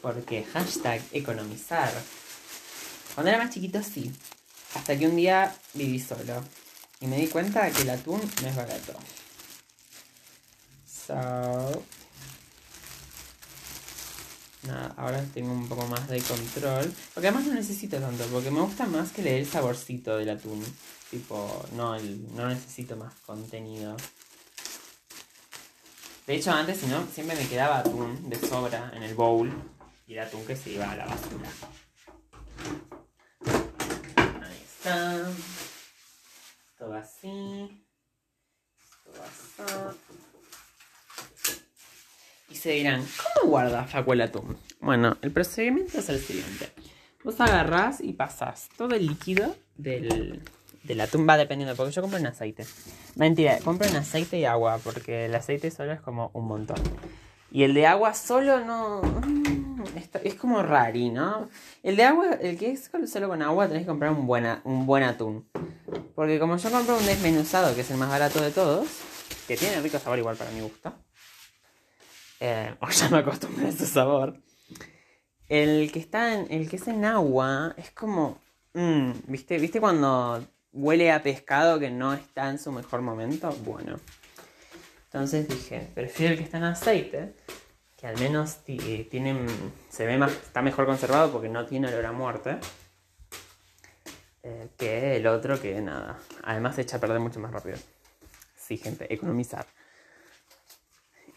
Porque 0.00 0.44
hashtag 0.44 1.02
economizar. 1.12 1.92
Cuando 3.14 3.30
era 3.30 3.38
más 3.38 3.52
chiquito 3.52 3.82
sí. 3.82 4.12
Hasta 4.74 4.98
que 4.98 5.06
un 5.06 5.16
día 5.16 5.54
viví 5.74 6.00
solo. 6.00 6.42
Y 7.00 7.06
me 7.06 7.18
di 7.18 7.28
cuenta 7.28 7.70
que 7.70 7.82
el 7.82 7.90
atún 7.90 8.20
no 8.42 8.48
es 8.48 8.56
barato. 8.56 8.94
So. 11.06 11.84
Nada, 14.66 14.94
ahora 14.96 15.24
tengo 15.32 15.52
un 15.52 15.68
poco 15.68 15.86
más 15.86 16.08
de 16.08 16.20
control. 16.22 16.92
Porque 17.14 17.28
además 17.28 17.46
no 17.46 17.54
necesito 17.54 17.98
tanto, 17.98 18.24
porque 18.26 18.50
me 18.50 18.60
gusta 18.60 18.86
más 18.86 19.12
que 19.12 19.22
leer 19.22 19.40
el 19.40 19.46
saborcito 19.46 20.16
del 20.16 20.30
atún. 20.30 20.64
Tipo, 21.10 21.64
no, 21.72 21.98
no 21.98 22.48
necesito 22.48 22.96
más 22.96 23.14
contenido. 23.26 23.96
De 26.26 26.34
hecho, 26.34 26.50
antes, 26.50 26.78
si 26.78 26.86
no, 26.86 27.06
siempre 27.14 27.36
me 27.36 27.46
quedaba 27.46 27.78
atún 27.78 28.28
de 28.28 28.40
sobra 28.40 28.90
en 28.94 29.04
el 29.04 29.14
bowl. 29.14 29.52
Y 30.08 30.14
el 30.14 30.20
atún 30.20 30.44
que 30.44 30.56
se 30.56 30.70
iba 30.70 30.90
a 30.90 30.96
la 30.96 31.06
basura. 31.06 31.50
Ahí 34.42 34.62
está. 34.64 35.30
Todo 36.78 36.94
así. 36.94 37.84
Todo 39.04 39.22
así. 39.22 39.98
Y 42.48 42.54
se 42.54 42.70
dirán, 42.70 43.04
¿cómo 43.16 43.50
guarda 43.50 43.84
Facu 43.84 44.12
el? 44.12 44.30
Bueno, 44.80 45.16
el 45.22 45.32
procedimiento 45.32 45.98
es 45.98 46.08
el 46.08 46.20
siguiente. 46.20 46.70
Vos 47.24 47.40
agarrás 47.40 48.00
y 48.00 48.12
pasás 48.12 48.68
todo 48.76 48.94
el 48.94 49.06
líquido 49.06 49.56
del, 49.76 50.42
del 50.84 51.00
atún. 51.00 51.26
Va 51.28 51.36
dependiendo, 51.36 51.74
porque 51.74 51.92
yo 51.92 52.02
compro 52.02 52.18
en 52.18 52.26
aceite. 52.26 52.64
Mentira, 53.16 53.58
compro 53.64 53.88
en 53.88 53.96
aceite 53.96 54.38
y 54.38 54.44
agua, 54.44 54.78
porque 54.84 55.24
el 55.24 55.34
aceite 55.34 55.70
solo 55.70 55.92
es 55.92 56.00
como 56.00 56.30
un 56.34 56.46
montón. 56.46 56.80
Y 57.50 57.64
el 57.64 57.74
de 57.74 57.86
agua 57.86 58.14
solo 58.14 58.64
no 58.64 59.02
es 60.24 60.34
como 60.34 60.62
rari, 60.62 61.10
¿no? 61.10 61.48
El 61.82 61.96
de 61.96 62.04
agua, 62.04 62.30
el 62.40 62.58
que 62.58 62.72
es 62.72 62.90
solo 63.06 63.28
con 63.28 63.42
agua, 63.42 63.68
tenés 63.68 63.82
que 63.82 63.88
comprar 63.88 64.10
un, 64.10 64.26
buena, 64.26 64.60
un 64.64 64.86
buen 64.86 65.02
atún. 65.02 65.48
Porque 66.14 66.38
como 66.38 66.56
yo 66.56 66.70
compro 66.70 66.96
un 66.96 67.06
desmenuzado, 67.06 67.74
que 67.74 67.82
es 67.82 67.90
el 67.90 67.96
más 67.96 68.08
barato 68.08 68.40
de 68.40 68.50
todos, 68.50 68.88
que 69.46 69.56
tiene 69.56 69.80
rico 69.80 69.98
sabor 69.98 70.18
igual 70.18 70.36
para 70.36 70.50
mi 70.50 70.60
gusto. 70.60 70.92
Eh, 72.40 72.74
o 72.80 72.88
ya 72.88 73.08
me 73.08 73.18
acostumbré 73.18 73.66
a 73.66 73.68
ese 73.70 73.86
sabor. 73.86 74.40
El 75.48 75.92
que 75.92 75.98
está 75.98 76.34
en, 76.34 76.46
el 76.50 76.68
que 76.68 76.76
es 76.76 76.88
en 76.88 77.04
agua 77.04 77.74
es 77.76 77.90
como, 77.90 78.38
mm, 78.74 79.10
¿viste? 79.28 79.58
¿Viste 79.58 79.80
cuando 79.80 80.44
huele 80.72 81.12
a 81.12 81.22
pescado 81.22 81.78
que 81.78 81.90
no 81.90 82.14
está 82.14 82.50
en 82.50 82.58
su 82.58 82.72
mejor 82.72 83.02
momento? 83.02 83.50
Bueno. 83.64 83.98
Entonces 85.04 85.48
dije, 85.48 85.88
prefiero 85.94 86.32
el 86.32 86.38
que 86.38 86.44
está 86.44 86.58
en 86.58 86.64
aceite 86.64 87.34
al 88.06 88.18
menos 88.18 88.58
eh, 88.68 89.06
tienen, 89.10 89.46
se 89.88 90.06
ve 90.06 90.16
más, 90.16 90.32
está 90.32 90.62
mejor 90.62 90.86
conservado 90.86 91.32
porque 91.32 91.48
no 91.48 91.66
tiene 91.66 91.88
olor 91.88 92.06
a 92.06 92.12
muerte. 92.12 92.58
Eh, 94.44 94.68
que 94.78 95.16
el 95.16 95.26
otro 95.26 95.60
que 95.60 95.80
nada. 95.80 96.18
Además 96.44 96.76
se 96.76 96.82
echa 96.82 96.98
a 96.98 97.00
perder 97.00 97.18
mucho 97.18 97.40
más 97.40 97.50
rápido. 97.50 97.76
Sí, 98.56 98.76
gente, 98.76 99.12
economizar. 99.12 99.66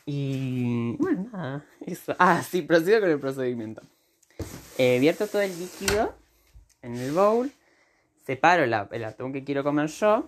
Y 0.05 0.95
bueno, 0.97 1.27
nada. 1.33 1.65
Eso. 1.85 2.15
Ah, 2.19 2.43
sí, 2.47 2.61
procedo 2.61 3.01
con 3.01 3.09
el 3.09 3.19
procedimiento. 3.19 3.81
Eh, 4.77 4.99
vierto 4.99 5.27
todo 5.27 5.41
el 5.41 5.57
líquido 5.57 6.13
en 6.83 6.95
el 6.97 7.11
bowl. 7.11 7.51
Separo 8.25 8.63
el 8.63 9.03
atún 9.03 9.33
que 9.33 9.43
quiero 9.43 9.63
comer 9.63 9.87
yo. 9.87 10.27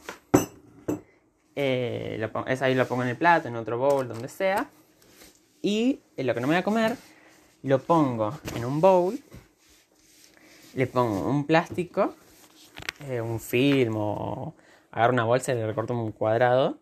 es 1.56 2.62
ahí 2.64 2.74
lo 2.74 2.88
pongo 2.88 3.04
en 3.04 3.10
el 3.10 3.18
plato, 3.18 3.48
en 3.48 3.56
otro 3.56 3.78
bowl, 3.78 4.08
donde 4.08 4.28
sea. 4.28 4.68
Y 5.62 6.01
lo 6.18 6.34
que 6.34 6.41
no 6.41 6.47
me 6.47 6.53
voy 6.53 6.59
a 6.59 6.64
comer, 6.64 6.97
lo 7.64 7.80
pongo 7.80 8.39
en 8.55 8.66
un 8.66 8.82
bowl, 8.82 9.20
le 10.74 10.88
pongo 10.88 11.30
un 11.30 11.45
plástico, 11.45 12.16
eh, 13.07 13.22
un 13.22 13.39
film 13.39 13.95
o 13.97 14.55
agarro 14.91 15.14
una 15.14 15.24
bolsa 15.24 15.51
y 15.51 15.55
le 15.55 15.68
recorto 15.68 15.93
un 15.93 16.12
cuadrado. 16.12 16.80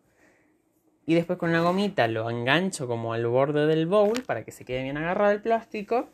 Y 1.05 1.15
después 1.15 1.39
con 1.39 1.49
una 1.49 1.61
gomita 1.61 2.07
lo 2.07 2.29
engancho 2.29 2.87
como 2.87 3.13
al 3.13 3.25
borde 3.27 3.65
del 3.65 3.87
bowl 3.87 4.21
para 4.23 4.45
que 4.45 4.51
se 4.51 4.63
quede 4.63 4.83
bien 4.83 4.97
agarrado 4.97 5.31
el 5.31 5.41
plástico. 5.41 6.09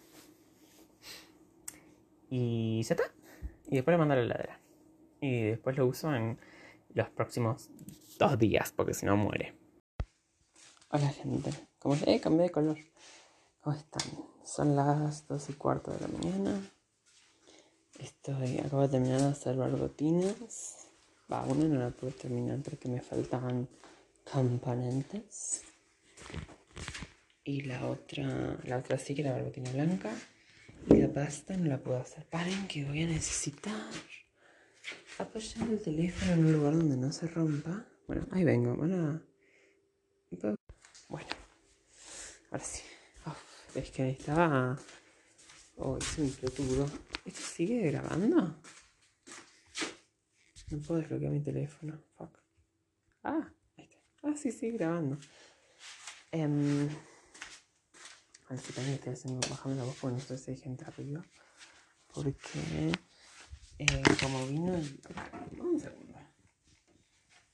Y 2.30 2.82
ya 2.84 2.96
está. 2.96 3.04
y 3.68 3.76
después 3.76 3.94
lo 3.94 4.00
mando 4.00 4.14
a 4.14 4.18
la 4.18 4.24
heladera. 4.24 4.60
Y 5.22 5.42
después 5.44 5.78
lo 5.78 5.86
uso 5.86 6.14
en 6.16 6.40
los 6.94 7.10
próximos 7.10 7.70
dos 8.18 8.40
días, 8.40 8.72
porque 8.72 8.94
si 8.94 9.06
no 9.06 9.18
muere. 9.18 9.54
Hola 10.90 11.10
gente, 11.10 11.52
¿cómo 11.86 11.96
eh, 12.08 12.20
cambié 12.20 12.46
de 12.46 12.52
color. 12.52 12.78
¿Cómo 13.62 13.76
están? 13.76 14.02
Son 14.44 14.76
las 14.76 15.28
dos 15.28 15.52
y 15.52 15.54
cuarto 15.54 15.92
de 15.92 16.00
la 16.00 16.08
mañana. 16.08 16.72
Estoy, 18.00 18.58
acabo 18.58 18.82
de 18.82 18.88
terminar 18.88 19.22
de 19.22 19.28
hacer 19.28 19.56
barbotinas. 19.56 20.88
Va, 21.32 21.44
una 21.44 21.66
no 21.66 21.80
la 21.80 21.92
pude 21.92 22.10
terminar 22.10 22.60
porque 22.64 22.90
me 22.90 23.02
faltaban 23.02 23.68
componentes. 24.32 25.62
Y 27.44 27.62
la 27.62 27.86
otra, 27.86 28.58
la 28.64 28.78
otra 28.78 28.98
sí 28.98 29.14
que 29.14 29.22
la 29.22 29.34
barbotina 29.34 29.72
blanca. 29.72 30.12
Y 30.90 30.96
la 30.96 31.14
pasta 31.14 31.56
no 31.56 31.70
la 31.70 31.78
puedo 31.78 32.00
hacer. 32.00 32.26
Paren 32.26 32.68
que 32.68 32.84
voy 32.84 33.04
a 33.04 33.08
necesitar 33.08 33.92
apoyar 35.20 35.70
el 35.70 35.84
teléfono 35.84 36.32
en 36.34 36.46
un 36.48 36.54
lugar 36.54 36.74
donde 36.78 36.98
no 36.98 37.12
se 37.12 37.28
rompa. 37.28 37.86
Bueno, 38.08 38.26
ahí 38.32 38.44
vengo. 38.44 38.76
Bueno, 38.76 39.22
bueno 40.32 40.56
ahora 42.56 42.64
sí. 42.64 42.84
es 43.76 43.92
que 43.92 44.10
estaba... 44.12 44.78
Oh, 45.78 45.98
es 45.98 46.18
un 46.18 46.32
pelotudo. 46.32 46.90
¿Esto 47.26 47.42
sigue 47.42 47.92
grabando? 47.92 48.62
No 50.72 50.78
puedo 50.80 51.02
desbloquear 51.02 51.32
mi 51.34 51.44
teléfono. 51.44 52.02
Fuck. 52.18 52.40
Ah, 53.24 53.52
ahí 53.78 53.84
está. 53.84 53.98
Ah, 54.24 54.34
sí, 54.38 54.52
sigue 54.52 54.78
grabando. 54.78 55.18
Um, 56.32 56.88
a 58.48 58.54
ver 58.54 58.60
si 58.60 58.74
también 58.74 58.96
estoy 58.96 59.14
haciendo, 59.14 59.48
bajando 59.50 59.78
la 59.78 59.84
voz 59.84 59.98
porque 60.00 60.16
no 60.16 60.22
sé 60.22 60.38
si 60.38 60.52
hay 60.52 60.58
gente 60.58 60.86
arriba. 60.86 61.26
Porque 62.14 62.92
eh, 63.80 64.04
como 64.22 64.48
vino 64.48 64.76
el... 64.76 65.02
Un 65.60 65.80
segundo. 65.80 66.20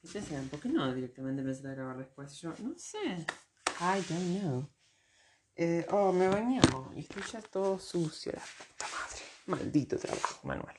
Ustedes 0.04 0.50
¿por 0.50 0.60
qué 0.60 0.70
no 0.70 0.94
directamente 0.94 1.42
empecé 1.42 1.68
a 1.68 1.72
grabar 1.72 1.98
después? 1.98 2.40
Yo 2.40 2.54
no 2.60 2.78
sé. 2.78 3.26
I 3.80 4.02
don't 4.08 4.40
know. 4.40 4.81
Eh, 5.56 5.86
oh, 5.92 6.12
me 6.12 6.28
bañamos 6.28 6.96
y 6.96 7.02
estoy 7.02 7.24
ya 7.32 7.42
todo 7.42 7.78
sucio, 7.78 8.32
la 8.32 8.42
puta 8.42 8.86
madre. 8.98 9.22
Maldito 9.48 9.98
trabajo 9.98 10.40
manual. 10.48 10.76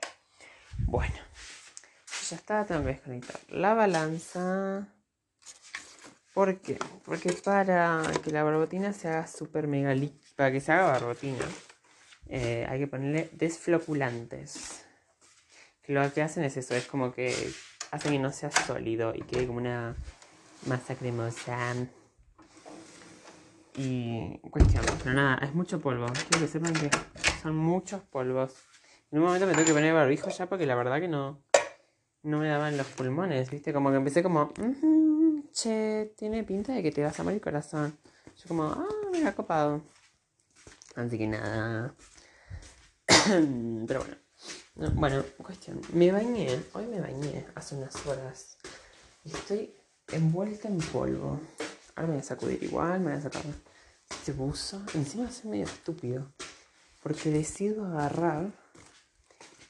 Bueno, 0.86 1.14
ya 2.30 2.36
está, 2.36 2.64
tengo 2.64 2.82
que 2.82 2.88
desconectar 2.88 3.38
la 3.48 3.74
balanza. 3.74 4.88
¿Por 6.32 6.60
qué? 6.60 6.78
Porque 7.04 7.32
para 7.32 8.02
que 8.24 8.30
la 8.30 8.42
barbotina 8.42 8.92
se 8.94 9.08
haga 9.08 9.26
súper 9.26 9.68
mega 9.68 9.94
para 10.36 10.50
que 10.50 10.60
se 10.60 10.72
haga 10.72 10.92
barbotina, 10.92 11.44
eh, 12.28 12.66
hay 12.68 12.78
que 12.80 12.86
ponerle 12.86 13.28
desfloculantes. 13.32 14.84
Que 15.82 15.92
lo 15.92 16.12
que 16.12 16.22
hacen 16.22 16.44
es 16.44 16.56
eso, 16.56 16.74
es 16.74 16.86
como 16.86 17.12
que 17.12 17.52
hacen 17.90 18.12
que 18.12 18.18
no 18.18 18.32
sea 18.32 18.50
sólido 18.50 19.14
y 19.14 19.22
quede 19.22 19.46
como 19.46 19.58
una 19.58 19.94
masa 20.66 20.94
cremosa. 20.94 21.74
Y 23.74 24.38
cuestión, 24.50 24.84
pero 25.02 25.14
nada, 25.14 25.38
es 25.42 25.54
mucho 25.54 25.80
polvo. 25.80 26.06
Quiero 26.06 26.46
que 26.46 26.48
sepan 26.52 26.74
que 26.74 26.90
son 27.42 27.56
muchos 27.56 28.02
polvos. 28.02 28.54
En 29.10 29.18
un 29.18 29.24
momento 29.24 29.46
me 29.46 29.52
tengo 29.52 29.66
que 29.66 29.72
poner 29.72 29.94
barbijo 29.94 30.30
ya 30.30 30.46
porque 30.46 30.66
la 30.66 30.74
verdad 30.74 31.00
que 31.00 31.08
no, 31.08 31.42
no 32.22 32.38
me 32.38 32.48
daban 32.48 32.76
los 32.76 32.86
pulmones, 32.88 33.50
¿viste? 33.50 33.72
Como 33.72 33.90
que 33.90 33.96
empecé 33.96 34.22
como, 34.22 34.52
che, 35.52 36.14
tiene 36.16 36.44
pinta 36.44 36.72
de 36.72 36.82
que 36.82 36.92
te 36.92 37.02
vas 37.02 37.18
a 37.18 37.24
morir 37.24 37.40
corazón. 37.40 37.96
Yo 38.36 38.48
como, 38.48 38.64
ah, 38.64 38.86
mira, 39.12 39.34
copado. 39.34 39.82
Así 40.94 41.18
que 41.18 41.26
nada. 41.26 41.94
Pero 43.86 44.04
bueno. 44.74 44.92
bueno, 44.94 45.24
cuestión. 45.42 45.80
Me 45.92 46.12
bañé, 46.12 46.60
hoy 46.74 46.86
me 46.86 47.00
bañé 47.00 47.46
hace 47.54 47.76
unas 47.76 48.06
horas. 48.06 48.58
Y 49.24 49.30
estoy 49.30 49.74
envuelta 50.12 50.68
en 50.68 50.78
polvo. 50.78 51.40
Ahora 51.94 52.08
me 52.08 52.14
voy 52.14 52.20
a 52.20 52.24
sacudir 52.24 52.62
igual, 52.62 53.00
me 53.00 53.10
voy 53.10 53.18
a 53.18 53.22
sacar 53.22 53.42
este 54.10 54.32
buzo. 54.32 54.82
Encima 54.94 55.30
soy 55.30 55.50
medio 55.50 55.64
estúpido. 55.64 56.32
Porque 57.02 57.30
decido 57.30 57.84
agarrar. 57.84 58.50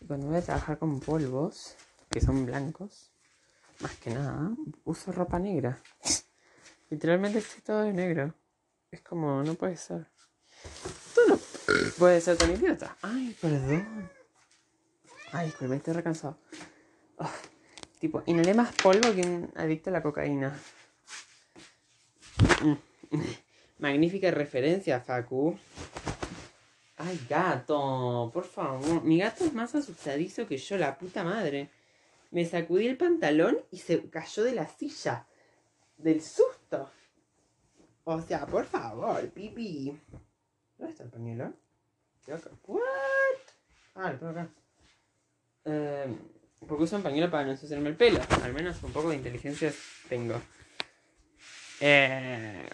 Y 0.00 0.06
cuando 0.06 0.28
voy 0.28 0.36
a 0.36 0.42
trabajar 0.42 0.78
con 0.78 1.00
polvos, 1.00 1.74
que 2.10 2.20
son 2.20 2.46
blancos, 2.46 3.12
más 3.80 3.96
que 3.96 4.10
nada, 4.10 4.50
uso 4.84 5.10
ropa 5.12 5.38
negra. 5.38 5.80
Literalmente 6.90 7.38
estoy 7.38 7.62
todo 7.62 7.82
de 7.82 7.92
negro. 7.92 8.34
Es 8.90 9.00
como, 9.00 9.42
no 9.42 9.54
puede 9.54 9.76
ser. 9.76 10.06
Tú 11.14 11.20
no 11.28 11.38
puedes 11.98 12.22
ser 12.22 12.36
tan 12.36 12.52
idiota. 12.52 12.96
Ay, 13.02 13.36
perdón. 13.40 14.10
Ay, 15.32 15.46
disculpe, 15.46 15.76
estoy 15.76 15.94
recansado. 15.94 16.38
Oh, 17.16 17.30
tipo, 17.98 18.22
inhalé 18.26 18.52
más 18.54 18.74
polvo 18.74 19.14
que 19.14 19.22
un 19.22 19.50
adicto 19.56 19.90
a 19.90 19.94
la 19.94 20.02
cocaína. 20.02 20.54
Magnífica 23.78 24.30
referencia, 24.30 25.00
Facu. 25.00 25.58
Ay, 26.96 27.20
gato, 27.28 28.30
por 28.32 28.44
favor. 28.44 29.02
Mi 29.02 29.18
gato 29.18 29.44
es 29.44 29.52
más 29.52 29.74
asustadizo 29.74 30.46
que 30.46 30.56
yo, 30.56 30.78
la 30.78 30.96
puta 30.96 31.24
madre. 31.24 31.68
Me 32.30 32.44
sacudí 32.44 32.86
el 32.86 32.96
pantalón 32.96 33.58
y 33.70 33.78
se 33.78 34.08
cayó 34.08 34.44
de 34.44 34.54
la 34.54 34.68
silla. 34.68 35.26
Del 35.96 36.22
susto. 36.22 36.90
O 38.04 38.20
sea, 38.20 38.46
por 38.46 38.64
favor, 38.64 39.28
pipi. 39.30 39.98
¿Dónde 40.78 40.92
está 40.92 41.04
el 41.04 41.10
pañuelo? 41.10 41.52
¿What? 42.66 42.80
Ah, 43.94 44.12
lo 44.12 44.18
tengo 44.18 44.30
acá. 44.32 44.48
Eh, 45.64 46.16
porque 46.66 46.84
uso 46.84 46.96
un 46.96 47.02
pañuelo 47.02 47.30
para 47.30 47.44
no 47.44 47.50
ensuciarme 47.52 47.88
el 47.88 47.96
pelo. 47.96 48.20
Al 48.42 48.54
menos 48.54 48.82
un 48.82 48.92
poco 48.92 49.10
de 49.10 49.16
inteligencia 49.16 49.72
tengo. 50.08 50.40
Eh... 51.84 52.64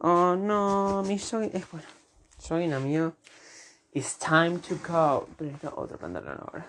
Oh 0.00 0.34
no, 0.34 1.02
mi 1.02 1.18
jogging. 1.18 1.50
Es 1.52 1.70
bueno. 1.70 1.86
Jogging 2.48 2.72
amigo. 2.72 3.12
It's 3.92 4.16
time 4.18 4.58
to 4.60 4.76
go. 4.76 5.28
Pero 5.36 5.50
necesito 5.50 5.74
otro 5.76 5.98
pantalón 5.98 6.38
ahora. 6.40 6.66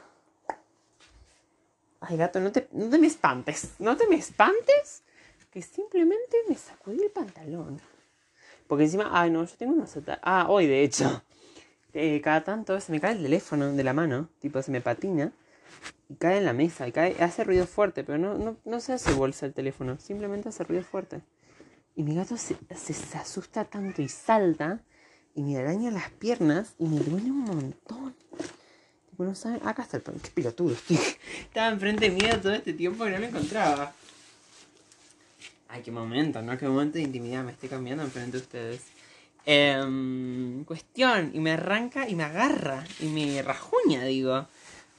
Ay, 2.02 2.18
gato, 2.18 2.42
no 2.42 2.52
te, 2.52 2.68
no 2.74 2.90
te 2.90 2.98
me 2.98 3.08
espantes. 3.08 3.76
No 3.80 3.96
te 3.96 4.06
me 4.08 4.18
espantes. 4.18 5.04
Que 5.50 5.62
simplemente 5.62 6.38
me 6.50 6.56
sacudí 6.56 7.02
el 7.02 7.12
pantalón. 7.12 7.80
Porque 8.68 8.84
encima, 8.84 9.10
ay, 9.14 9.32
no, 9.32 9.46
yo 9.46 9.56
tengo 9.56 9.74
una 9.74 9.88
sota. 9.88 10.20
Ah, 10.22 10.48
hoy 10.50 10.68
de 10.68 10.84
hecho. 10.84 11.24
Eh, 11.94 12.20
cada 12.22 12.44
tanto 12.44 12.80
se 12.82 12.92
me 12.92 13.00
cae 13.00 13.14
el 13.14 13.24
teléfono 13.24 13.72
de 13.72 13.84
la 13.84 13.94
mano. 13.94 14.28
Tipo, 14.40 14.62
se 14.62 14.72
me 14.72 14.82
patina. 14.82 15.32
Y 16.10 16.16
cae 16.16 16.38
en 16.38 16.46
la 16.46 16.54
mesa. 16.54 16.88
Y 16.88 16.92
cae, 16.92 17.16
hace 17.22 17.44
ruido 17.44 17.66
fuerte. 17.68 18.04
Pero 18.04 18.18
no, 18.18 18.38
no, 18.38 18.58
no 18.66 18.80
se 18.80 18.94
hace 18.94 19.14
bolsa 19.14 19.46
el 19.46 19.54
teléfono. 19.54 19.98
Simplemente 20.00 20.50
hace 20.50 20.64
ruido 20.64 20.84
fuerte. 20.84 21.22
Y 21.96 22.04
mi 22.04 22.16
gato 22.16 22.38
se, 22.38 22.56
se, 22.76 23.18
asusta 23.18 23.66
tanto 23.66 24.02
y 24.02 24.10
salta. 24.10 24.82
Y 25.36 25.44
me 25.44 25.58
araña 25.58 25.92
las 25.92 26.10
piernas. 26.12 26.74
Y 26.80 26.86
me 26.86 27.00
duele 27.00 27.32
un 27.32 27.42
montón. 27.42 28.16
Bueno, 29.18 29.36
¿saben? 29.36 29.60
Acá 29.68 29.84
está 29.84 29.98
el 29.98 30.04
pan. 30.04 30.16
Qué 30.20 30.30
pilotudo. 30.30 30.76
Estaba 31.42 31.70
enfrente 31.70 32.10
mío 32.10 32.40
todo 32.42 32.54
este 32.54 32.74
tiempo 32.74 33.06
y 33.08 33.12
no 33.12 33.20
lo 33.20 33.26
encontraba. 33.26 33.94
Ay, 35.68 35.84
qué 35.84 35.92
momento, 35.92 36.42
¿no? 36.42 36.58
Qué 36.58 36.68
momento 36.68 36.98
de 36.98 37.04
intimidad 37.04 37.44
me 37.44 37.52
estoy 37.52 37.70
cambiando 37.70 38.04
enfrente 38.04 38.38
de 38.38 38.44
ustedes. 38.44 38.82
Eh, 39.46 40.64
cuestión, 40.66 41.32
y 41.34 41.40
me 41.40 41.52
arranca 41.52 42.08
y 42.08 42.16
me 42.16 42.24
agarra 42.24 42.84
y 43.00 43.06
me 43.06 43.42
rajuña, 43.42 44.04
digo. 44.06 44.48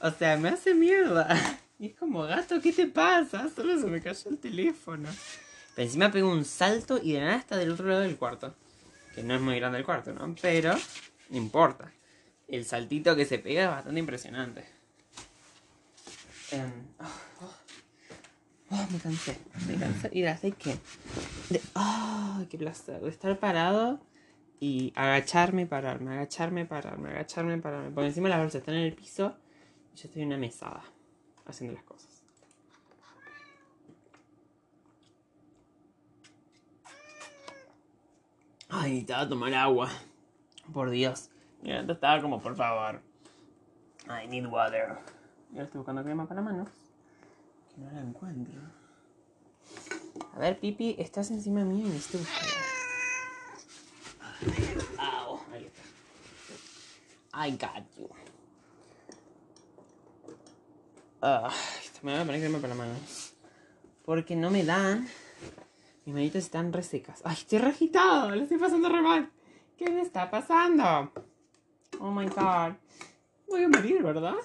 O 0.01 0.11
sea, 0.11 0.37
me 0.37 0.49
hace 0.49 0.73
mierda. 0.73 1.27
Y 1.81 1.87
es 1.87 1.95
como, 1.95 2.21
gato, 2.21 2.61
¿qué 2.61 2.71
te 2.71 2.85
pasa? 2.85 3.49
Solo 3.49 3.75
se 3.79 3.87
me 3.87 3.99
cayó 3.99 4.29
el 4.29 4.37
teléfono. 4.37 5.09
Pero 5.73 5.87
encima 5.87 6.11
pego 6.11 6.29
un 6.29 6.45
salto 6.45 6.99
y 7.01 7.13
de 7.13 7.21
nada 7.21 7.37
está 7.37 7.57
del 7.57 7.71
otro 7.71 7.87
lado 7.87 8.01
del 8.01 8.17
cuarto. 8.17 8.53
Que 9.15 9.23
no 9.23 9.33
es 9.33 9.41
muy 9.41 9.55
grande 9.55 9.79
el 9.79 9.83
cuarto, 9.83 10.13
¿no? 10.13 10.35
Pero 10.39 10.75
no 11.29 11.37
importa 11.37 11.91
el 12.51 12.65
saltito 12.65 13.15
que 13.15 13.25
se 13.25 13.39
pega 13.39 13.63
es 13.63 13.69
bastante 13.69 13.99
impresionante. 13.99 14.65
Em, 16.51 16.71
oh, 16.99 17.05
oh, 17.41 17.53
oh, 18.71 18.87
me 18.91 18.99
cansé, 18.99 19.37
me 19.67 19.75
cansé. 19.75 20.09
Y 20.11 20.23
sé 20.37 20.51
que. 20.51 20.77
De, 21.49 21.61
oh, 21.75 22.45
qué 22.49 22.57
placer. 22.57 22.99
De 22.99 23.09
estar 23.09 23.39
parado 23.39 24.01
y 24.59 24.91
agacharme, 24.95 25.65
pararme, 25.65 26.11
agacharme, 26.11 26.65
pararme, 26.65 27.11
agacharme, 27.11 27.57
pararme. 27.57 27.91
Porque 27.91 28.07
encima 28.07 28.27
las 28.27 28.39
bolsas 28.39 28.59
están 28.59 28.75
en 28.75 28.83
el 28.83 28.93
piso 28.93 29.37
yo 29.95 30.07
estoy 30.07 30.21
en 30.21 30.29
una 30.29 30.37
mesada 30.37 30.83
haciendo 31.45 31.75
las 31.75 31.83
cosas. 31.83 32.23
Ay, 38.69 38.91
necesitaba 38.91 39.27
tomar 39.27 39.53
agua. 39.53 39.89
Por 40.73 40.89
Dios. 40.89 41.29
Y 41.63 41.71
entonces 41.71 41.95
estaba 41.95 42.21
como, 42.21 42.41
por 42.41 42.55
favor. 42.55 43.01
I 44.07 44.27
need 44.27 44.45
water. 44.45 44.97
Y 45.51 45.55
ahora 45.55 45.65
estoy 45.65 45.79
buscando 45.79 46.03
crema 46.03 46.27
para 46.27 46.41
manos. 46.41 46.69
Que 47.75 47.81
no 47.81 47.91
la 47.91 47.99
encuentro. 47.99 48.61
A 50.33 50.39
ver, 50.39 50.59
Pipi, 50.59 50.95
estás 50.97 51.29
encima 51.31 51.63
mío 51.65 51.85
y 51.85 51.89
necesito 51.89 52.19
buscarla. 52.19 52.61
Ahí 55.51 55.65
está. 55.65 55.81
I 57.33 57.51
got 57.51 57.85
you. 57.97 58.20
Me 61.21 62.13
voy 62.13 62.21
a 62.21 62.25
poner 62.25 62.41
crema 62.41 62.57
para 62.57 62.73
la 62.73 62.75
mano. 62.75 62.93
Porque 64.03 64.35
no 64.35 64.49
me 64.49 64.65
dan. 64.65 65.07
Mis 66.05 66.15
manitas 66.15 66.43
están 66.43 66.73
resecas. 66.73 67.21
Ay, 67.23 67.35
estoy 67.35 67.59
regitado. 67.59 68.35
Lo 68.35 68.41
estoy 68.41 68.57
pasando 68.57 68.89
re 68.89 69.01
mal. 69.01 69.31
¿Qué 69.77 69.89
me 69.89 70.01
está 70.01 70.31
pasando? 70.31 71.11
Oh 71.99 72.11
my 72.11 72.25
god. 72.25 72.73
Voy 73.47 73.63
a 73.63 73.69
morir, 73.69 74.01
¿verdad? 74.01 74.35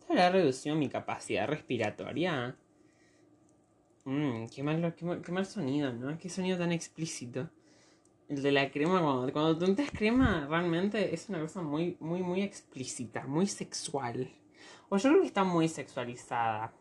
Esto 0.00 0.12
ha 0.12 0.30
reducido 0.30 0.76
mi 0.76 0.88
capacidad 0.88 1.48
respiratoria. 1.48 2.56
Mmm, 4.04 4.46
qué 4.54 4.62
mal, 4.62 4.94
qué, 4.94 5.32
mal, 5.32 5.46
sonido, 5.46 5.92
¿no? 5.92 6.18
Qué 6.18 6.28
sonido 6.28 6.58
tan 6.58 6.72
explícito. 6.72 7.48
El 8.28 8.42
de 8.42 8.52
la 8.52 8.70
crema, 8.70 9.00
cuando, 9.00 9.32
cuando 9.32 9.58
tú 9.58 9.82
crema, 9.92 10.46
realmente 10.48 11.14
es 11.14 11.28
una 11.28 11.40
cosa 11.40 11.62
muy, 11.62 11.96
muy, 12.00 12.22
muy 12.22 12.42
explícita, 12.42 13.26
muy 13.26 13.46
sexual. 13.46 14.30
O 14.90 14.98
yo 14.98 15.08
creo 15.08 15.20
que 15.22 15.28
está 15.28 15.44
muy 15.44 15.68
sexualizada. 15.68 16.72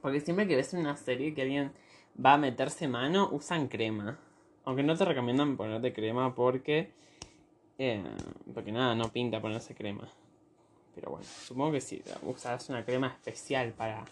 Porque 0.00 0.20
siempre 0.20 0.48
que 0.48 0.56
ves 0.56 0.74
una 0.74 0.96
serie 0.96 1.32
que 1.32 1.42
alguien 1.42 1.72
va 2.14 2.34
a 2.34 2.38
meterse 2.38 2.88
mano, 2.88 3.30
usan 3.30 3.68
crema. 3.68 4.18
Aunque 4.64 4.82
no 4.82 4.96
te 4.96 5.04
recomiendan 5.04 5.56
ponerte 5.56 5.92
crema 5.92 6.34
porque. 6.34 6.90
Eh, 7.78 8.04
porque 8.52 8.72
nada, 8.72 8.96
no 8.96 9.08
pinta 9.12 9.40
ponerse 9.40 9.74
crema. 9.74 10.08
Pero 10.96 11.12
bueno, 11.12 11.24
supongo 11.24 11.72
que 11.72 11.80
si 11.80 12.02
usas 12.22 12.68
una 12.68 12.84
crema 12.84 13.06
especial 13.06 13.72
para 13.72 14.04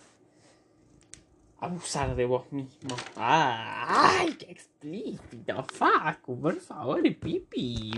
abusar 1.59 2.15
de 2.15 2.27
vos 2.27 2.51
mismo. 2.53 2.97
¡Ay, 3.17 4.35
qué 4.35 4.53
explícito! 4.53 5.65
Facu, 5.65 6.41
por 6.41 6.57
favor, 6.61 7.03
pipi. 7.03 7.91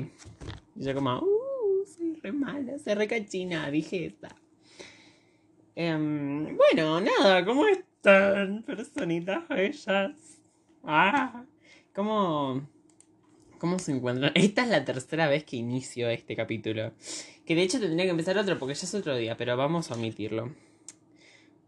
Y 0.74 0.82
yo 0.82 0.94
como, 0.94 1.18
uh, 1.18 1.86
soy 1.86 2.14
re 2.14 2.32
mala, 2.32 2.78
soy 2.78 2.94
re 2.94 3.06
cachina, 3.06 3.70
dije 3.70 4.06
esa. 4.06 4.41
Em, 5.74 6.54
bueno, 6.56 7.00
nada, 7.00 7.44
¿cómo 7.46 7.66
están, 7.66 8.62
personitas 8.62 9.48
bellas? 9.48 10.42
Ah, 10.84 11.46
¿cómo, 11.94 12.68
¿Cómo 13.58 13.78
se 13.78 13.92
encuentran? 13.92 14.32
Esta 14.34 14.64
es 14.64 14.68
la 14.68 14.84
tercera 14.84 15.28
vez 15.28 15.44
que 15.44 15.56
inicio 15.56 16.10
este 16.10 16.36
capítulo. 16.36 16.92
Que 17.46 17.54
de 17.54 17.62
hecho 17.62 17.80
tendría 17.80 18.04
que 18.04 18.10
empezar 18.10 18.36
otro 18.36 18.58
porque 18.58 18.74
ya 18.74 18.84
es 18.84 18.94
otro 18.94 19.16
día, 19.16 19.36
pero 19.38 19.56
vamos 19.56 19.90
a 19.90 19.94
omitirlo. 19.94 20.54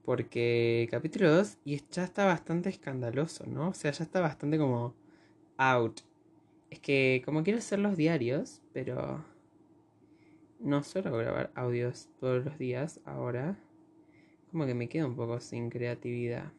Porque 0.04 0.86
capítulo 0.90 1.34
2 1.34 1.56
y 1.64 1.80
ya 1.90 2.04
está 2.04 2.26
bastante 2.26 2.68
escandaloso, 2.68 3.46
¿no? 3.46 3.68
O 3.70 3.74
sea, 3.74 3.90
ya 3.90 4.04
está 4.04 4.20
bastante 4.20 4.58
como 4.58 4.94
out. 5.56 6.00
Es 6.68 6.78
que 6.78 7.22
como 7.24 7.42
quiero 7.42 7.58
hacer 7.60 7.78
los 7.78 7.96
diarios, 7.96 8.60
pero 8.74 9.24
no 10.60 10.82
suelo 10.82 11.16
grabar 11.16 11.52
audios 11.54 12.08
todos 12.20 12.44
los 12.44 12.58
días 12.58 13.00
ahora 13.06 13.56
como 14.54 14.66
que 14.66 14.74
me 14.74 14.88
quedo 14.88 15.08
un 15.08 15.16
poco 15.16 15.40
sin 15.40 15.68
creatividad, 15.68 16.52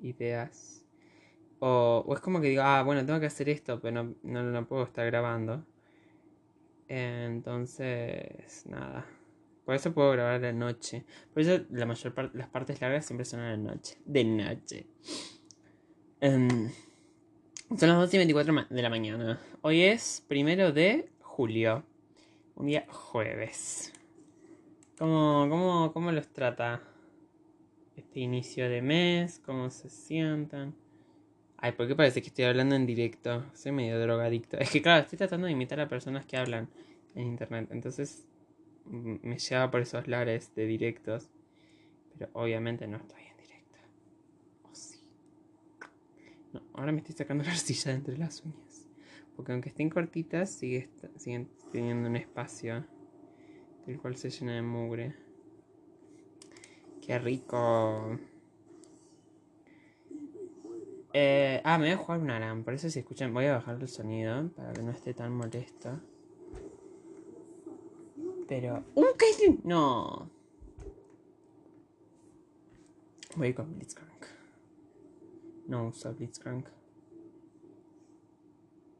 ideas. 0.00 0.86
O, 1.58 2.04
o 2.06 2.14
es 2.14 2.20
como 2.20 2.40
que 2.40 2.50
digo, 2.50 2.62
ah, 2.62 2.84
bueno, 2.84 3.04
tengo 3.04 3.18
que 3.18 3.26
hacer 3.26 3.48
esto, 3.48 3.80
pero 3.80 4.04
no, 4.04 4.14
no, 4.22 4.44
no 4.44 4.68
puedo 4.68 4.84
estar 4.84 5.04
grabando. 5.06 5.66
Entonces, 6.86 8.64
nada. 8.66 9.04
Por 9.64 9.74
eso 9.74 9.92
puedo 9.92 10.12
grabar 10.12 10.40
de 10.40 10.52
noche. 10.52 11.04
Por 11.34 11.42
eso 11.42 11.64
la 11.70 11.84
mayor 11.84 12.14
parte, 12.14 12.38
las 12.38 12.48
partes 12.48 12.80
largas 12.80 13.04
siempre 13.04 13.24
son 13.24 13.40
la 13.40 13.56
noche. 13.56 13.98
De 14.04 14.22
noche. 14.22 14.86
Em, 16.20 16.70
son 17.76 17.88
las 17.88 17.98
12 17.98 18.14
y 18.14 18.18
24 18.18 18.66
de 18.70 18.82
la 18.82 18.88
mañana. 18.88 19.40
Hoy 19.62 19.82
es 19.82 20.24
primero 20.28 20.70
de 20.70 21.10
julio. 21.22 21.82
Un 22.54 22.66
día 22.66 22.86
jueves. 22.88 23.92
¿Cómo, 24.96 25.48
cómo, 25.50 25.92
cómo 25.92 26.12
los 26.12 26.28
trata? 26.28 26.80
Este 27.96 28.20
inicio 28.20 28.68
de 28.68 28.82
mes, 28.82 29.40
cómo 29.44 29.70
se 29.70 29.88
sientan. 29.88 30.74
Ay, 31.56 31.72
¿por 31.72 31.88
qué 31.88 31.96
parece 31.96 32.20
que 32.20 32.28
estoy 32.28 32.44
hablando 32.44 32.74
en 32.74 32.86
directo? 32.86 33.44
Soy 33.54 33.72
medio 33.72 33.98
drogadicto. 33.98 34.58
Es 34.58 34.70
que 34.70 34.82
claro, 34.82 35.02
estoy 35.02 35.16
tratando 35.16 35.46
de 35.46 35.52
imitar 35.52 35.80
a 35.80 35.88
personas 35.88 36.26
que 36.26 36.36
hablan 36.36 36.68
en 37.14 37.26
internet. 37.28 37.68
Entonces 37.72 38.26
me 38.84 39.38
lleva 39.38 39.70
por 39.70 39.80
esos 39.80 40.06
lares 40.06 40.54
de 40.54 40.66
directos. 40.66 41.30
Pero 42.12 42.30
obviamente 42.34 42.86
no 42.86 42.98
estoy 42.98 43.22
en 43.22 43.36
directo. 43.38 43.78
Oh. 44.64 44.72
No, 46.52 46.62
ahora 46.74 46.92
me 46.92 46.98
estoy 46.98 47.14
sacando 47.14 47.44
la 47.44 47.50
arcilla 47.50 47.92
de 47.92 47.96
entre 47.96 48.18
las 48.18 48.44
uñas. 48.44 48.88
Porque 49.34 49.52
aunque 49.52 49.70
estén 49.70 49.90
cortitas, 49.90 50.50
sigue, 50.50 50.90
siguen 51.16 51.48
teniendo 51.72 52.08
un 52.08 52.16
espacio 52.16 52.86
del 53.86 53.98
cual 53.98 54.16
se 54.16 54.30
llena 54.30 54.56
de 54.56 54.62
mugre. 54.62 55.25
Qué 57.06 57.20
rico. 57.20 58.18
Eh, 61.12 61.62
ah, 61.64 61.78
me 61.78 61.84
voy 61.84 61.92
a 61.92 61.96
jugar 61.98 62.20
un 62.20 62.30
aram. 62.30 62.64
Por 62.64 62.74
eso 62.74 62.90
si 62.90 62.98
escuchan, 62.98 63.32
voy 63.32 63.44
a 63.44 63.52
bajar 63.52 63.80
el 63.80 63.88
sonido 63.88 64.48
para 64.56 64.72
que 64.72 64.82
no 64.82 64.90
esté 64.90 65.14
tan 65.14 65.32
molesto. 65.32 66.00
Pero... 68.48 68.84
¡Un 68.96 69.06
Caitlyn! 69.16 69.60
No. 69.62 70.28
Voy 73.36 73.54
con 73.54 73.72
Blitzcrank. 73.76 74.24
No 75.68 75.86
uso 75.86 76.12
Blitzcrank. 76.12 76.66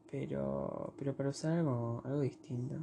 Pero... 0.09 0.93
Pero 0.97 1.13
para 1.13 1.29
usar 1.29 1.59
algo, 1.59 2.01
algo 2.05 2.21
distinto. 2.21 2.75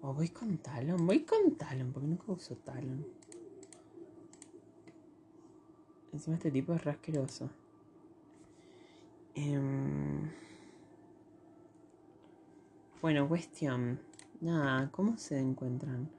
O 0.00 0.14
voy 0.14 0.30
con 0.30 0.56
Talon. 0.58 1.06
Voy 1.06 1.24
con 1.24 1.56
Talon 1.56 1.92
porque 1.92 2.08
nunca 2.08 2.32
uso 2.32 2.56
Talon. 2.56 3.04
Encima 6.12 6.36
este 6.36 6.50
tipo 6.50 6.74
es 6.74 6.84
rasqueroso. 6.84 7.50
Em, 9.34 10.30
bueno, 13.02 13.28
cuestión. 13.28 14.00
Nada, 14.40 14.90
¿cómo 14.92 15.18
se 15.18 15.38
encuentran? 15.38 16.10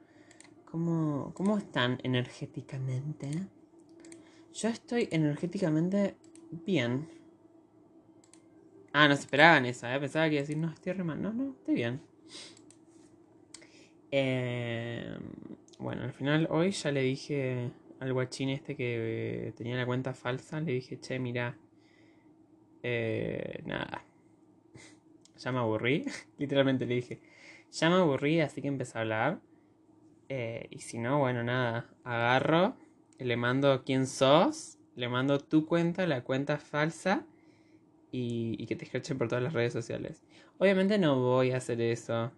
¿Cómo, 0.64 1.32
¿Cómo 1.34 1.58
están 1.58 1.98
energéticamente? 2.02 3.30
Yo 4.54 4.68
estoy 4.68 5.08
energéticamente 5.10 6.16
bien. 6.50 7.08
Ah, 8.92 9.08
no 9.08 9.14
se 9.14 9.22
esperaban 9.22 9.66
esa, 9.66 9.94
¿eh? 9.94 10.00
Pensaba 10.00 10.26
que 10.26 10.34
iba 10.34 10.40
a 10.40 10.42
decir, 10.42 10.56
no, 10.56 10.70
estoy 10.70 10.94
mal. 10.94 11.20
No, 11.20 11.32
no, 11.32 11.50
estoy 11.50 11.74
bien. 11.74 12.00
Em, 14.10 15.20
bueno, 15.78 16.02
al 16.02 16.12
final 16.12 16.48
hoy 16.50 16.70
ya 16.70 16.90
le 16.90 17.02
dije 17.02 17.70
al 18.00 18.12
guachín 18.12 18.48
este 18.50 18.76
que 18.76 19.52
tenía 19.56 19.76
la 19.76 19.86
cuenta 19.86 20.14
falsa, 20.14 20.60
le 20.60 20.72
dije, 20.72 21.00
che, 21.00 21.18
mira, 21.18 21.56
eh, 22.82 23.62
nada, 23.64 24.04
ya 25.36 25.52
me 25.52 25.58
aburrí, 25.58 26.04
literalmente 26.38 26.86
le 26.86 26.96
dije, 26.96 27.20
ya 27.70 27.90
me 27.90 27.96
aburrí, 27.96 28.40
así 28.40 28.62
que 28.62 28.68
empecé 28.68 28.98
a 28.98 29.00
hablar. 29.02 29.40
Eh, 30.28 30.66
y 30.70 30.80
si 30.80 30.98
no, 30.98 31.18
bueno, 31.18 31.42
nada, 31.42 31.88
agarro, 32.04 32.76
le 33.18 33.36
mando 33.36 33.82
quién 33.84 34.06
sos, 34.06 34.78
le 34.94 35.08
mando 35.08 35.38
tu 35.38 35.66
cuenta, 35.66 36.06
la 36.06 36.22
cuenta 36.22 36.58
falsa, 36.58 37.26
y, 38.12 38.56
y 38.58 38.66
que 38.66 38.76
te 38.76 38.84
escrachen 38.84 39.18
por 39.18 39.28
todas 39.28 39.42
las 39.42 39.52
redes 39.52 39.72
sociales. 39.72 40.22
Obviamente 40.58 40.98
no 40.98 41.20
voy 41.20 41.50
a 41.52 41.58
hacer 41.58 41.80
eso. 41.80 42.32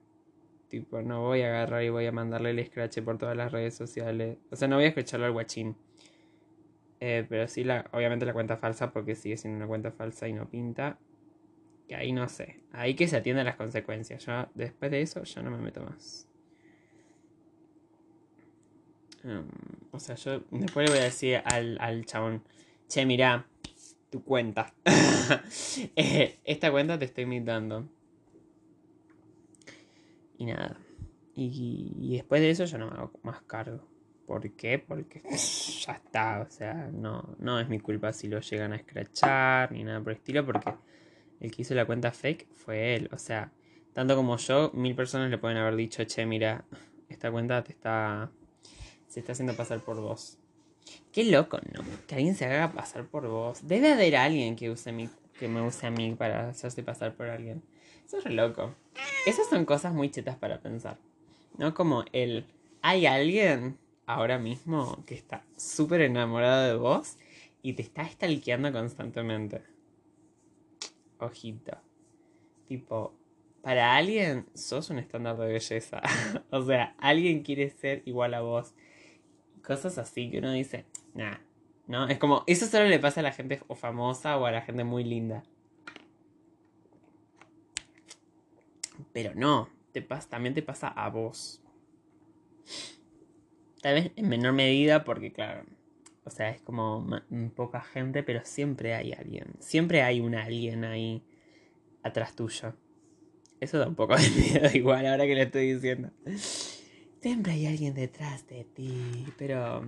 Tipo, 0.70 1.02
no 1.02 1.22
voy 1.22 1.42
a 1.42 1.48
agarrar 1.48 1.82
y 1.82 1.90
voy 1.90 2.06
a 2.06 2.12
mandarle 2.12 2.50
el 2.50 2.64
scratch 2.64 3.00
por 3.00 3.18
todas 3.18 3.36
las 3.36 3.50
redes 3.50 3.74
sociales. 3.74 4.38
O 4.52 4.56
sea, 4.56 4.68
no 4.68 4.76
voy 4.76 4.84
a 4.84 4.88
escucharlo 4.88 5.26
al 5.26 5.32
guachín. 5.32 5.76
Eh, 7.00 7.26
pero 7.28 7.48
sí, 7.48 7.64
la, 7.64 7.90
obviamente 7.92 8.24
la 8.24 8.32
cuenta 8.32 8.56
falsa 8.56 8.92
porque 8.92 9.16
sigue 9.16 9.36
siendo 9.36 9.56
una 9.56 9.66
cuenta 9.66 9.90
falsa 9.90 10.28
y 10.28 10.32
no 10.32 10.48
pinta. 10.48 10.96
Que 11.88 11.96
ahí 11.96 12.12
no 12.12 12.28
sé. 12.28 12.60
Ahí 12.70 12.94
que 12.94 13.08
se 13.08 13.16
atiendan 13.16 13.46
las 13.46 13.56
consecuencias. 13.56 14.24
Yo, 14.24 14.46
después 14.54 14.92
de 14.92 15.02
eso, 15.02 15.24
yo 15.24 15.42
no 15.42 15.50
me 15.50 15.58
meto 15.58 15.82
más. 15.82 16.28
Em, 19.24 19.48
o 19.90 19.98
sea, 19.98 20.14
yo 20.14 20.44
después 20.52 20.86
le 20.86 20.92
voy 20.92 21.00
a 21.00 21.04
decir 21.04 21.42
al, 21.44 21.78
al 21.80 22.06
chabón, 22.06 22.44
che, 22.88 23.04
mira, 23.04 23.44
tu 24.10 24.22
cuenta. 24.22 24.72
Eh, 25.96 26.38
esta 26.44 26.70
cuenta 26.70 26.98
te 26.98 27.06
estoy 27.06 27.24
imitando. 27.24 27.88
Y 30.40 30.46
nada. 30.46 30.74
Y, 31.34 32.16
después 32.16 32.40
de 32.40 32.50
eso 32.50 32.64
ya 32.64 32.78
no 32.78 32.90
me 32.90 32.96
hago 32.96 33.12
más 33.22 33.42
cargo. 33.42 33.86
¿Por 34.26 34.50
qué? 34.52 34.78
Porque 34.78 35.20
ya 35.86 35.92
está. 35.92 36.40
O 36.40 36.50
sea, 36.50 36.88
no, 36.90 37.36
no 37.38 37.60
es 37.60 37.68
mi 37.68 37.78
culpa 37.78 38.10
si 38.14 38.26
lo 38.26 38.40
llegan 38.40 38.72
a 38.72 38.76
escrachar 38.76 39.70
ni 39.70 39.84
nada 39.84 40.00
por 40.00 40.12
el 40.12 40.16
estilo. 40.16 40.46
Porque 40.46 40.72
el 41.40 41.50
que 41.50 41.60
hizo 41.60 41.74
la 41.74 41.84
cuenta 41.84 42.10
fake 42.10 42.48
fue 42.54 42.94
él. 42.94 43.10
O 43.12 43.18
sea, 43.18 43.52
tanto 43.92 44.16
como 44.16 44.38
yo, 44.38 44.70
mil 44.72 44.94
personas 44.94 45.30
le 45.30 45.36
pueden 45.36 45.58
haber 45.58 45.76
dicho, 45.76 46.02
che, 46.04 46.24
mira, 46.24 46.64
esta 47.10 47.30
cuenta 47.30 47.62
te 47.62 47.72
está. 47.72 48.30
se 49.08 49.20
está 49.20 49.32
haciendo 49.32 49.54
pasar 49.54 49.80
por 49.80 50.00
vos. 50.00 50.38
Qué 51.12 51.24
loco, 51.24 51.58
¿no? 51.74 51.84
Que 52.06 52.14
alguien 52.14 52.34
se 52.34 52.46
haga 52.46 52.72
pasar 52.72 53.04
por 53.04 53.28
vos. 53.28 53.68
Debe 53.68 53.92
haber 53.92 54.16
alguien 54.16 54.56
que 54.56 54.70
use 54.70 54.90
mi, 54.90 55.10
que 55.38 55.48
me 55.48 55.60
use 55.60 55.86
a 55.86 55.90
mí 55.90 56.14
para 56.14 56.48
hacerse 56.48 56.82
pasar 56.82 57.14
por 57.14 57.28
alguien. 57.28 57.62
Eso 58.10 58.18
es 58.18 58.24
re 58.24 58.32
loco. 58.32 58.74
Esas 59.24 59.48
son 59.48 59.64
cosas 59.64 59.94
muy 59.94 60.10
chetas 60.10 60.36
para 60.36 60.60
pensar. 60.60 60.98
¿No? 61.58 61.74
Como 61.74 62.04
el. 62.10 62.44
Hay 62.82 63.06
alguien 63.06 63.78
ahora 64.04 64.36
mismo 64.36 65.04
que 65.06 65.14
está 65.14 65.44
súper 65.56 66.00
enamorado 66.00 66.66
de 66.66 66.74
vos 66.74 67.18
y 67.62 67.74
te 67.74 67.82
está 67.82 68.04
stalkeando 68.08 68.72
constantemente. 68.72 69.62
Ojito. 71.20 71.78
Tipo, 72.66 73.14
para 73.62 73.94
alguien 73.94 74.44
sos 74.54 74.90
un 74.90 74.98
estándar 74.98 75.36
de 75.36 75.46
belleza. 75.46 76.02
o 76.50 76.62
sea, 76.62 76.96
alguien 76.98 77.44
quiere 77.44 77.70
ser 77.70 78.02
igual 78.06 78.34
a 78.34 78.40
vos. 78.40 78.74
Cosas 79.64 79.98
así 79.98 80.32
que 80.32 80.40
uno 80.40 80.50
dice, 80.50 80.84
nah, 81.14 81.36
¿no? 81.86 82.08
Es 82.08 82.18
como, 82.18 82.42
eso 82.48 82.66
solo 82.66 82.88
le 82.88 82.98
pasa 82.98 83.20
a 83.20 83.22
la 83.22 83.30
gente 83.30 83.62
o 83.68 83.76
famosa 83.76 84.36
o 84.36 84.46
a 84.46 84.50
la 84.50 84.62
gente 84.62 84.82
muy 84.82 85.04
linda. 85.04 85.44
Pero 89.12 89.34
no, 89.34 89.68
te 89.92 90.02
pasa, 90.02 90.28
también 90.28 90.54
te 90.54 90.62
pasa 90.62 90.88
a 90.88 91.08
vos. 91.08 91.62
Tal 93.82 93.94
vez 93.94 94.12
en 94.16 94.28
menor 94.28 94.52
medida 94.52 95.04
porque, 95.04 95.32
claro, 95.32 95.64
o 96.24 96.30
sea, 96.30 96.50
es 96.50 96.60
como 96.60 97.06
poca 97.54 97.80
gente, 97.80 98.22
pero 98.22 98.40
siempre 98.44 98.94
hay 98.94 99.12
alguien. 99.12 99.46
Siempre 99.58 100.02
hay 100.02 100.20
un 100.20 100.34
alguien 100.34 100.84
ahí 100.84 101.22
atrás 102.02 102.36
tuyo. 102.36 102.74
Eso 103.60 103.78
da 103.78 103.88
un 103.88 103.94
poco 103.94 104.16
de 104.16 104.28
miedo 104.30 104.68
igual 104.74 105.06
ahora 105.06 105.26
que 105.26 105.34
lo 105.34 105.42
estoy 105.42 105.74
diciendo. 105.74 106.10
Siempre 107.20 107.52
hay 107.52 107.66
alguien 107.66 107.94
detrás 107.94 108.46
de 108.48 108.64
ti, 108.64 109.26
pero 109.36 109.82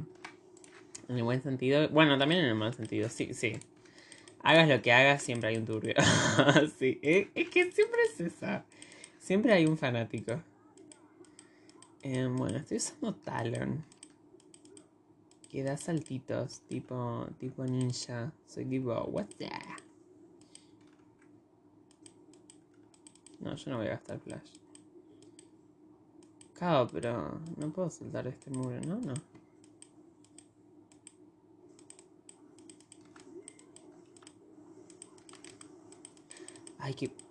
en 1.09 1.17
el 1.17 1.23
buen 1.23 1.43
sentido. 1.43 1.89
Bueno, 1.89 2.19
también 2.19 2.43
en 2.43 2.49
el 2.49 2.55
mal 2.55 2.75
sentido, 2.75 3.09
sí, 3.09 3.35
sí. 3.35 3.59
Hagas 4.43 4.69
lo 4.69 4.83
que 4.83 4.93
hagas, 4.93 5.23
siempre 5.23 5.51
hay 5.51 5.57
un 5.57 5.65
turbio. 5.65 5.95
sí, 6.79 6.99
es, 7.03 7.29
que 7.49 7.71
siempre 7.71 8.01
es 8.13 8.21
esa. 8.21 8.65
Siempre 9.23 9.53
hay 9.53 9.67
un 9.67 9.79
fanático. 9.79 10.43
Eh, 12.03 12.27
bueno, 12.27 12.59
estoy 12.59 12.79
usando 12.79 13.15
Talon. 13.15 13.85
Que 15.49 15.63
da 15.63 15.77
saltitos, 15.77 16.63
tipo, 16.63 17.29
tipo 17.39 17.65
ninja. 17.65 18.33
Soy 18.49 18.65
tipo, 18.65 18.93
what's 19.05 19.37
that? 19.37 19.79
No, 23.39 23.55
yo 23.55 23.71
no 23.71 23.77
voy 23.77 23.87
a 23.87 23.91
gastar 23.91 24.19
flash. 24.19 24.51
Cao, 26.59 26.89
pero 26.89 27.41
no 27.57 27.73
puedo 27.73 27.91
saltar 27.91 28.27
este 28.27 28.51
muro, 28.51 28.81
¿no? 28.81 28.97
No. 28.97 29.15
Ay, 36.81 36.95
que... 36.95 37.22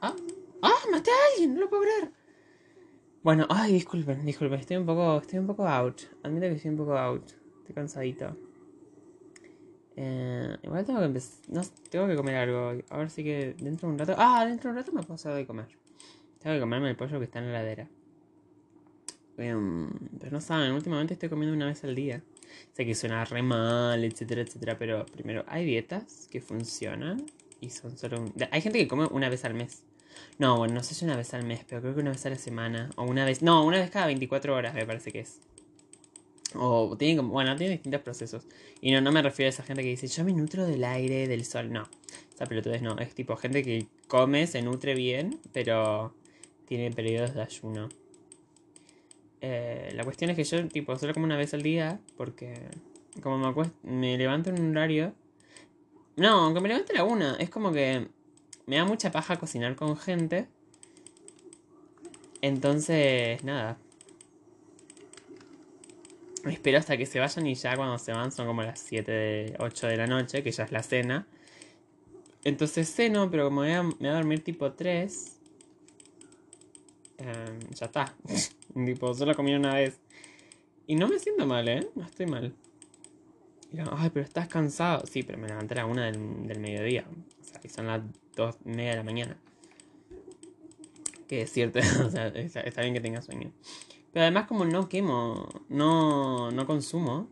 ¡Ah! 0.00 0.14
¡Ah! 0.62 0.74
¡Maté 0.90 1.10
a 1.10 1.14
alguien! 1.32 1.54
No 1.54 1.60
lo 1.60 1.68
puedo 1.68 1.82
creer. 1.82 2.10
Bueno, 3.22 3.46
ay, 3.50 3.72
disculpen, 3.72 4.24
disculpen. 4.24 4.60
Estoy 4.60 4.76
un 4.76 4.86
poco, 4.86 5.18
estoy 5.18 5.38
un 5.38 5.46
poco 5.46 5.66
out. 5.66 6.02
Admito 6.22 6.46
que 6.46 6.52
estoy 6.52 6.70
un 6.70 6.76
poco 6.76 6.96
out. 6.96 7.28
Estoy 7.58 7.74
cansadito. 7.74 8.36
Eh, 9.96 10.56
igual 10.62 10.84
tengo 10.84 11.00
que 11.00 11.06
empezar. 11.06 11.40
No, 11.48 11.62
tengo 11.90 12.06
que 12.06 12.16
comer 12.16 12.36
algo. 12.36 12.82
A 12.88 12.98
ver 12.98 13.10
si 13.10 13.24
que 13.24 13.56
dentro 13.58 13.88
de 13.88 13.94
un 13.94 13.98
rato. 13.98 14.14
Ah, 14.16 14.44
dentro 14.46 14.70
de 14.70 14.72
un 14.72 14.76
rato 14.76 14.92
me 14.92 15.00
puedo 15.02 15.14
hacer 15.14 15.34
de 15.34 15.46
comer. 15.46 15.66
Tengo 16.38 16.54
que 16.54 16.60
comerme 16.60 16.90
el 16.90 16.96
pollo 16.96 17.18
que 17.18 17.24
está 17.24 17.40
en 17.40 17.52
la 17.52 17.60
heladera. 17.60 17.88
Em, 19.38 19.90
pero 20.20 20.32
no 20.32 20.40
saben, 20.40 20.72
últimamente 20.72 21.14
estoy 21.14 21.28
comiendo 21.28 21.54
una 21.54 21.66
vez 21.66 21.82
al 21.84 21.94
día. 21.94 22.22
Sé 22.72 22.86
que 22.86 22.94
suena 22.94 23.24
re 23.24 23.42
mal, 23.42 24.04
etcétera, 24.04 24.42
etcétera. 24.42 24.78
Pero 24.78 25.04
primero, 25.06 25.44
hay 25.48 25.64
dietas 25.64 26.28
que 26.30 26.40
funcionan 26.40 27.24
y 27.60 27.70
son 27.70 27.96
solo 27.96 28.20
un... 28.20 28.34
Hay 28.50 28.60
gente 28.60 28.78
que 28.78 28.88
come 28.88 29.06
una 29.10 29.28
vez 29.28 29.44
al 29.44 29.54
mes. 29.54 29.84
No, 30.38 30.58
bueno, 30.58 30.74
no 30.74 30.82
sé 30.82 30.94
si 30.94 31.04
una 31.04 31.16
vez 31.16 31.32
al 31.34 31.44
mes, 31.44 31.64
pero 31.68 31.80
creo 31.80 31.94
que 31.94 32.00
una 32.00 32.10
vez 32.10 32.24
a 32.26 32.30
la 32.30 32.36
semana. 32.36 32.90
O 32.96 33.04
una 33.04 33.24
vez. 33.24 33.42
No, 33.42 33.64
una 33.64 33.78
vez 33.78 33.90
cada 33.90 34.06
24 34.06 34.54
horas 34.54 34.74
me 34.74 34.84
parece 34.86 35.12
que 35.12 35.20
es. 35.20 35.40
O 36.54 36.96
tiene 36.96 37.16
como, 37.16 37.30
bueno, 37.30 37.56
tiene 37.56 37.72
distintos 37.74 38.02
procesos. 38.02 38.46
Y 38.80 38.92
no, 38.92 39.00
no 39.00 39.12
me 39.12 39.22
refiero 39.22 39.48
a 39.48 39.50
esa 39.50 39.62
gente 39.62 39.82
que 39.82 39.88
dice, 39.88 40.06
yo 40.06 40.24
me 40.24 40.32
nutro 40.32 40.66
del 40.66 40.84
aire, 40.84 41.26
del 41.26 41.44
sol. 41.44 41.72
No, 41.72 41.88
esa 42.34 42.46
pelotudez 42.46 42.82
no. 42.82 42.98
Es 42.98 43.14
tipo 43.14 43.36
gente 43.36 43.62
que 43.62 43.86
come, 44.08 44.46
se 44.46 44.62
nutre 44.62 44.94
bien, 44.94 45.40
pero 45.52 46.14
tiene 46.66 46.90
periodos 46.90 47.34
de 47.34 47.42
ayuno. 47.42 47.88
Eh, 49.40 49.92
la 49.94 50.04
cuestión 50.04 50.30
es 50.30 50.36
que 50.36 50.44
yo, 50.44 50.66
tipo, 50.68 50.96
solo 50.96 51.14
como 51.14 51.24
una 51.24 51.36
vez 51.36 51.54
al 51.54 51.62
día, 51.62 52.00
porque 52.16 52.54
como 53.22 53.38
me, 53.38 53.70
me 53.82 54.18
levanto 54.18 54.50
en 54.50 54.60
un 54.60 54.76
horario. 54.76 55.14
No, 56.16 56.44
aunque 56.44 56.60
me 56.60 56.68
levante 56.68 56.94
la 56.94 57.04
una, 57.04 57.36
es 57.36 57.50
como 57.50 57.72
que 57.72 58.08
me 58.66 58.76
da 58.76 58.84
mucha 58.84 59.12
paja 59.12 59.36
cocinar 59.36 59.76
con 59.76 59.96
gente. 59.96 60.48
Entonces, 62.42 63.42
nada, 63.44 63.78
Espero 66.50 66.78
hasta 66.78 66.96
que 66.96 67.06
se 67.06 67.18
vayan 67.18 67.46
y 67.46 67.54
ya 67.54 67.76
cuando 67.76 67.98
se 67.98 68.12
van 68.12 68.30
son 68.30 68.46
como 68.46 68.62
las 68.62 68.78
7, 68.80 69.54
8 69.58 69.86
de 69.88 69.96
la 69.96 70.06
noche, 70.06 70.42
que 70.42 70.52
ya 70.52 70.64
es 70.64 70.72
la 70.72 70.82
cena. 70.82 71.26
Entonces 72.44 72.88
ceno, 72.94 73.28
pero 73.30 73.44
como 73.44 73.62
me 73.62 73.80
voy 73.80 74.08
a, 74.08 74.12
dormir 74.12 74.44
tipo 74.44 74.72
3, 74.72 75.38
em, 77.18 77.60
ya 77.70 77.86
está. 77.86 78.14
tipo, 78.86 79.12
solo 79.14 79.34
comí 79.34 79.54
una 79.54 79.74
vez. 79.74 79.98
Y 80.86 80.94
no 80.94 81.08
me 81.08 81.18
siento 81.18 81.46
mal, 81.46 81.68
¿eh? 81.68 81.88
No 81.96 82.04
estoy 82.04 82.26
mal. 82.26 82.54
Ay, 83.96 84.10
pero 84.10 84.24
estás 84.24 84.48
cansado. 84.48 85.06
Sí, 85.06 85.22
pero 85.22 85.38
me 85.38 85.48
levanté 85.48 85.74
a 85.74 85.78
la 85.78 85.86
1 85.86 86.02
del, 86.02 86.60
mediodía. 86.60 87.04
O 87.40 87.44
sea, 87.44 87.60
y 87.62 87.68
son 87.68 87.86
las 87.86 88.02
2 88.34 88.56
media 88.64 88.90
de 88.90 88.96
la 88.96 89.02
mañana. 89.02 89.36
Que 91.28 91.42
es 91.42 91.52
cierto, 91.52 91.80
o 92.06 92.10
sea, 92.10 92.28
está 92.28 92.82
bien 92.82 92.94
que 92.94 93.00
tengas 93.00 93.24
sueño. 93.24 93.50
Pero 94.12 94.24
además 94.24 94.46
como 94.46 94.64
no 94.64 94.88
quemo, 94.88 95.48
no, 95.68 96.50
no 96.50 96.66
consumo. 96.66 97.28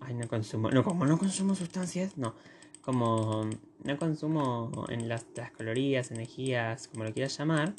Ay, 0.00 0.14
no 0.14 0.26
consumo. 0.26 0.70
No, 0.70 0.82
como 0.82 1.06
no 1.06 1.18
consumo 1.18 1.54
sustancias, 1.54 2.16
no. 2.16 2.34
Como 2.80 3.48
no 3.84 3.98
consumo 3.98 4.86
en 4.88 5.08
las, 5.08 5.26
las 5.36 5.52
calorías, 5.52 6.10
energías, 6.10 6.88
como 6.88 7.04
lo 7.04 7.12
quieras 7.12 7.38
llamar. 7.38 7.74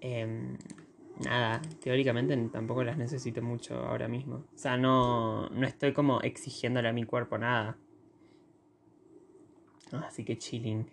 Em, 0.00 0.56
nada, 1.24 1.62
teóricamente 1.80 2.36
tampoco 2.48 2.84
las 2.84 2.98
necesito 2.98 3.42
mucho 3.42 3.74
ahora 3.76 4.08
mismo. 4.08 4.44
O 4.54 4.58
sea, 4.58 4.76
no, 4.76 5.48
no 5.50 5.66
estoy 5.66 5.92
como 5.92 6.20
exigiéndole 6.20 6.88
a 6.88 6.92
mi 6.92 7.04
cuerpo 7.04 7.38
nada. 7.38 7.76
Así 9.92 10.24
que 10.24 10.36
chilling. 10.36 10.86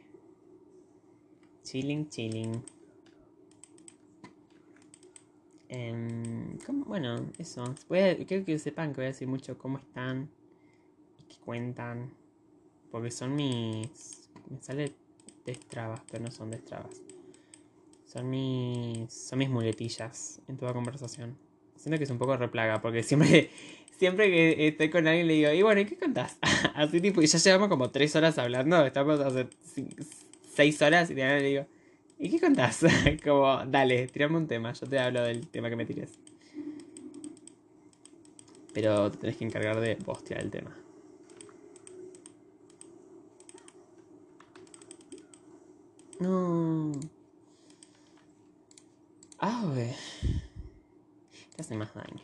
Chilling, 1.64 2.10
chilling. 2.10 2.64
Em, 5.70 6.58
bueno, 6.86 7.16
eso. 7.40 7.64
quiero 7.88 8.46
que 8.46 8.60
sepan 8.60 8.92
que 8.92 8.98
voy 8.98 9.06
a 9.06 9.08
decir 9.08 9.28
mucho 9.28 9.58
cómo 9.58 9.80
están 9.80 10.30
y 11.20 11.24
qué 11.24 11.38
cuentan. 11.40 12.14
Porque 12.92 13.12
son 13.12 13.36
mis. 13.36 14.30
Me 14.50 14.62
sale 14.62 14.94
destrabas, 15.46 16.02
pero 16.12 16.24
no 16.26 16.32
son 16.32 16.52
destrabas. 16.52 17.03
Son 18.14 18.30
mis. 18.30 19.12
Son 19.12 19.40
mis 19.40 19.50
muletillas 19.50 20.40
en 20.48 20.58
toda 20.58 20.72
conversación. 20.74 21.36
Siento 21.76 21.98
que 21.98 22.04
es 22.04 22.10
un 22.12 22.20
poco 22.20 22.38
replaga, 22.38 22.82
porque 22.82 23.04
siempre. 23.04 23.50
Siempre 23.96 24.30
que 24.30 24.68
estoy 24.68 24.90
con 24.90 25.08
alguien 25.08 25.28
le 25.28 25.34
digo, 25.36 25.52
y 25.52 25.62
bueno, 25.62 25.80
¿y 25.80 25.86
qué 25.86 25.96
contás? 25.96 26.38
Así 26.76 27.00
tipo, 27.00 27.22
y 27.22 27.28
ya 27.28 27.38
llevamos 27.38 27.70
como 27.70 27.92
tres 27.92 28.14
horas 28.16 28.38
hablando, 28.40 28.84
estamos 28.86 29.20
hace 29.20 29.48
seis 30.54 30.82
horas 30.82 31.12
y 31.12 31.14
le 31.14 31.42
digo, 31.42 31.68
¿Y 32.24 32.30
qué 32.30 32.40
contás? 32.40 32.86
Como, 33.24 33.66
dale, 33.66 34.08
tirame 34.08 34.38
un 34.38 34.48
tema, 34.48 34.72
yo 34.74 34.88
te 34.88 34.98
hablo 34.98 35.24
del 35.24 35.48
tema 35.48 35.70
que 35.70 35.76
me 35.76 35.86
tires. 35.86 36.18
Pero 38.74 39.12
te 39.12 39.18
tenés 39.18 39.38
que 39.38 39.46
encargar 39.46 39.80
de 39.80 39.96
vos 40.06 40.24
tirar 40.24 40.44
el 40.44 40.50
tema. 40.50 40.76
No. 46.20 46.92
Ah, 49.46 49.62
güey. 49.66 49.92
Te 51.54 51.62
hace 51.62 51.76
más 51.76 51.94
daño. 51.94 52.24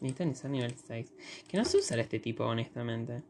Necesito 0.00 0.22
iniciar 0.22 0.52
nivel 0.52 0.72
6. 0.76 1.12
Que 1.48 1.56
no 1.56 1.64
sé 1.64 1.78
usar 1.78 1.98
este 1.98 2.20
tipo, 2.20 2.44
honestamente. 2.44 3.24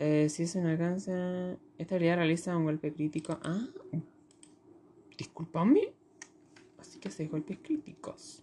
Eh, 0.00 0.28
si 0.28 0.42
es 0.42 0.56
un 0.56 0.66
alcance. 0.66 1.56
Esta 1.78 1.94
habilidad 1.94 2.16
realiza 2.16 2.56
un 2.56 2.64
golpe 2.64 2.92
crítico. 2.92 3.38
Ah, 3.44 3.68
Disculpame. 5.16 5.92
Así 6.78 6.98
que 6.98 7.06
haces 7.06 7.30
golpes 7.30 7.58
críticos. 7.62 8.42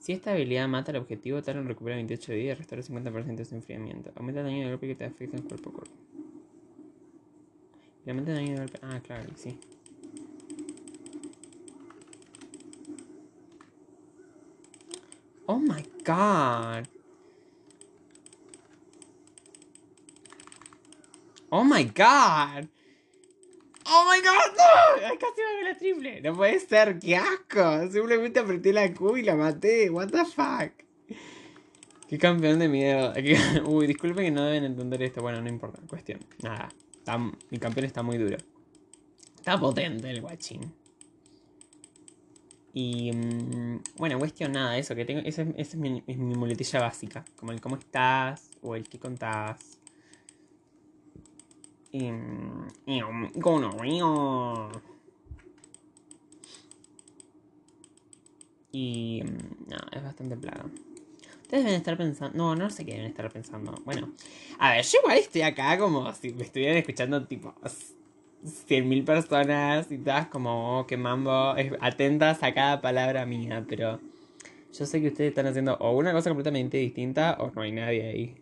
Si 0.00 0.12
esta 0.12 0.32
habilidad 0.32 0.66
mata 0.66 0.90
al 0.90 0.98
objetivo, 0.98 1.40
Talon 1.42 1.68
recupera 1.68 1.94
28 1.94 2.32
de 2.32 2.38
vida 2.38 2.50
y 2.50 2.54
restaura 2.54 2.82
50% 2.82 3.36
de 3.36 3.44
su 3.44 3.54
enfriamiento. 3.54 4.10
Aumenta 4.16 4.40
el 4.40 4.46
daño 4.46 4.64
de 4.64 4.70
golpe 4.70 4.88
que 4.88 4.96
te 4.96 5.04
afecta 5.04 5.36
en 5.36 5.44
cuerpo 5.44 5.70
a 5.70 5.72
cuerpo. 5.74 5.94
Y 8.04 8.10
aumenta 8.10 8.32
el 8.32 8.38
daño 8.38 8.52
de 8.54 8.58
golpe. 8.58 8.78
Ah, 8.82 9.00
claro, 9.00 9.30
sí. 9.36 9.56
Oh 15.46 15.58
my 15.58 15.82
god. 16.04 16.88
Oh 21.50 21.64
my 21.64 21.84
god. 21.84 22.68
¡Oh 23.88 24.04
my 24.10 24.20
god! 24.20 24.56
¡No! 24.56 25.06
¡Ay, 25.06 25.16
casi 25.16 25.40
me 25.40 25.62
la 25.62 25.78
triple! 25.78 26.20
No 26.20 26.34
puede 26.34 26.58
ser, 26.58 26.98
qué 26.98 27.16
asco. 27.16 27.88
Simplemente 27.92 28.40
apreté 28.40 28.72
la 28.72 28.92
Q 28.92 29.18
y 29.18 29.22
la 29.22 29.36
maté. 29.36 29.88
What 29.90 30.08
the 30.08 30.24
fuck. 30.24 30.72
Qué 32.08 32.18
campeón 32.18 32.58
de 32.58 32.68
miedo. 32.68 33.12
Uy, 33.66 33.86
disculpen 33.86 34.24
que 34.24 34.30
no 34.32 34.44
deben 34.44 34.64
entender 34.64 35.02
esto. 35.02 35.22
Bueno, 35.22 35.40
no 35.40 35.48
importa. 35.48 35.80
Cuestión. 35.88 36.18
Nada. 36.42 36.68
mi 37.50 37.58
campeón 37.58 37.86
está 37.86 38.02
muy 38.02 38.18
duro. 38.18 38.38
Está 39.36 39.58
potente 39.58 40.10
el 40.10 40.20
guachín. 40.20 40.74
Y 42.78 43.10
mm, 43.10 43.80
bueno, 43.96 44.18
cuestión 44.18 44.52
nada, 44.52 44.76
eso 44.76 44.94
que 44.94 45.06
tengo. 45.06 45.22
Esa 45.24 45.46
es, 45.56 45.76
mi, 45.76 46.02
es, 46.06 46.18
mi, 46.18 46.34
muletilla 46.34 46.78
básica. 46.78 47.24
Como 47.36 47.52
el 47.52 47.60
cómo 47.62 47.76
estás 47.76 48.50
o 48.60 48.76
el 48.76 48.86
qué 48.86 48.98
contás. 48.98 49.78
Y. 51.90 52.10
Y. 52.84 53.00
Y. 58.72 59.22
Nada, 59.68 59.88
es 59.92 60.02
bastante 60.02 60.36
plaga. 60.36 60.66
Ustedes 61.40 61.64
deben 61.64 61.78
estar 61.78 61.96
pensando. 61.96 62.36
No, 62.36 62.56
no 62.56 62.68
sé 62.68 62.84
qué 62.84 62.92
deben 62.92 63.06
estar 63.06 63.32
pensando. 63.32 63.72
Bueno, 63.86 64.12
a 64.58 64.72
ver, 64.72 64.84
yo 64.84 64.98
igual 65.02 65.16
estoy 65.16 65.40
acá 65.40 65.78
como 65.78 66.12
si 66.12 66.34
me 66.34 66.42
estuvieran 66.42 66.76
escuchando 66.76 67.26
tipo 67.26 67.54
100.000 68.46 69.04
personas 69.04 69.90
y 69.90 69.98
todas 69.98 70.28
como, 70.28 70.78
oh, 70.78 70.86
qué 70.86 70.96
mambo, 70.96 71.54
atentas 71.80 72.42
a 72.42 72.54
cada 72.54 72.80
palabra 72.80 73.26
mía, 73.26 73.64
pero 73.68 74.00
yo 74.72 74.86
sé 74.86 75.00
que 75.00 75.08
ustedes 75.08 75.30
están 75.30 75.46
haciendo 75.46 75.74
o 75.76 75.96
una 75.96 76.12
cosa 76.12 76.30
completamente 76.30 76.78
distinta 76.78 77.36
o 77.40 77.50
no 77.50 77.62
hay 77.62 77.72
nadie 77.72 78.02
ahí. 78.08 78.36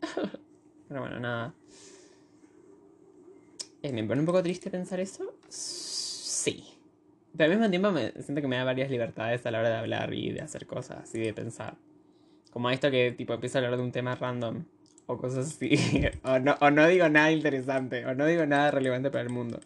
pero 0.88 1.00
bueno, 1.00 1.20
nada. 1.20 1.54
Eh, 3.82 3.92
¿Me 3.92 4.04
pone 4.04 4.20
un 4.20 4.26
poco 4.26 4.42
triste 4.42 4.70
pensar 4.70 5.00
eso? 5.00 5.34
Sí. 5.48 6.64
Pero 7.36 7.52
al 7.52 7.58
mismo 7.58 7.70
tiempo 7.70 7.90
me 7.92 8.12
siento 8.22 8.40
que 8.40 8.48
me 8.48 8.56
da 8.56 8.64
varias 8.64 8.90
libertades 8.90 9.44
a 9.44 9.50
la 9.50 9.60
hora 9.60 9.68
de 9.68 9.76
hablar 9.76 10.14
y 10.14 10.32
de 10.32 10.40
hacer 10.40 10.66
cosas 10.66 11.14
y 11.14 11.20
de 11.20 11.34
pensar. 11.34 11.76
Como 12.50 12.70
esto 12.70 12.90
que 12.90 13.12
tipo 13.12 13.34
empiezo 13.34 13.58
a 13.58 13.60
hablar 13.60 13.76
de 13.76 13.84
un 13.84 13.92
tema 13.92 14.14
random 14.14 14.64
o 15.06 15.16
cosas 15.16 15.48
así. 15.48 15.76
o, 16.24 16.38
no, 16.38 16.56
o 16.60 16.70
no 16.70 16.86
digo 16.86 17.08
nada 17.08 17.32
interesante, 17.32 18.04
o 18.06 18.14
no 18.14 18.26
digo 18.26 18.46
nada 18.46 18.70
relevante 18.70 19.10
para 19.10 19.22
el 19.22 19.30
mundo. 19.30 19.60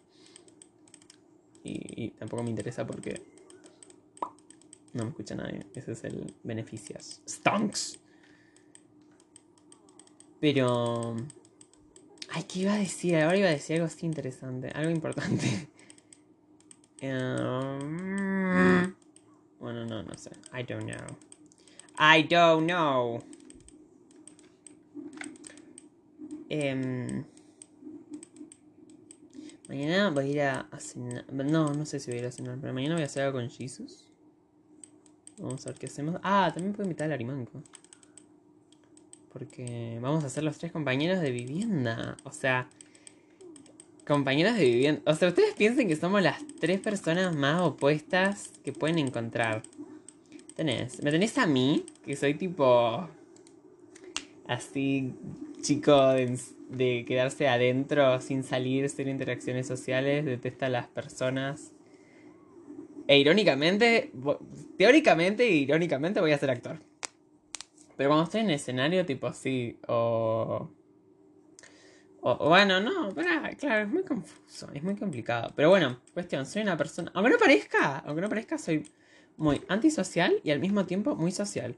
Y, 1.63 2.11
tampoco 2.19 2.43
me 2.43 2.51
interesa 2.51 2.87
porque 2.87 3.23
no 4.93 5.05
me 5.05 5.11
escucha 5.11 5.35
nadie. 5.35 5.67
Ese 5.75 5.93
es 5.93 6.05
el 6.05 6.35
beneficios. 6.43 7.21
Stonks. 7.29 7.99
Pero... 10.41 11.17
Ay, 12.31 12.45
¿qué 12.45 12.61
iba 12.61 12.75
a 12.75 12.79
decir? 12.79 13.17
Ahora 13.17 13.37
iba 13.37 13.49
a 13.49 13.53
decir 13.53 13.77
algo 13.77 13.87
así 13.87 14.07
interesante, 14.07 14.71
algo 14.71 14.91
importante. 14.91 15.69
Um, 17.03 18.95
bueno, 19.59 19.85
no, 19.85 20.03
no 20.03 20.15
sé. 20.17 20.31
I 20.53 20.63
don't 20.63 20.85
know. 20.85 21.17
I 21.99 22.23
don't 22.23 22.67
know. 22.67 23.23
Em, 26.51 27.25
mañana 29.69 30.11
voy 30.11 30.25
a 30.25 30.29
ir 30.29 30.41
a, 30.43 30.69
cenar. 30.81 31.33
No, 31.33 31.73
no 31.73 31.87
sé 31.87 32.01
si 32.01 32.11
voy 32.11 32.19
a 32.19 32.23
ir 32.23 32.27
a 32.27 32.33
cenar, 32.33 32.59
pero 32.61 32.75
mañana 32.75 32.97
voy 32.97 33.05
a 33.05 33.07
hacer 33.07 33.23
algo 33.23 33.39
con 33.39 33.49
Jesus. 33.49 34.09
Vamos 35.39 35.65
a 35.65 35.71
ver 35.71 35.79
qué 35.79 35.87
hacemos. 35.87 36.21
Ah, 36.25 36.51
también 36.53 36.75
puedo 36.75 36.85
invitar 36.85 37.09
a 37.11 37.15
Arimanco. 37.15 37.63
Porque 39.33 39.99
vamos 40.03 40.25
a 40.25 40.29
ser 40.29 40.43
los 40.43 40.59
tres 40.59 40.73
compañeros 40.73 41.21
de 41.21 41.31
vivienda. 41.31 42.17
O 42.25 42.33
sea, 42.33 42.69
compañeros 44.05 44.57
de 44.57 44.65
vivienda. 44.65 45.03
O 45.07 45.15
sea, 45.15 45.29
ustedes 45.29 45.55
piensen 45.55 45.87
que 45.87 45.95
somos 45.95 46.21
las 46.21 46.43
tres 46.59 46.81
personas 46.81 47.35
más 47.37 47.61
opuestas 47.61 48.51
que 48.65 48.73
pueden 48.73 48.99
encontrar. 48.99 49.63
Tenés, 50.57 51.01
me 51.01 51.13
tenés 51.13 51.39
a 51.39 51.47
mí, 51.47 51.87
que 52.05 52.17
soy 52.17 52.35
tipo 52.35 53.09
así 54.49 55.15
chico 55.61 56.13
de, 56.13 57.05
quedarse 57.07 57.49
adentro 57.49 58.21
sin 58.21 58.43
salir, 58.45 58.89
sin 58.89 59.09
interacciones 59.09 59.67
sociales, 59.67 60.25
detesta 60.25 60.67
a 60.67 60.71
las 60.71 60.87
personas. 60.89 61.73
E 63.07 63.19
irónicamente, 63.19 64.13
teóricamente 64.79 65.45
e 65.45 65.53
irónicamente 65.53 66.21
voy 66.21 66.33
a 66.33 66.39
ser 66.39 66.51
actor. 66.51 66.79
Pero 67.97 68.11
cuando 68.11 68.25
estoy 68.25 68.41
en 68.43 68.51
escenario, 68.51 69.05
tipo 69.05 69.27
así, 69.27 69.79
o... 69.89 70.71
O, 72.23 72.49
bueno, 72.51 72.81
no, 72.81 73.15
claro, 73.15 73.83
es 73.83 73.89
muy 73.89 74.03
confuso, 74.03 74.69
es 74.75 74.83
muy 74.83 74.95
complicado. 74.95 75.53
Pero 75.57 75.71
bueno, 75.71 76.01
cuestión, 76.13 76.45
soy 76.45 76.61
una 76.61 76.77
persona, 76.77 77.11
aunque 77.15 77.33
no 77.33 77.39
parezca, 77.39 77.99
aunque 78.01 78.21
no 78.21 78.29
parezca, 78.29 78.59
soy 78.59 78.87
muy 79.39 79.63
antisocial 79.69 80.39
y 80.45 80.51
al 80.51 80.61
mismo 80.61 80.85
tiempo 80.85 81.17
muy 81.17 81.33
social. 81.33 81.77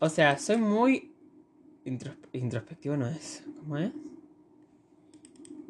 O 0.00 0.10
sea, 0.10 0.38
soy 0.38 0.58
muy 0.58 1.11
introspectivo 1.84 2.96
no 2.96 3.08
es. 3.08 3.44
¿Cómo 3.60 3.78
es? 3.78 3.90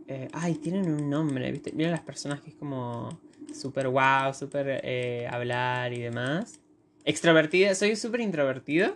Eh, 0.09 0.29
ay, 0.33 0.55
tienen 0.57 0.93
un 0.93 1.09
nombre, 1.09 1.51
¿viste? 1.51 1.73
Miren 1.73 1.93
las 1.93 2.01
personas 2.01 2.41
que 2.41 2.51
es 2.51 2.57
como 2.57 3.19
súper 3.55 3.89
wow, 3.89 4.35
súper 4.35 4.81
eh, 4.85 5.27
hablar 5.31 5.93
y 5.93 6.01
demás. 6.01 6.61
Extrovertida, 7.05 7.75
soy 7.75 7.97
súper 7.97 8.21
introvertido. 8.21 8.93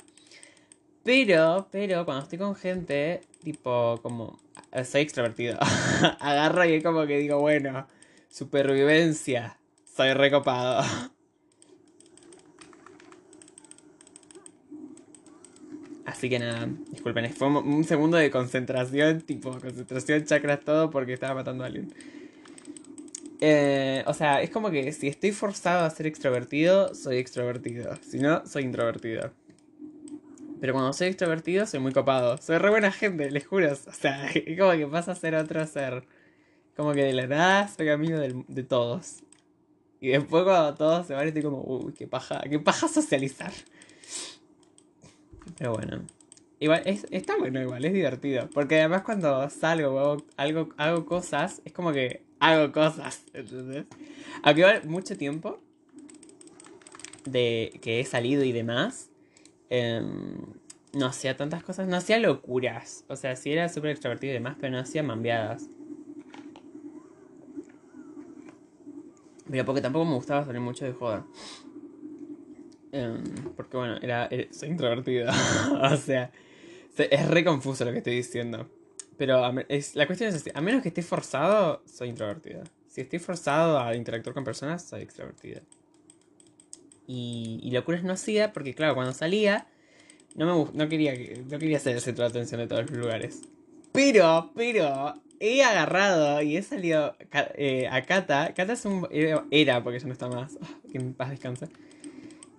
Pero, 1.04 1.68
pero 1.70 2.04
cuando 2.04 2.24
estoy 2.24 2.38
con 2.38 2.56
gente, 2.56 3.20
tipo, 3.42 4.00
como, 4.02 4.40
soy 4.84 5.02
extrovertido. 5.02 5.58
Agarro 6.20 6.64
y 6.64 6.74
es 6.74 6.82
como 6.82 7.06
que 7.06 7.18
digo, 7.18 7.38
bueno, 7.40 7.86
supervivencia, 8.28 9.58
soy 9.84 10.12
recopado. 10.14 10.84
Así 16.16 16.30
que 16.30 16.38
nada, 16.38 16.66
disculpen, 16.92 17.30
fue 17.30 17.48
un 17.48 17.84
segundo 17.84 18.16
de 18.16 18.30
concentración, 18.30 19.20
tipo 19.26 19.50
concentración, 19.50 20.24
chakras, 20.24 20.60
todo, 20.60 20.88
porque 20.88 21.12
estaba 21.12 21.34
matando 21.34 21.62
a 21.62 21.66
alguien. 21.66 21.92
Eh, 23.42 24.02
o 24.06 24.14
sea, 24.14 24.40
es 24.40 24.48
como 24.48 24.70
que 24.70 24.90
si 24.92 25.08
estoy 25.08 25.32
forzado 25.32 25.84
a 25.84 25.90
ser 25.90 26.06
extrovertido, 26.06 26.94
soy 26.94 27.18
extrovertido. 27.18 27.98
Si 28.00 28.18
no, 28.18 28.46
soy 28.46 28.62
introvertido. 28.62 29.30
Pero 30.58 30.72
cuando 30.72 30.94
soy 30.94 31.08
extrovertido, 31.08 31.66
soy 31.66 31.80
muy 31.80 31.92
copado. 31.92 32.38
Soy 32.38 32.56
re 32.56 32.70
buena 32.70 32.90
gente, 32.92 33.30
les 33.30 33.46
juro. 33.46 33.70
O 33.70 33.92
sea, 33.92 34.26
es 34.34 34.58
como 34.58 34.72
que 34.72 34.86
pasa 34.86 35.12
a 35.12 35.16
ser 35.16 35.34
otro 35.34 35.66
ser. 35.66 36.02
Como 36.78 36.94
que 36.94 37.04
de 37.04 37.12
la 37.12 37.26
nada 37.26 37.68
soy 37.68 37.90
amigo 37.90 38.18
de 38.18 38.62
todos. 38.62 39.22
Y 40.00 40.08
después 40.08 40.44
cuando 40.44 40.74
todos 40.76 41.06
se 41.06 41.12
van, 41.12 41.28
estoy 41.28 41.42
como, 41.42 41.62
uy, 41.62 41.92
qué 41.92 42.06
paja, 42.06 42.40
qué 42.48 42.58
paja 42.58 42.88
socializar. 42.88 43.52
Pero 45.58 45.74
bueno. 45.74 46.02
Igual, 46.58 46.82
es, 46.86 47.06
está 47.10 47.36
bueno 47.36 47.60
igual, 47.60 47.84
es 47.84 47.92
divertido. 47.92 48.48
Porque 48.52 48.80
además 48.80 49.02
cuando 49.02 49.48
salgo 49.50 49.98
hago, 49.98 50.24
algo, 50.36 50.68
hago 50.78 51.04
cosas, 51.04 51.60
es 51.64 51.72
como 51.72 51.92
que 51.92 52.22
hago 52.40 52.72
cosas, 52.72 53.24
¿entendés? 53.34 53.86
Aunque 54.42 54.60
igual 54.60 54.82
mucho 54.86 55.16
tiempo 55.16 55.58
de 57.24 57.78
que 57.82 58.00
he 58.00 58.04
salido 58.04 58.44
y 58.44 58.52
demás, 58.52 59.10
em, 59.68 60.38
no 60.92 61.06
hacía 61.06 61.36
tantas 61.36 61.62
cosas, 61.62 61.88
no 61.88 61.96
hacía 61.96 62.18
locuras. 62.18 63.04
O 63.08 63.16
sea, 63.16 63.36
sí 63.36 63.52
era 63.52 63.68
súper 63.68 63.90
extrovertido 63.90 64.30
y 64.32 64.34
demás, 64.34 64.56
pero 64.58 64.72
no 64.72 64.78
hacía 64.78 65.02
mambeadas. 65.02 65.68
Pero 69.50 69.64
porque 69.64 69.80
tampoco 69.80 70.06
me 70.06 70.14
gustaba 70.14 70.44
salir 70.44 70.60
mucho 70.60 70.84
de 70.84 70.92
joda. 70.92 71.26
Em, 72.96 73.22
porque 73.54 73.76
bueno, 73.76 73.98
era, 74.00 74.28
eh, 74.30 74.48
soy 74.50 74.70
introvertido. 74.70 75.30
o 75.82 75.96
sea, 75.96 76.30
es 76.96 77.28
re 77.28 77.44
confuso 77.44 77.84
lo 77.84 77.92
que 77.92 77.98
estoy 77.98 78.14
diciendo. 78.14 78.68
Pero 79.18 79.42
es, 79.68 79.94
la 79.96 80.06
cuestión 80.06 80.30
es 80.30 80.36
así, 80.36 80.50
a 80.54 80.60
menos 80.60 80.82
que 80.82 80.88
esté 80.88 81.02
forzado, 81.02 81.82
soy 81.86 82.08
introvertido. 82.08 82.62
Si 82.88 83.00
estoy 83.02 83.18
forzado 83.18 83.78
a 83.78 83.94
interactuar 83.94 84.34
con 84.34 84.44
personas, 84.44 84.82
soy 84.82 85.02
extrovertido. 85.02 85.60
Y, 87.06 87.60
y 87.62 87.70
locuras 87.70 88.02
no 88.02 88.12
hacía 88.12 88.52
porque, 88.52 88.74
claro, 88.74 88.94
cuando 88.94 89.12
salía, 89.12 89.68
no, 90.34 90.46
me, 90.46 90.72
no, 90.72 90.88
quería, 90.88 91.14
no 91.50 91.58
quería 91.58 91.78
ser 91.78 91.96
el 91.96 92.02
centro 92.02 92.24
de 92.24 92.30
atención 92.30 92.60
de 92.60 92.66
todos 92.66 92.90
los 92.90 92.98
lugares. 92.98 93.42
Pero, 93.92 94.52
pero, 94.54 95.14
he 95.40 95.62
agarrado 95.62 96.42
y 96.42 96.56
he 96.56 96.62
salido 96.62 97.16
eh, 97.54 97.88
a 97.90 98.02
Kata. 98.02 98.52
Kata 98.54 98.72
es 98.72 98.84
un. 98.84 99.06
Era, 99.50 99.82
porque 99.82 99.98
ya 99.98 100.06
no 100.06 100.12
está 100.12 100.28
más. 100.28 100.58
que 100.92 100.98
en 100.98 101.14
paz 101.14 101.30
descanse 101.30 101.68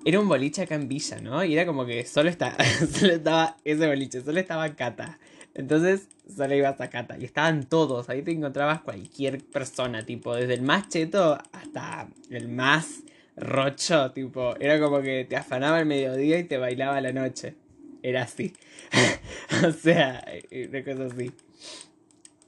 era 0.07 0.21
un 0.21 0.29
boliche 0.29 0.61
acá 0.61 0.75
en 0.75 0.87
Villa, 0.87 1.19
¿no? 1.19 1.43
Y 1.43 1.53
era 1.53 1.65
como 1.65 1.85
que 1.85 2.05
solo, 2.05 2.29
está, 2.29 2.55
solo 2.97 3.11
estaba 3.11 3.57
ese 3.65 3.87
boliche, 3.87 4.21
solo 4.21 4.39
estaba 4.39 4.73
Cata. 4.73 5.19
Entonces 5.53 6.07
solo 6.33 6.55
ibas 6.55 6.79
a 6.79 6.89
Cata 6.89 7.17
y 7.19 7.25
estaban 7.25 7.67
todos, 7.67 8.07
ahí 8.07 8.21
te 8.21 8.31
encontrabas 8.31 8.79
cualquier 8.79 9.43
persona, 9.43 10.05
tipo, 10.05 10.33
desde 10.33 10.53
el 10.53 10.61
más 10.61 10.87
cheto 10.87 11.37
hasta 11.51 12.07
el 12.29 12.47
más 12.47 13.03
rocho, 13.35 14.11
tipo, 14.13 14.55
era 14.61 14.79
como 14.79 15.01
que 15.01 15.25
te 15.25 15.35
afanaba 15.35 15.77
el 15.81 15.85
mediodía 15.85 16.39
y 16.39 16.45
te 16.45 16.57
bailaba 16.57 17.01
la 17.01 17.11
noche. 17.11 17.55
Era 18.01 18.23
así. 18.23 18.53
o 19.67 19.71
sea, 19.71 20.23
una 20.69 20.83
cosa 20.85 21.05
así. 21.07 21.31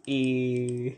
Y... 0.05 0.95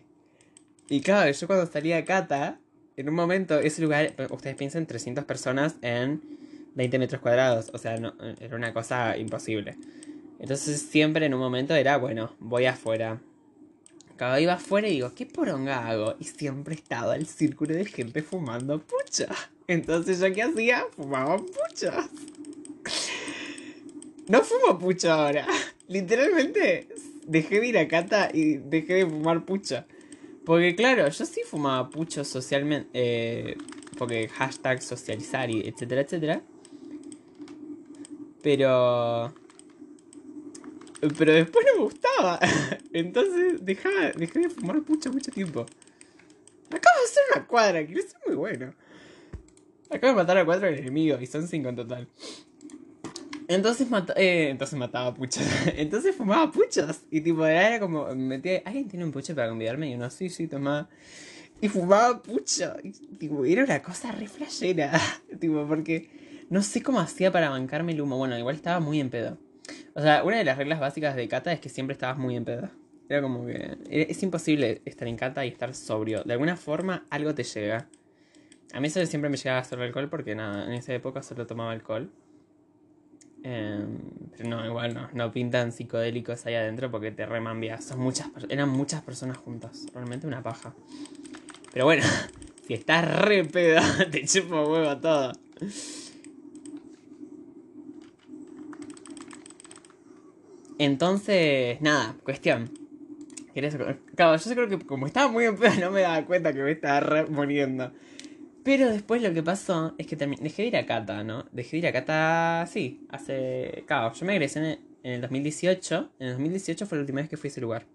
Y 0.90 1.02
claro, 1.02 1.32
yo 1.32 1.48
cuando 1.48 1.66
salía 1.66 1.98
a 1.98 2.06
Cata, 2.06 2.60
en 2.98 3.10
un 3.10 3.16
momento, 3.16 3.60
ese 3.60 3.82
lugar, 3.82 4.14
ustedes 4.30 4.56
piensan 4.58 4.86
300 4.86 5.26
personas 5.26 5.78
en 5.82 6.41
20 6.76 7.00
metros 7.00 7.22
cuadrados. 7.22 7.70
O 7.74 7.78
sea, 7.78 7.98
no, 7.98 8.14
era 8.40 8.56
una 8.56 8.74
cosa 8.74 9.18
imposible. 9.18 9.78
Entonces 10.40 10.82
siempre 10.82 11.26
en 11.26 11.34
un 11.34 11.40
momento 11.40 11.76
era, 11.76 11.98
bueno, 11.98 12.36
voy 12.40 12.66
afuera. 12.66 13.22
Cada 14.18 14.40
iba 14.40 14.54
afuera 14.54 14.88
y 14.88 14.94
digo, 14.94 15.14
¿qué 15.16 15.26
poronga 15.26 15.88
hago? 15.88 16.16
Y 16.20 16.26
siempre 16.26 16.76
estaba 16.76 17.16
el 17.16 17.28
círculo 17.28 17.74
de 17.74 17.86
gente 17.86 18.22
fumando 18.22 18.80
pucha. 18.80 19.28
Entonces 19.68 20.20
yo 20.20 20.34
qué 20.34 20.44
hacía? 20.44 20.86
Fumaba 20.96 21.38
pucha. 21.38 22.10
No 24.28 24.44
fumo 24.44 24.80
pucha 24.80 25.14
ahora. 25.14 25.48
Literalmente 25.88 26.88
dejé 27.26 27.60
de 27.60 27.68
ir 27.68 27.78
a 27.78 27.88
Cata 27.88 28.30
y 28.34 28.58
dejé 28.58 28.96
de 28.96 29.06
fumar 29.06 29.46
pucha. 29.46 29.86
Porque 30.46 30.76
claro, 30.76 31.08
yo 31.08 31.26
sí 31.26 31.42
fumaba 31.46 31.90
pucho 31.90 32.24
socialmente. 32.24 32.90
Eh, 32.94 33.58
porque 33.98 34.28
hashtag 34.30 34.82
socializar 34.82 35.50
y 35.50 35.68
etcétera, 35.68 36.02
etcétera. 36.02 36.42
Pero... 38.44 39.34
Pero 41.18 41.34
después 41.34 41.66
no 41.66 41.78
me 41.80 41.84
gustaba. 41.84 42.40
Entonces 42.94 43.66
dejaba, 43.66 44.12
dejé 44.16 44.40
de 44.40 44.50
fumar 44.50 44.82
pucho 44.84 45.12
mucho 45.12 45.32
tiempo. 45.32 45.66
Acabo 46.68 47.00
de 47.00 47.06
hacer 47.06 47.24
una 47.36 47.48
cuadra, 47.48 47.86
que 47.86 47.94
es 47.94 48.16
muy 48.26 48.36
bueno. 48.36 48.74
Acabo 49.90 50.14
de 50.14 50.18
matar 50.18 50.38
a 50.38 50.46
cuatro 50.46 50.68
enemigos 50.68 51.22
y 51.22 51.26
son 51.26 51.48
cinco 51.48 51.70
en 51.70 51.76
total. 51.76 52.08
Entonces, 53.48 53.86
eh, 54.16 54.48
entonces 54.50 54.80
mataba 54.80 55.14
puchas. 55.14 55.46
entonces 55.76 56.16
fumaba 56.16 56.50
puchas. 56.52 57.02
Y 57.12 57.20
tipo, 57.20 57.46
era 57.46 57.80
como, 57.80 58.08
metía, 58.16 58.62
¿alguien 58.64 58.88
tiene 58.88 59.04
un 59.04 59.12
pucho 59.12 59.36
para 59.36 59.50
convidarme? 59.50 59.90
Y 59.92 59.96
uno, 59.96 60.10
sí, 60.10 60.30
sí, 60.30 60.48
toma. 60.48 60.88
Y 61.60 61.68
fumaba 61.68 62.22
pucho. 62.22 62.74
Y, 62.82 62.92
tipo, 62.92 63.44
era 63.44 63.66
una 63.66 63.82
cosa 63.82 64.14
re 64.14 64.30
tipo, 65.40 65.68
porque 65.68 66.21
no 66.52 66.62
sé 66.62 66.84
cómo 66.84 67.00
hacía 67.00 67.32
para 67.32 67.50
bancarme 67.50 67.94
el 67.94 68.02
humo. 68.02 68.18
Bueno, 68.18 68.38
igual 68.38 68.58
estaba 68.58 68.82
muy 68.82 69.00
en 69.00 69.10
pedo. 69.10 69.38
O 69.96 70.02
sea, 70.02 70.22
una 70.26 70.38
de 70.38 70.44
las 70.44 70.58
reglas 70.58 70.82
básicas 70.82 71.16
de 71.16 71.30
Kata 71.30 71.54
es 71.54 71.62
que 71.62 71.70
siempre 71.70 71.94
estabas 71.94 72.18
muy 72.18 72.36
en 72.36 72.44
pedo. 72.44 72.70
Era 73.08 73.22
como 73.22 73.46
que. 73.46 73.78
Es 73.90 74.22
imposible 74.22 74.82
estar 74.84 75.08
en 75.08 75.16
Kata 75.16 75.46
y 75.46 75.48
estar 75.48 75.74
sobrio. 75.74 76.24
De 76.26 76.34
alguna 76.34 76.58
forma, 76.58 77.06
algo 77.10 77.34
te 77.34 77.44
llega. 77.44 77.88
A 78.74 78.82
mí 78.82 78.88
eso 78.88 79.06
siempre 79.06 79.30
me 79.30 79.38
llegaba 79.38 79.62
hacer 79.62 79.80
alcohol 79.80 80.10
porque 80.10 80.36
nada, 80.36 80.66
en 80.66 80.74
esa 80.74 80.94
época 80.94 81.24
solo 81.24 81.48
tomaba 81.48 81.72
alcohol. 81.72 82.12
Em, 83.44 83.98
pero 84.36 84.50
no, 84.50 84.66
igual 84.66 84.94
no, 84.94 85.10
no 85.14 85.32
pintan 85.32 85.72
psicodélicos 85.72 86.46
ahí 86.46 86.56
adentro 86.56 86.92
porque 86.92 87.12
te 87.12 87.26
remambias. 87.26 87.86
Son 87.86 88.00
muchas, 88.02 88.28
eran 88.50 88.68
muchas 88.68 89.02
personas 89.04 89.38
juntas. 89.38 89.86
Realmente 89.94 90.28
una 90.28 90.44
paja. 90.44 90.74
Pero 91.72 91.86
bueno, 91.86 92.04
si 92.68 92.74
estás 92.74 93.10
re 93.22 93.46
pedo, 93.46 93.82
te 94.12 94.26
chupo 94.26 94.70
huevo 94.70 94.98
todo. 94.98 95.32
Entonces, 100.84 101.80
nada, 101.80 102.16
cuestión. 102.24 102.72
Claro, 104.16 104.36
yo 104.38 104.52
creo 104.56 104.68
que 104.68 104.80
como 104.84 105.06
estaba 105.06 105.32
muy 105.32 105.46
en 105.46 105.56
pedo 105.56 105.76
no 105.80 105.92
me 105.92 106.02
daba 106.02 106.26
cuenta 106.26 106.52
que 106.54 106.64
me 106.64 106.72
estaba 106.72 107.24
muriendo. 107.30 107.92
Pero 108.64 108.90
después 108.90 109.22
lo 109.22 109.32
que 109.32 109.44
pasó 109.44 109.94
es 110.00 110.08
que 110.08 110.16
dejé 110.16 110.64
de 110.64 110.68
ir 110.70 110.78
a 110.78 110.88
Cata, 110.88 111.24
¿no? 111.24 111.46
Dejé 111.52 111.74
de 111.74 111.78
ir 111.78 111.88
a 111.88 111.94
Cata, 111.94 112.66
sí, 112.66 113.06
hace... 113.10 113.84
Claro, 113.86 114.12
yo 114.12 114.26
me 114.26 114.34
egresé 114.34 114.80
en 115.04 115.12
el, 115.14 115.22
2018. 115.22 116.14
En 116.18 116.28
el 116.30 116.34
2018 116.34 116.88
fue 116.88 116.98
la 116.98 117.02
última 117.02 117.22
vez 117.22 117.30
que 117.30 117.38
fui 117.38 117.50
a 117.50 117.52
ese 117.52 117.62
lugar. 117.62 117.86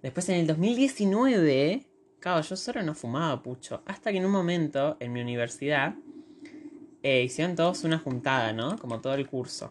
Después 0.00 0.26
en 0.30 0.36
el 0.36 0.46
2019, 0.46 1.84
claro, 2.20 2.40
yo 2.40 2.56
solo 2.56 2.82
no 2.82 2.94
fumaba 2.94 3.42
pucho. 3.42 3.82
Hasta 3.84 4.12
que 4.12 4.16
en 4.16 4.24
un 4.24 4.32
momento, 4.32 4.96
en 4.98 5.12
mi 5.12 5.20
universidad, 5.20 5.94
eh, 7.02 7.22
hicieron 7.22 7.54
todos 7.54 7.84
una 7.84 7.98
juntada, 7.98 8.54
¿no? 8.54 8.78
Como 8.78 8.98
todo 9.02 9.12
el 9.12 9.26
curso. 9.26 9.70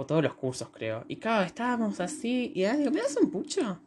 O 0.00 0.06
todos 0.06 0.22
los 0.22 0.32
cursos, 0.32 0.70
creo. 0.70 1.04
Y 1.08 1.16
claro, 1.16 1.44
estábamos 1.44 2.00
así. 2.00 2.52
Y 2.54 2.64
digo, 2.64 2.90
¿me 2.90 3.02
das 3.02 3.18
un 3.20 3.30
pucho? 3.30 3.78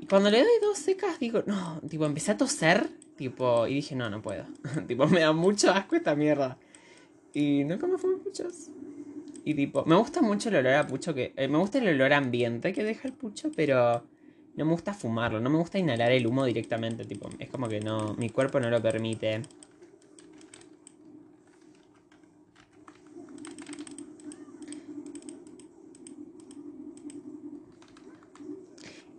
Y 0.00 0.06
cuando 0.06 0.30
le 0.30 0.38
doy 0.38 0.52
dos 0.60 0.78
secas, 0.78 1.18
digo, 1.18 1.42
no, 1.46 1.80
tipo, 1.88 2.06
empecé 2.06 2.30
a 2.30 2.36
toser 2.36 2.88
Tipo, 3.16 3.66
y 3.66 3.74
dije, 3.74 3.94
no, 3.94 4.08
no 4.08 4.22
puedo. 4.22 4.44
tipo, 4.86 5.06
me 5.06 5.20
da 5.20 5.32
mucho 5.32 5.70
asco 5.70 5.96
esta 5.96 6.14
mierda. 6.14 6.58
Y 7.34 7.64
nunca 7.64 7.86
me 7.86 7.98
fumé 7.98 8.18
puchos. 8.18 8.70
Y 9.44 9.54
tipo, 9.54 9.84
me 9.84 9.96
gusta 9.96 10.22
mucho 10.22 10.48
el 10.48 10.56
olor 10.56 10.74
a 10.74 10.86
pucho 10.86 11.14
que. 11.14 11.32
Eh, 11.36 11.48
me 11.48 11.58
gusta 11.58 11.78
el 11.78 11.88
olor 11.88 12.12
ambiente 12.12 12.72
que 12.72 12.84
deja 12.84 13.08
el 13.08 13.14
pucho, 13.14 13.50
pero 13.54 14.02
no 14.56 14.64
me 14.64 14.72
gusta 14.72 14.94
fumarlo. 14.94 15.40
No 15.40 15.50
me 15.50 15.58
gusta 15.58 15.78
inhalar 15.78 16.12
el 16.12 16.26
humo 16.26 16.44
directamente. 16.44 17.04
Tipo, 17.04 17.28
es 17.38 17.48
como 17.48 17.68
que 17.68 17.80
no. 17.80 18.14
Mi 18.14 18.30
cuerpo 18.30 18.60
no 18.60 18.70
lo 18.70 18.80
permite. 18.80 19.42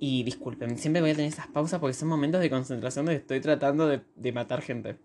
Y 0.06 0.24
disculpen, 0.24 0.78
siempre 0.78 1.02
voy 1.02 1.12
a 1.12 1.16
tener 1.16 1.32
esas 1.32 1.48
pausas 1.48 1.80
porque 1.80 1.94
son 1.94 2.10
momentos 2.10 2.42
de 2.42 2.50
concentración 2.50 3.06
donde 3.06 3.22
estoy 3.22 3.40
tratando 3.40 3.88
de, 3.88 4.32
matar 4.34 4.62
gente. 4.62 4.98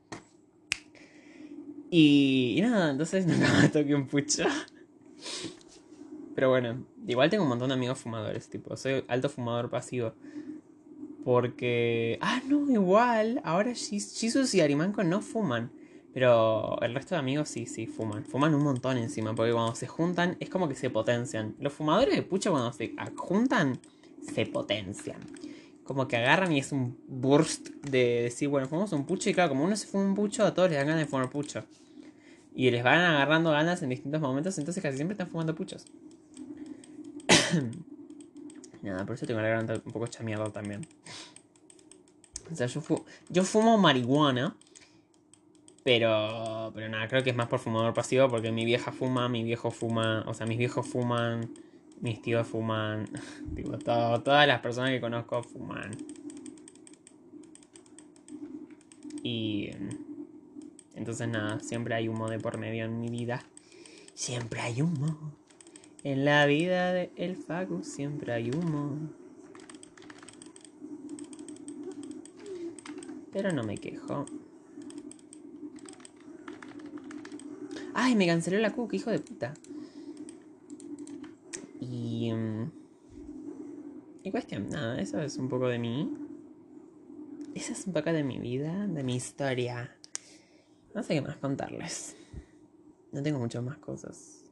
Y, 1.89 2.59
nada, 2.63 2.91
entonces 2.91 3.25
nunca 3.25 3.47
me 3.63 3.69
toqué 3.69 3.95
un 3.95 4.09
pucho. 4.09 4.43
Pero 6.35 6.51
bueno, 6.51 6.85
igual 7.07 7.31
tengo 7.31 7.45
un 7.45 7.49
montón 7.49 7.69
de 7.69 7.75
amigos 7.75 8.01
fumadores, 8.01 8.49
tipo, 8.49 8.77
soy 8.77 9.05
alto 9.07 9.29
fumador 9.29 9.71
pasivo. 9.71 10.15
Porque. 11.25 12.19
Ah, 12.21 12.43
no, 12.49 12.69
igual. 12.69 13.41
Ahora 13.45 13.73
Jesus 13.77 14.53
y 14.57 14.61
Arimanco 14.61 15.05
no 15.05 15.21
fuman. 15.21 15.71
Pero 16.13 16.77
el 16.81 16.93
resto 16.93 17.15
de 17.15 17.21
amigos 17.21 17.49
sí, 17.49 17.67
sí, 17.67 17.87
fuman. 17.87 18.25
Fuman 18.25 18.53
un 18.53 18.65
montón 18.65 18.99
encima. 18.99 19.33
Porque 19.33 19.53
cuando 19.53 19.77
se 19.77 19.87
juntan 19.87 20.37
es 20.41 20.51
como 20.51 20.69
que 20.69 20.75
se 20.75 20.91
potencian. 20.91 21.55
Los 21.61 21.73
fumadores 21.73 22.17
de 22.17 22.23
pucho 22.23 22.51
cuando 22.51 22.73
se 22.73 22.97
juntan 23.15 23.79
se 24.23 24.47
potencian. 24.47 25.21
Como 25.85 26.07
que 26.07 26.17
agarran 26.17 26.53
y 26.53 26.59
es 26.59 26.73
un 26.73 26.99
burst 27.07 27.69
de 27.69 28.23
decir, 28.23 28.49
bueno, 28.49 28.69
fumamos 28.69 28.93
un 28.93 29.07
pucho 29.07 29.31
y 29.31 29.35
claro, 29.35 29.51
como 29.51 29.65
uno 29.65 29.77
se 29.77 29.87
fuma 29.87 30.05
un 30.05 30.15
pucho, 30.15 30.45
a 30.45 30.53
todos 30.53 30.69
les 30.69 30.79
dan 30.79 30.87
ganas 30.87 31.03
de 31.03 31.07
fumar 31.07 31.31
pucho. 31.31 31.65
Y 32.55 32.71
les 32.71 32.83
van 32.83 33.01
agarrando 33.01 33.51
ganas 33.51 33.83
en 33.83 33.91
distintos 33.91 34.21
momentos, 34.21 34.59
entonces 34.59 34.83
casi 34.83 34.97
siempre 34.97 35.15
están 35.15 35.29
fumando 35.29 35.55
puchos. 35.55 35.87
Nada, 38.83 39.05
por 39.07 39.15
eso 39.15 39.27
tengo 39.27 39.41
la 39.41 39.49
garganta 39.49 39.81
un 39.85 39.93
poco 39.93 40.07
chameada 40.07 40.51
también. 40.51 40.87
O 42.51 42.55
sea, 42.57 42.67
yo, 42.67 42.83
yo 43.29 43.45
fumo 43.45 43.79
marihuana. 43.79 44.57
Pero, 45.85 46.71
pero 46.75 46.89
nada, 46.91 47.09
creo 47.09 47.23
que 47.23 47.31
es 47.31 47.37
más 47.37 47.49
por 47.49 47.61
fumador 47.61 47.95
pasivo 47.95 48.29
porque 48.29 48.53
mi 48.53 48.67
vieja 48.67 48.93
fuma, 48.93 49.29
mi 49.29 49.43
viejo 49.43 49.71
fuma, 49.71 50.23
o 50.27 50.35
sea, 50.35 50.45
mis 50.45 50.59
viejos 50.59 50.87
fuman, 50.87 51.49
mis 52.01 52.21
tíos 52.23 52.47
fuman. 52.47 53.09
Digo, 53.53 53.79
todas 53.79 54.47
las 54.47 54.61
personas 54.61 54.91
que 54.91 55.01
conozco 55.01 55.43
fuman. 55.43 55.91
Y. 59.23 59.71
Entonces, 60.95 61.29
nada, 61.29 61.61
siempre 61.61 61.95
hay 61.95 62.09
humo 62.09 62.29
de 62.29 62.39
por 62.39 62.59
medio 62.59 62.85
en 62.85 63.01
mi 63.01 63.09
vida. 63.09 63.43
Siempre 64.15 64.61
hay 64.61 64.83
humo. 64.83 65.33
En 66.05 66.25
la 66.25 66.47
vida 66.47 66.93
de 66.93 67.11
El 67.17 67.37
Facu 67.37 67.83
siempre 67.83 68.33
hay 68.33 68.51
humo. 68.51 68.99
Pero 73.33 73.53
no 73.53 73.63
me 73.63 73.77
quejo. 73.77 74.27
Ay, 77.95 78.15
me 78.15 78.27
canceló 78.27 78.59
la 78.59 78.73
cook, 78.73 78.95
hijo 78.95 79.11
de 79.11 79.19
puta. 79.19 79.55
Y. 81.81 82.33
Mm, 82.33 82.71
cuestión, 84.31 84.69
nada, 84.69 85.01
eso 85.01 85.21
es 85.21 85.37
un 85.37 85.49
poco 85.49 85.69
de 85.69 85.79
mí. 85.79 86.13
Esa 87.55 87.73
es 87.73 87.87
un 87.87 87.93
poco 87.93 88.13
de 88.13 88.23
mi 88.23 88.39
vida, 88.39 88.87
de 88.87 89.03
mi 89.03 89.17
historia. 89.17 89.97
No 90.95 91.03
sé 91.03 91.15
qué 91.15 91.21
más 91.21 91.37
contarles. 91.37 92.17
No 93.13 93.23
tengo 93.23 93.39
muchas 93.39 93.63
más 93.63 93.79
cosas. 93.79 94.45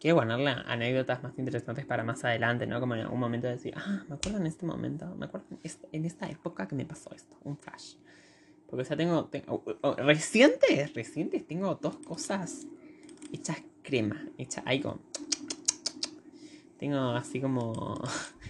Quiero 0.00 0.16
guardarle 0.16 0.50
anécdotas 0.66 1.22
más 1.22 1.36
interesantes 1.38 1.84
para 1.84 2.04
más 2.04 2.24
adelante, 2.24 2.66
¿no? 2.66 2.78
Como 2.78 2.94
en 2.94 3.00
algún 3.00 3.18
momento 3.18 3.48
decir, 3.48 3.74
ah, 3.76 4.04
me 4.08 4.14
acuerdo 4.14 4.38
en 4.38 4.46
este 4.46 4.64
momento, 4.64 5.12
me 5.16 5.26
acuerdo 5.26 5.46
en, 5.92 6.04
esta 6.04 6.30
época 6.30 6.68
que 6.68 6.76
me 6.76 6.86
pasó 6.86 7.12
esto, 7.12 7.36
un 7.42 7.56
flash. 7.56 7.94
Porque, 8.68 8.84
sea, 8.84 8.96
tengo, 8.96 9.24
tengo 9.26 9.64
recientes, 9.96 10.94
recientes, 10.94 11.46
tengo 11.46 11.74
dos 11.74 11.96
cosas 11.98 12.66
hechas 13.32 13.62
crema, 13.82 14.24
hechas 14.36 14.62
ahí 14.66 14.80
con 14.80 15.00
tengo 16.78 16.98
así 17.10 17.40
como 17.40 18.00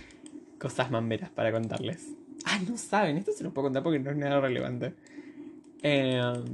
cosas 0.58 0.90
mamberas 0.90 1.30
para 1.30 1.52
contarles. 1.52 2.08
Ah, 2.44 2.60
no 2.68 2.76
saben, 2.76 3.16
esto 3.16 3.32
se 3.32 3.44
los 3.44 3.52
puedo 3.52 3.66
contar 3.66 3.82
porque 3.82 3.98
no 3.98 4.10
es 4.10 4.16
nada 4.16 4.40
relevante. 4.40 4.94
Em, 5.82 6.44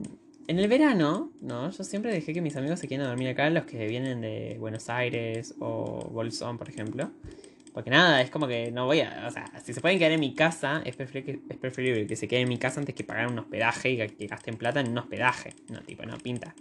en 0.46 0.58
el 0.58 0.68
verano, 0.68 1.30
¿no? 1.40 1.70
Yo 1.70 1.84
siempre 1.84 2.12
dejé 2.12 2.32
que 2.32 2.40
mis 2.40 2.56
amigos 2.56 2.80
se 2.80 2.88
quieran 2.88 3.06
dormir 3.06 3.28
acá, 3.28 3.48
los 3.50 3.64
que 3.64 3.86
vienen 3.86 4.20
de 4.20 4.56
Buenos 4.58 4.88
Aires 4.90 5.54
o 5.58 6.08
Bolsón, 6.10 6.58
por 6.58 6.68
ejemplo. 6.68 7.10
Porque 7.72 7.90
nada, 7.90 8.22
es 8.22 8.30
como 8.30 8.46
que 8.46 8.70
no 8.70 8.86
voy 8.86 9.00
a. 9.00 9.26
O 9.26 9.30
sea, 9.30 9.50
si 9.64 9.72
se 9.72 9.80
pueden 9.80 9.98
quedar 9.98 10.12
en 10.12 10.20
mi 10.20 10.32
casa, 10.34 10.80
es 10.84 10.94
preferible 10.94 11.40
que, 11.40 11.54
es 11.54 11.58
preferible 11.58 12.06
que 12.06 12.14
se 12.14 12.28
queden 12.28 12.44
en 12.44 12.48
mi 12.50 12.58
casa 12.58 12.78
antes 12.78 12.94
que 12.94 13.02
pagar 13.02 13.26
un 13.26 13.38
hospedaje 13.38 13.90
y 13.90 13.96
que 13.96 14.26
gasten 14.28 14.56
plata 14.56 14.80
en 14.80 14.90
un 14.90 14.98
hospedaje. 14.98 15.54
No, 15.68 15.80
tipo, 15.80 16.04
no 16.04 16.16
pinta. 16.18 16.54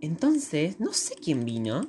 Entonces, 0.00 0.80
no 0.80 0.92
sé 0.92 1.14
quién 1.22 1.44
vino. 1.44 1.86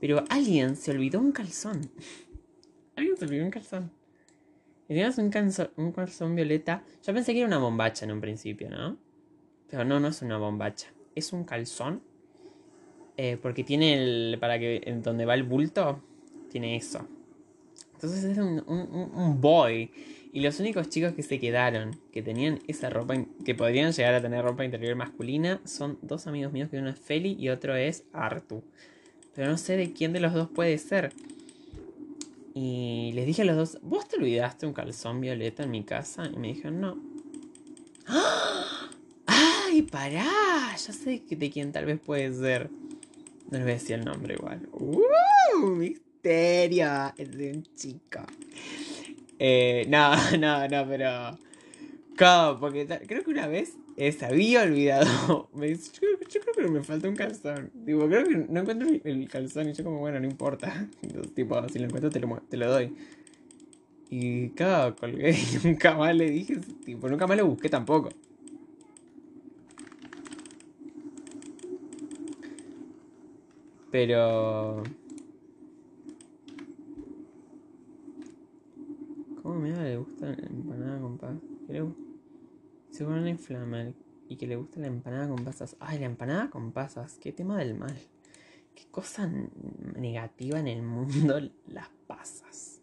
Pero 0.00 0.24
alguien 0.28 0.76
se 0.76 0.90
olvidó 0.90 1.20
un 1.20 1.32
calzón. 1.32 1.90
alguien 2.96 3.16
se 3.16 3.24
olvidó 3.26 3.44
un 3.44 3.50
calzón. 3.50 3.90
Y 4.84 4.94
tenías 4.94 5.18
un, 5.18 5.30
calzón, 5.30 5.70
un 5.76 5.92
calzón 5.92 6.34
violeta. 6.34 6.82
Yo 7.06 7.14
pensé 7.14 7.32
que 7.32 7.38
era 7.38 7.46
una 7.46 7.58
bombacha 7.58 8.04
en 8.04 8.12
un 8.12 8.20
principio, 8.20 8.70
¿no? 8.70 8.96
Pero 9.68 9.84
no, 9.84 10.00
no 10.00 10.08
es 10.08 10.22
una 10.22 10.38
bombacha. 10.38 10.88
Es 11.14 11.32
un 11.32 11.44
calzón. 11.44 12.02
Eh, 13.16 13.38
porque 13.40 13.62
tiene 13.62 13.94
el. 13.94 14.38
Para 14.40 14.58
que. 14.58 14.80
En 14.84 15.02
donde 15.02 15.26
va 15.26 15.34
el 15.34 15.44
bulto. 15.44 16.02
Tiene 16.50 16.76
eso. 16.76 17.06
Entonces 17.92 18.24
es 18.24 18.38
un, 18.38 18.64
un, 18.66 19.12
un 19.14 19.40
boy. 19.40 19.92
Y 20.32 20.40
los 20.40 20.60
únicos 20.60 20.88
chicos 20.88 21.12
que 21.12 21.24
se 21.24 21.40
quedaron, 21.40 22.00
que 22.12 22.22
tenían 22.22 22.60
esa 22.68 22.88
ropa, 22.88 23.14
que 23.44 23.54
podrían 23.56 23.92
llegar 23.92 24.14
a 24.14 24.22
tener 24.22 24.44
ropa 24.44 24.64
interior 24.64 24.94
masculina, 24.94 25.60
son 25.64 25.98
dos 26.02 26.28
amigos 26.28 26.52
míos, 26.52 26.70
que 26.70 26.78
uno 26.78 26.90
es 26.90 26.98
Feli 26.98 27.36
y 27.38 27.48
otro 27.48 27.74
es 27.74 28.04
Artu. 28.12 28.62
Pero 29.40 29.52
no 29.52 29.56
sé 29.56 29.78
de 29.78 29.90
quién 29.94 30.12
de 30.12 30.20
los 30.20 30.34
dos 30.34 30.50
puede 30.50 30.76
ser. 30.76 31.14
Y 32.52 33.10
les 33.14 33.24
dije 33.24 33.40
a 33.40 33.46
los 33.46 33.56
dos, 33.56 33.78
¿vos 33.80 34.06
te 34.06 34.18
olvidaste 34.18 34.66
un 34.66 34.74
calzón 34.74 35.18
violeta 35.22 35.62
en 35.62 35.70
mi 35.70 35.82
casa? 35.82 36.26
Y 36.30 36.36
me 36.36 36.48
dijeron, 36.48 36.78
no. 36.78 36.98
¡Ah! 38.06 38.90
¡Ay, 39.24 39.80
pará! 39.80 40.26
Ya 40.76 40.92
sé 40.92 41.22
de 41.26 41.50
quién 41.50 41.72
tal 41.72 41.86
vez 41.86 41.98
puede 41.98 42.30
ser. 42.34 42.68
No 43.50 43.56
les 43.56 43.62
voy 43.62 43.70
a 43.70 43.74
decir 43.76 43.92
el 43.92 44.04
nombre 44.04 44.34
igual. 44.34 44.68
¡Uh! 44.72 45.00
¡Misterio! 45.68 47.14
Es 47.16 47.34
de 47.34 47.52
un 47.52 47.62
chico. 47.74 48.20
Eh, 49.38 49.86
no, 49.88 50.12
no, 50.38 50.68
no, 50.68 50.86
pero. 50.86 51.38
¿Cómo? 52.18 52.60
Porque 52.60 52.86
creo 53.06 53.24
que 53.24 53.30
una 53.30 53.46
vez 53.46 53.72
se 54.00 54.24
había 54.24 54.62
olvidado. 54.62 55.50
Me 55.54 55.68
dice, 55.68 55.92
yo, 56.00 56.08
yo, 56.26 56.40
creo 56.40 56.66
que 56.66 56.72
me 56.72 56.82
falta 56.82 57.06
un 57.06 57.16
calzón. 57.16 57.70
Digo, 57.74 58.08
creo 58.08 58.24
que 58.24 58.34
no 58.34 58.60
encuentro 58.60 58.88
el, 59.04 59.28
calzón. 59.28 59.68
Y 59.68 59.74
yo, 59.74 59.84
como, 59.84 59.98
bueno, 59.98 60.18
no 60.18 60.26
importa. 60.26 60.88
Entonces, 61.02 61.34
tipo, 61.34 61.68
si 61.68 61.78
lo 61.78 61.84
encuentro, 61.84 62.10
te 62.10 62.18
lo, 62.18 62.36
te 62.48 62.56
lo 62.56 62.70
doy. 62.70 62.94
Y 64.08 64.48
claro, 64.50 64.96
colgué 64.96 65.30
y 65.62 65.66
nunca 65.66 65.94
más 65.94 66.16
le 66.16 66.30
dije. 66.30 66.56
Tipo, 66.84 67.08
nunca 67.08 67.26
más 67.26 67.36
lo 67.36 67.46
busqué 67.46 67.68
tampoco. 67.68 68.08
Pero. 73.90 74.82
¿Cómo 79.42 79.60
me 79.60 79.72
le 79.72 79.96
gusta 79.96 80.32
empanada 80.32 81.00
con 81.00 81.18
pasas? 81.18 81.42
Seguro 83.00 83.18
no 83.18 83.28
inflama 83.28 83.94
y 84.28 84.36
que 84.36 84.46
le 84.46 84.56
gusta 84.56 84.78
la 84.78 84.86
empanada 84.86 85.26
con 85.26 85.42
pasas. 85.42 85.74
Ay, 85.80 86.00
la 86.00 86.04
empanada 86.04 86.50
con 86.50 86.70
pasas, 86.70 87.16
qué 87.18 87.32
tema 87.32 87.56
del 87.56 87.74
mal. 87.74 87.96
Qué 88.74 88.84
cosa 88.90 89.26
negativa 89.96 90.60
en 90.60 90.68
el 90.68 90.82
mundo 90.82 91.40
las 91.66 91.88
pasas. 92.06 92.82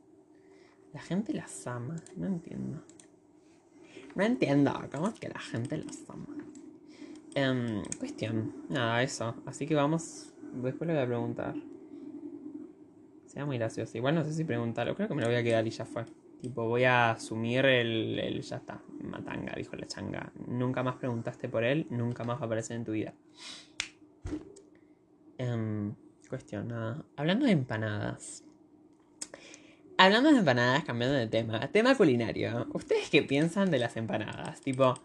La 0.91 1.01
gente 1.01 1.33
las 1.33 1.67
ama, 1.67 1.97
no 2.15 2.25
entiendo. 2.25 2.81
No 4.15 4.23
entiendo, 4.23 4.73
¿cómo 4.91 5.09
es 5.09 5.19
que 5.19 5.29
la 5.29 5.39
gente 5.39 5.77
las 5.77 6.03
ama? 6.09 6.35
Um, 7.35 7.83
cuestión, 7.99 8.55
nada, 8.69 9.03
eso. 9.03 9.35
Así 9.45 9.67
que 9.67 9.75
vamos, 9.75 10.33
después 10.63 10.87
le 10.87 10.95
voy 10.95 11.03
a 11.03 11.05
preguntar. 11.05 11.53
Sea 13.27 13.45
muy 13.45 13.59
gracioso. 13.59 13.95
Igual 13.95 14.15
no 14.15 14.23
sé 14.23 14.33
si 14.33 14.43
preguntarlo, 14.43 14.95
creo 14.95 15.07
que 15.07 15.13
me 15.13 15.21
lo 15.21 15.27
voy 15.27 15.35
a 15.37 15.43
quedar 15.43 15.67
y 15.67 15.69
ya 15.69 15.85
fue. 15.85 16.05
Tipo, 16.41 16.67
voy 16.67 16.83
a 16.83 17.11
asumir 17.11 17.65
el, 17.65 18.19
el, 18.19 18.41
Ya 18.41 18.57
está, 18.57 18.81
matanga, 19.01 19.53
dijo 19.55 19.75
la 19.75 19.87
changa. 19.87 20.31
Nunca 20.47 20.83
más 20.83 20.95
preguntaste 20.95 21.49
por 21.49 21.63
él, 21.63 21.87
nunca 21.89 22.23
más 22.23 22.37
va 22.37 22.43
a 22.43 22.45
aparecer 22.45 22.77
en 22.77 22.85
tu 22.85 22.91
vida. 22.91 23.13
Um. 25.39 25.95
Hablando 27.15 27.45
de 27.45 27.51
empanadas. 27.53 28.43
Hablando 29.97 30.31
de 30.31 30.39
empanadas, 30.39 30.83
cambiando 30.83 31.17
de 31.17 31.27
tema. 31.27 31.59
Tema 31.71 31.95
culinario. 31.95 32.67
¿Ustedes 32.73 33.09
qué 33.09 33.23
piensan 33.23 33.71
de 33.71 33.79
las 33.79 33.95
empanadas? 33.95 34.59
Tipo, 34.59 34.95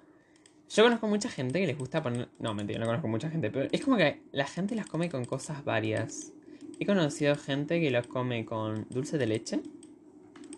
yo 0.68 0.82
conozco 0.82 1.06
mucha 1.06 1.28
gente 1.28 1.60
que 1.60 1.66
les 1.66 1.78
gusta 1.78 2.02
poner. 2.02 2.28
No, 2.40 2.54
mentira, 2.54 2.80
no 2.80 2.86
conozco 2.86 3.06
mucha 3.06 3.30
gente, 3.30 3.50
pero 3.50 3.68
es 3.70 3.84
como 3.84 3.96
que 3.96 4.22
la 4.32 4.46
gente 4.46 4.74
las 4.74 4.86
come 4.86 5.08
con 5.08 5.24
cosas 5.24 5.64
varias. 5.64 6.32
He 6.80 6.86
conocido 6.86 7.36
gente 7.36 7.80
que 7.80 7.90
las 7.90 8.08
come 8.08 8.44
con 8.44 8.86
dulce 8.90 9.16
de 9.16 9.26
leche 9.26 9.62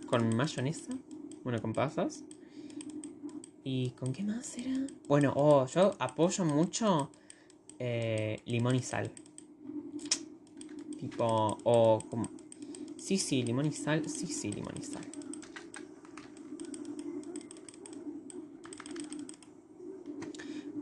con 0.07 0.35
mayonesa, 0.37 0.93
bueno, 1.43 1.61
con 1.61 1.73
pasas. 1.73 2.25
¿Y 3.65 3.91
con 3.91 4.13
qué 4.13 4.23
más 4.23 4.59
era? 4.59 4.87
Bueno, 5.09 5.33
oh, 5.37 5.67
yo 5.67 5.95
apoyo 5.99 6.45
mucho 6.45 7.11
eh, 7.79 8.41
limón 8.45 8.77
y 8.77 8.83
sal. 8.83 9.11
Tipo, 11.01 11.59
o 11.65 11.99
como... 12.11 12.29
Sí, 12.99 13.19
sí, 13.19 13.43
limón 13.43 13.67
y 13.67 13.73
sal. 13.73 14.09
Sí, 14.09 14.27
sí, 14.27 14.53
limón 14.53 14.75
y 14.79 14.85
sal. 14.85 15.05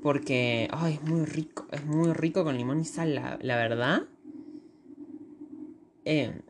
Porque, 0.02 0.68
ay, 0.72 0.94
es 0.94 1.02
muy 1.02 1.24
rico. 1.24 1.66
Es 1.70 1.84
muy 1.86 2.12
rico 2.12 2.42
con 2.42 2.56
limón 2.56 2.80
y 2.80 2.84
sal, 2.84 3.14
la, 3.14 3.38
la 3.40 3.56
verdad. 3.56 4.02
Eh, 6.04 6.40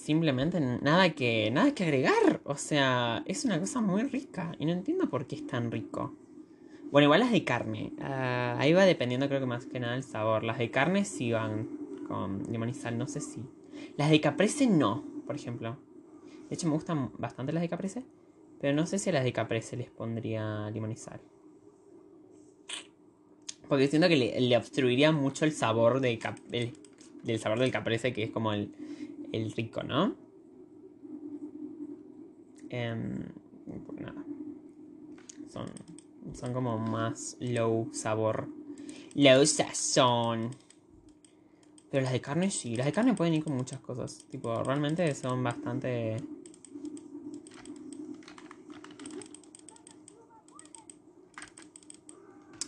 simplemente 0.00 0.60
nada 0.60 1.10
que, 1.10 1.50
nada 1.50 1.74
que 1.74 1.84
agregar. 1.84 2.40
O 2.44 2.56
sea, 2.56 3.22
es 3.26 3.44
una 3.44 3.58
cosa 3.60 3.80
muy 3.80 4.02
rica 4.04 4.52
y 4.58 4.64
no 4.64 4.72
entiendo 4.72 5.08
por 5.08 5.26
qué 5.26 5.36
es 5.36 5.46
tan 5.46 5.70
rico. 5.70 6.14
Bueno, 6.90 7.04
igual 7.04 7.20
las 7.20 7.30
de 7.30 7.44
carne. 7.44 7.92
Uh, 7.98 8.58
ahí 8.58 8.72
va 8.72 8.84
dependiendo 8.84 9.28
creo 9.28 9.40
que 9.40 9.46
más 9.46 9.66
que 9.66 9.78
nada 9.78 9.94
el 9.94 10.02
sabor. 10.02 10.42
Las 10.42 10.58
de 10.58 10.70
carne 10.70 11.04
sí 11.04 11.32
van 11.32 11.68
con 12.08 12.42
limón 12.50 12.70
y 12.70 12.74
sal, 12.74 12.98
no 12.98 13.06
sé 13.06 13.20
si. 13.20 13.42
Las 13.96 14.10
de 14.10 14.20
caprese 14.20 14.66
no, 14.66 15.04
por 15.26 15.36
ejemplo. 15.36 15.78
De 16.48 16.54
hecho 16.54 16.66
me 16.66 16.74
gustan 16.74 17.12
bastante 17.18 17.52
las 17.52 17.62
de 17.62 17.68
caprese. 17.68 18.04
Pero 18.60 18.74
no 18.74 18.86
sé 18.86 18.98
si 18.98 19.10
a 19.10 19.12
las 19.12 19.24
de 19.24 19.32
caprese 19.32 19.76
les 19.76 19.90
pondría 19.90 20.68
limón 20.70 20.90
y 20.90 20.96
sal. 20.96 21.20
Porque 23.68 23.86
siento 23.86 24.08
que 24.08 24.16
le, 24.16 24.40
le 24.40 24.56
obstruiría 24.56 25.12
mucho 25.12 25.44
el 25.44 25.52
sabor 25.52 26.00
de 26.00 26.18
el, 26.50 26.72
del 27.22 27.38
sabor 27.38 27.60
del 27.60 27.70
caprese, 27.70 28.12
que 28.12 28.24
es 28.24 28.30
como 28.30 28.52
el, 28.52 28.72
el 29.32 29.52
rico, 29.52 29.82
¿no? 29.82 30.14
Eh, 32.70 32.94
pues 33.86 34.00
nada. 34.00 34.24
Son, 35.48 35.66
son 36.32 36.52
como 36.52 36.78
más 36.78 37.36
low 37.40 37.88
sabor. 37.92 38.48
Low 39.14 39.44
sazón. 39.46 40.50
Pero 41.90 42.04
las 42.04 42.12
de 42.12 42.20
carne 42.20 42.50
sí. 42.50 42.76
Las 42.76 42.86
de 42.86 42.92
carne 42.92 43.14
pueden 43.14 43.34
ir 43.34 43.44
con 43.44 43.56
muchas 43.56 43.80
cosas. 43.80 44.24
Tipo, 44.30 44.62
realmente 44.62 45.12
son 45.14 45.42
bastante... 45.42 46.16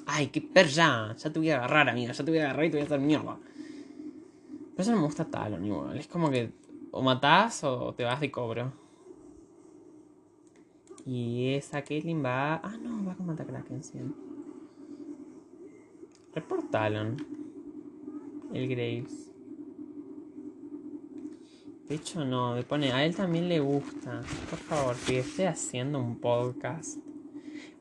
Ay, 0.06 0.26
qué 0.26 0.40
perra. 0.42 1.16
Ya 1.16 1.32
te 1.32 1.38
voy 1.38 1.50
a 1.50 1.58
agarrar, 1.58 1.88
amiga. 1.88 2.12
Ya 2.12 2.24
te 2.24 2.30
voy 2.30 2.40
a 2.40 2.44
agarrar 2.44 2.64
y 2.64 2.70
te 2.70 2.76
voy 2.76 2.82
a 2.82 2.86
hacer 2.86 3.00
mierda. 3.00 3.38
Pero 4.72 4.82
eso 4.82 4.92
no 4.92 4.98
me 4.98 5.04
gusta 5.04 5.24
Talon 5.24 5.64
igual. 5.64 5.98
Es 5.98 6.06
como 6.06 6.30
que 6.30 6.50
o 6.92 7.02
matás 7.02 7.64
o 7.64 7.94
te 7.94 8.04
vas 8.04 8.20
de 8.20 8.30
cobro. 8.30 8.72
Y 11.04 11.54
esa 11.54 11.82
Caitlyn 11.82 12.24
va. 12.24 12.56
Ah, 12.56 12.76
no, 12.80 13.04
va 13.04 13.14
con 13.14 13.26
Matakraken, 13.26 13.82
sí. 13.82 13.98
Report 16.34 16.70
Talon. 16.70 17.16
El 18.52 18.68
Graves. 18.68 19.30
De 21.88 21.96
hecho, 21.96 22.24
no, 22.24 22.54
me 22.54 22.62
pone. 22.62 22.92
A 22.92 23.04
él 23.04 23.16
también 23.16 23.48
le 23.48 23.58
gusta. 23.60 24.22
Por 24.48 24.58
favor, 24.58 24.96
que 25.06 25.18
esté 25.18 25.48
haciendo 25.48 25.98
un 25.98 26.20
podcast. 26.20 26.98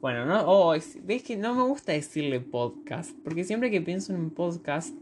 Bueno, 0.02 0.26
no. 0.26 0.44
Oh, 0.48 0.74
ves 1.04 1.24
que 1.24 1.38
no 1.38 1.54
me 1.54 1.64
gusta 1.64 1.92
decirle 1.92 2.40
podcast. 2.40 3.16
Porque 3.24 3.44
siempre 3.44 3.70
que 3.70 3.82
pienso 3.82 4.14
en 4.14 4.20
un 4.20 4.32
podcast 4.32 4.96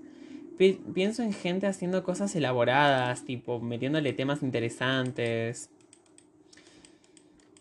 pienso 0.93 1.23
en 1.23 1.33
gente 1.33 1.67
haciendo 1.67 2.03
cosas 2.03 2.35
elaboradas, 2.35 3.23
tipo 3.23 3.61
metiéndole 3.61 4.11
temas 4.11 4.43
interesantes 4.43 5.69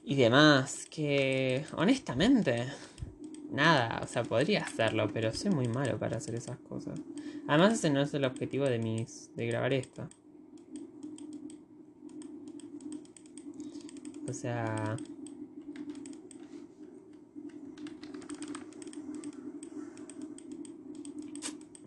y 0.05 0.17
demás, 0.17 0.87
que 0.91 1.65
honestamente, 1.77 2.67
nada, 3.53 4.01
o 4.03 4.07
sea, 4.09 4.25
podría 4.25 4.63
hacerlo, 4.63 5.09
pero 5.13 5.33
soy 5.33 5.53
muy 5.53 5.69
malo 5.69 5.99
para 5.99 6.17
hacer 6.17 6.35
esas 6.35 6.59
cosas. 6.59 6.99
Además 7.47 7.75
ese 7.75 7.91
no 7.91 8.03
es 8.03 8.13
el 8.15 8.25
objetivo 8.25 8.65
de 8.65 8.79
mis 8.79 9.31
de 9.37 9.47
grabar 9.47 9.73
esto. 9.73 10.09
O 14.29 14.33
sea, 14.33 14.97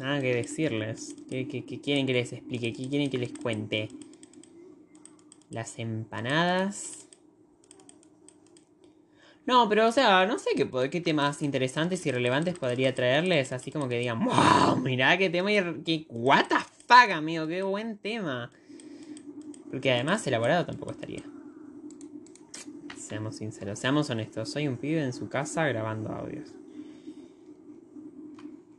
Nada 0.01 0.19
que 0.19 0.33
decirles. 0.33 1.15
¿Qué, 1.29 1.45
quieren 1.47 2.07
que 2.07 2.13
les 2.13 2.33
explique? 2.33 2.73
¿Qué 2.73 2.89
quieren 2.89 3.11
que 3.11 3.19
les 3.19 3.31
cuente? 3.33 3.89
Las 5.51 5.77
empanadas. 5.77 7.07
No, 9.45 9.69
pero 9.69 9.87
o 9.87 9.91
sea, 9.91 10.25
no 10.25 10.39
sé 10.39 10.49
qué, 10.55 10.67
qué 10.89 11.01
temas 11.01 11.43
interesantes 11.43 12.03
y 12.07 12.11
relevantes 12.11 12.57
podría 12.57 12.95
traerles. 12.95 13.51
Así 13.51 13.71
como 13.71 13.87
que 13.87 13.99
digan, 13.99 14.25
wow, 14.25 14.77
mirá 14.77 15.19
qué 15.19 15.29
tema 15.29 15.51
y 15.51 15.83
qué 15.83 16.07
what 16.09 16.47
the 16.47 16.93
amigo, 17.13 17.45
qué 17.45 17.61
buen 17.61 17.99
tema. 17.99 18.51
Porque 19.69 19.91
además 19.91 20.25
elaborado 20.25 20.65
tampoco 20.65 20.93
estaría. 20.93 21.21
Seamos 22.97 23.35
sinceros, 23.35 23.77
seamos 23.77 24.09
honestos. 24.09 24.49
Soy 24.49 24.67
un 24.67 24.77
pibe 24.77 25.03
en 25.03 25.13
su 25.13 25.29
casa 25.29 25.67
grabando 25.67 26.11
audios. 26.11 26.55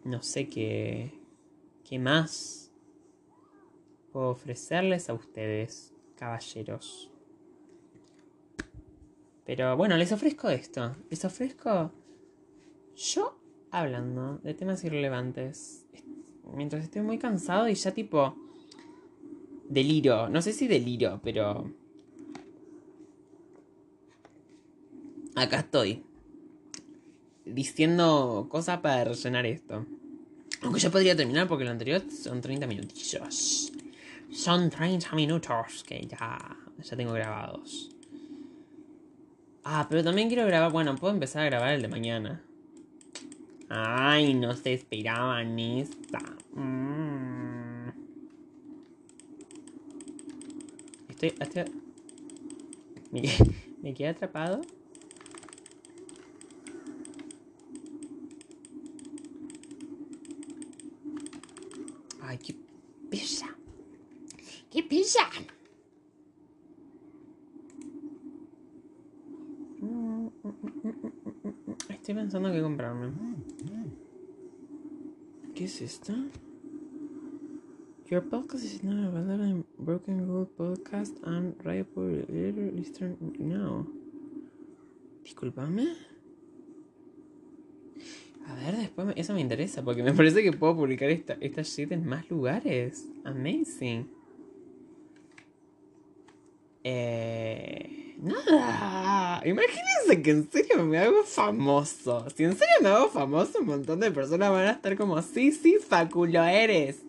No 0.04 0.22
sé 0.22 0.48
qué. 0.48 1.12
¿Qué 1.84 1.98
más 1.98 2.72
puedo 4.12 4.30
ofrecerles 4.30 5.08
a 5.08 5.14
ustedes, 5.14 5.94
caballeros? 6.16 7.10
Pero 9.44 9.76
bueno, 9.76 9.96
les 9.96 10.12
ofrezco 10.12 10.48
esto. 10.48 10.96
Les 11.10 11.24
ofrezco 11.24 11.92
yo 12.96 13.38
hablando 13.70 14.38
de 14.38 14.54
temas 14.54 14.84
irrelevantes. 14.84 15.86
Mientras 16.54 16.84
estoy 16.84 17.02
muy 17.02 17.18
cansado 17.18 17.68
y 17.68 17.74
ya 17.74 17.92
tipo... 17.92 18.36
Deliro. 19.68 20.28
No 20.28 20.42
sé 20.42 20.52
si 20.52 20.68
deliro, 20.68 21.20
pero... 21.22 21.70
Acá 25.34 25.60
estoy. 25.60 26.04
Diciendo 27.44 28.46
cosas 28.50 28.80
para 28.80 29.04
rellenar 29.04 29.46
esto. 29.46 29.86
Aunque 30.62 30.80
ya 30.80 30.90
podría 30.90 31.16
terminar 31.16 31.48
porque 31.48 31.64
lo 31.64 31.70
anterior 31.70 32.02
son 32.10 32.40
30 32.40 32.66
minutillos. 32.66 33.72
Son 34.32 34.70
30 34.70 35.14
minutos 35.14 35.84
que 35.86 36.06
ya, 36.06 36.56
ya 36.82 36.96
tengo 36.96 37.12
grabados. 37.12 37.90
Ah, 39.64 39.86
pero 39.88 40.02
también 40.02 40.28
quiero 40.28 40.46
grabar. 40.46 40.72
Bueno, 40.72 40.96
puedo 40.96 41.12
empezar 41.12 41.42
a 41.42 41.46
grabar 41.46 41.74
el 41.74 41.82
de 41.82 41.88
mañana. 41.88 42.42
Ay, 43.68 44.34
no 44.34 44.54
se 44.54 44.74
esperaban 44.74 45.58
esta. 45.58 46.18
Mm. 46.52 47.88
Estoy, 51.08 51.34
estoy... 51.40 51.64
Me, 53.10 53.22
me 53.82 53.94
quedé 53.94 54.08
atrapado. 54.08 54.60
Ay, 62.20 62.38
qué 62.38 62.54
pesa. 63.10 63.56
¡Qué 64.92 64.98
pesa! 64.98 65.20
Estoy 71.88 72.14
pensando 72.14 72.52
qué 72.52 72.60
comprarme. 72.60 73.12
¿Qué 75.54 75.64
es 75.64 75.80
esto? 75.80 76.12
Your 78.10 78.22
podcast 78.28 78.64
is 78.64 78.84
not 78.84 79.14
available 79.14 79.46
in 79.48 79.64
Broken 79.78 80.26
Rule 80.26 80.44
Podcast 80.58 81.16
and 81.24 81.54
Radio 81.64 81.86
Eastern 82.76 83.16
No. 83.38 83.86
Disculpame. 85.24 85.88
A 88.46 88.54
ver, 88.56 88.76
después 88.76 89.06
me- 89.06 89.14
eso 89.16 89.32
me 89.32 89.40
interesa 89.40 89.82
porque 89.82 90.02
me 90.02 90.12
parece 90.12 90.42
que 90.42 90.52
puedo 90.52 90.76
publicar 90.76 91.08
esta, 91.08 91.38
esta 91.40 91.62
shit 91.62 91.92
en 91.92 92.04
más 92.04 92.28
lugares. 92.28 93.08
Amazing. 93.24 94.20
Eh, 96.84 98.16
nada. 98.18 99.40
Imagínense 99.46 100.22
que 100.22 100.30
en 100.30 100.50
serio 100.50 100.84
me 100.84 100.98
hago 100.98 101.22
famoso. 101.24 102.26
Si 102.34 102.44
en 102.44 102.52
serio 102.52 102.74
me 102.82 102.88
hago 102.88 103.08
famoso, 103.08 103.60
un 103.60 103.66
montón 103.66 104.00
de 104.00 104.10
personas 104.10 104.50
van 104.50 104.66
a 104.66 104.70
estar 104.72 104.96
como, 104.96 105.20
sí, 105.22 105.52
sí, 105.52 105.76
Faculo 105.80 106.42
eres. 106.44 107.02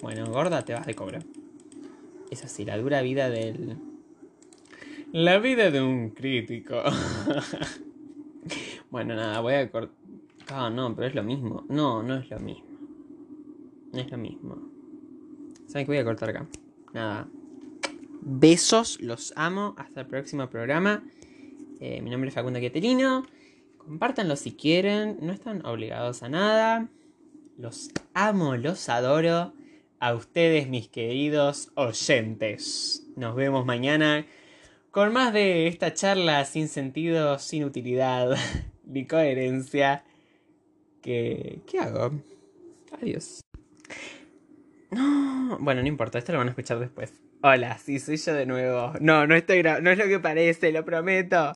Bueno, 0.00 0.26
gorda, 0.26 0.64
te 0.64 0.74
vas 0.74 0.86
de 0.86 0.94
cobro. 0.94 1.20
Es 2.30 2.44
así, 2.44 2.64
la 2.64 2.76
dura 2.76 3.02
vida 3.02 3.30
del... 3.30 3.76
La 5.12 5.38
vida 5.38 5.70
de 5.70 5.80
un 5.80 6.10
crítico. 6.10 6.82
bueno, 8.90 9.14
nada, 9.14 9.40
voy 9.40 9.54
a 9.54 9.70
cortar... 9.70 9.94
Ah, 10.48 10.70
no, 10.70 10.94
pero 10.96 11.06
es 11.06 11.14
lo 11.14 11.22
mismo. 11.22 11.64
No, 11.68 12.02
no 12.02 12.16
es 12.16 12.28
lo 12.30 12.40
mismo. 12.40 12.64
No 13.92 14.00
es 14.00 14.10
lo 14.10 14.18
mismo. 14.18 14.71
¿Saben 15.72 15.86
qué 15.86 15.92
voy 15.92 16.00
a 16.00 16.04
cortar 16.04 16.28
acá? 16.28 16.46
Nada. 16.92 17.28
Besos, 18.20 19.00
los 19.00 19.32
amo. 19.36 19.74
Hasta 19.78 20.02
el 20.02 20.06
próximo 20.06 20.50
programa. 20.50 21.02
Eh, 21.80 22.02
mi 22.02 22.10
nombre 22.10 22.28
es 22.28 22.34
Facundo 22.34 22.60
Quieterino. 22.60 23.24
Compártanlo 23.78 24.36
si 24.36 24.52
quieren. 24.52 25.16
No 25.22 25.32
están 25.32 25.64
obligados 25.64 26.22
a 26.22 26.28
nada. 26.28 26.90
Los 27.56 27.88
amo, 28.12 28.56
los 28.56 28.90
adoro. 28.90 29.54
A 29.98 30.12
ustedes, 30.12 30.68
mis 30.68 30.88
queridos 30.88 31.72
oyentes. 31.74 33.06
Nos 33.16 33.34
vemos 33.34 33.64
mañana 33.64 34.26
con 34.90 35.10
más 35.14 35.32
de 35.32 35.68
esta 35.68 35.94
charla 35.94 36.44
sin 36.44 36.68
sentido, 36.68 37.38
sin 37.38 37.64
utilidad, 37.64 38.36
ni 38.84 39.06
coherencia. 39.06 40.04
¿Qué, 41.00 41.62
¿Qué 41.66 41.78
hago? 41.78 42.10
Adiós. 43.00 43.42
No, 44.92 45.56
bueno, 45.58 45.80
no 45.80 45.88
importa, 45.88 46.18
esto 46.18 46.32
lo 46.32 46.38
van 46.38 46.48
a 46.48 46.50
escuchar 46.50 46.78
después. 46.78 47.14
Hola, 47.42 47.78
sí, 47.78 47.98
soy 47.98 48.18
yo 48.18 48.34
de 48.34 48.44
nuevo. 48.44 48.92
No, 49.00 49.26
no 49.26 49.34
estoy 49.34 49.62
no 49.62 49.90
es 49.90 49.98
lo 49.98 50.04
que 50.04 50.20
parece, 50.20 50.70
lo 50.70 50.84
prometo. 50.84 51.50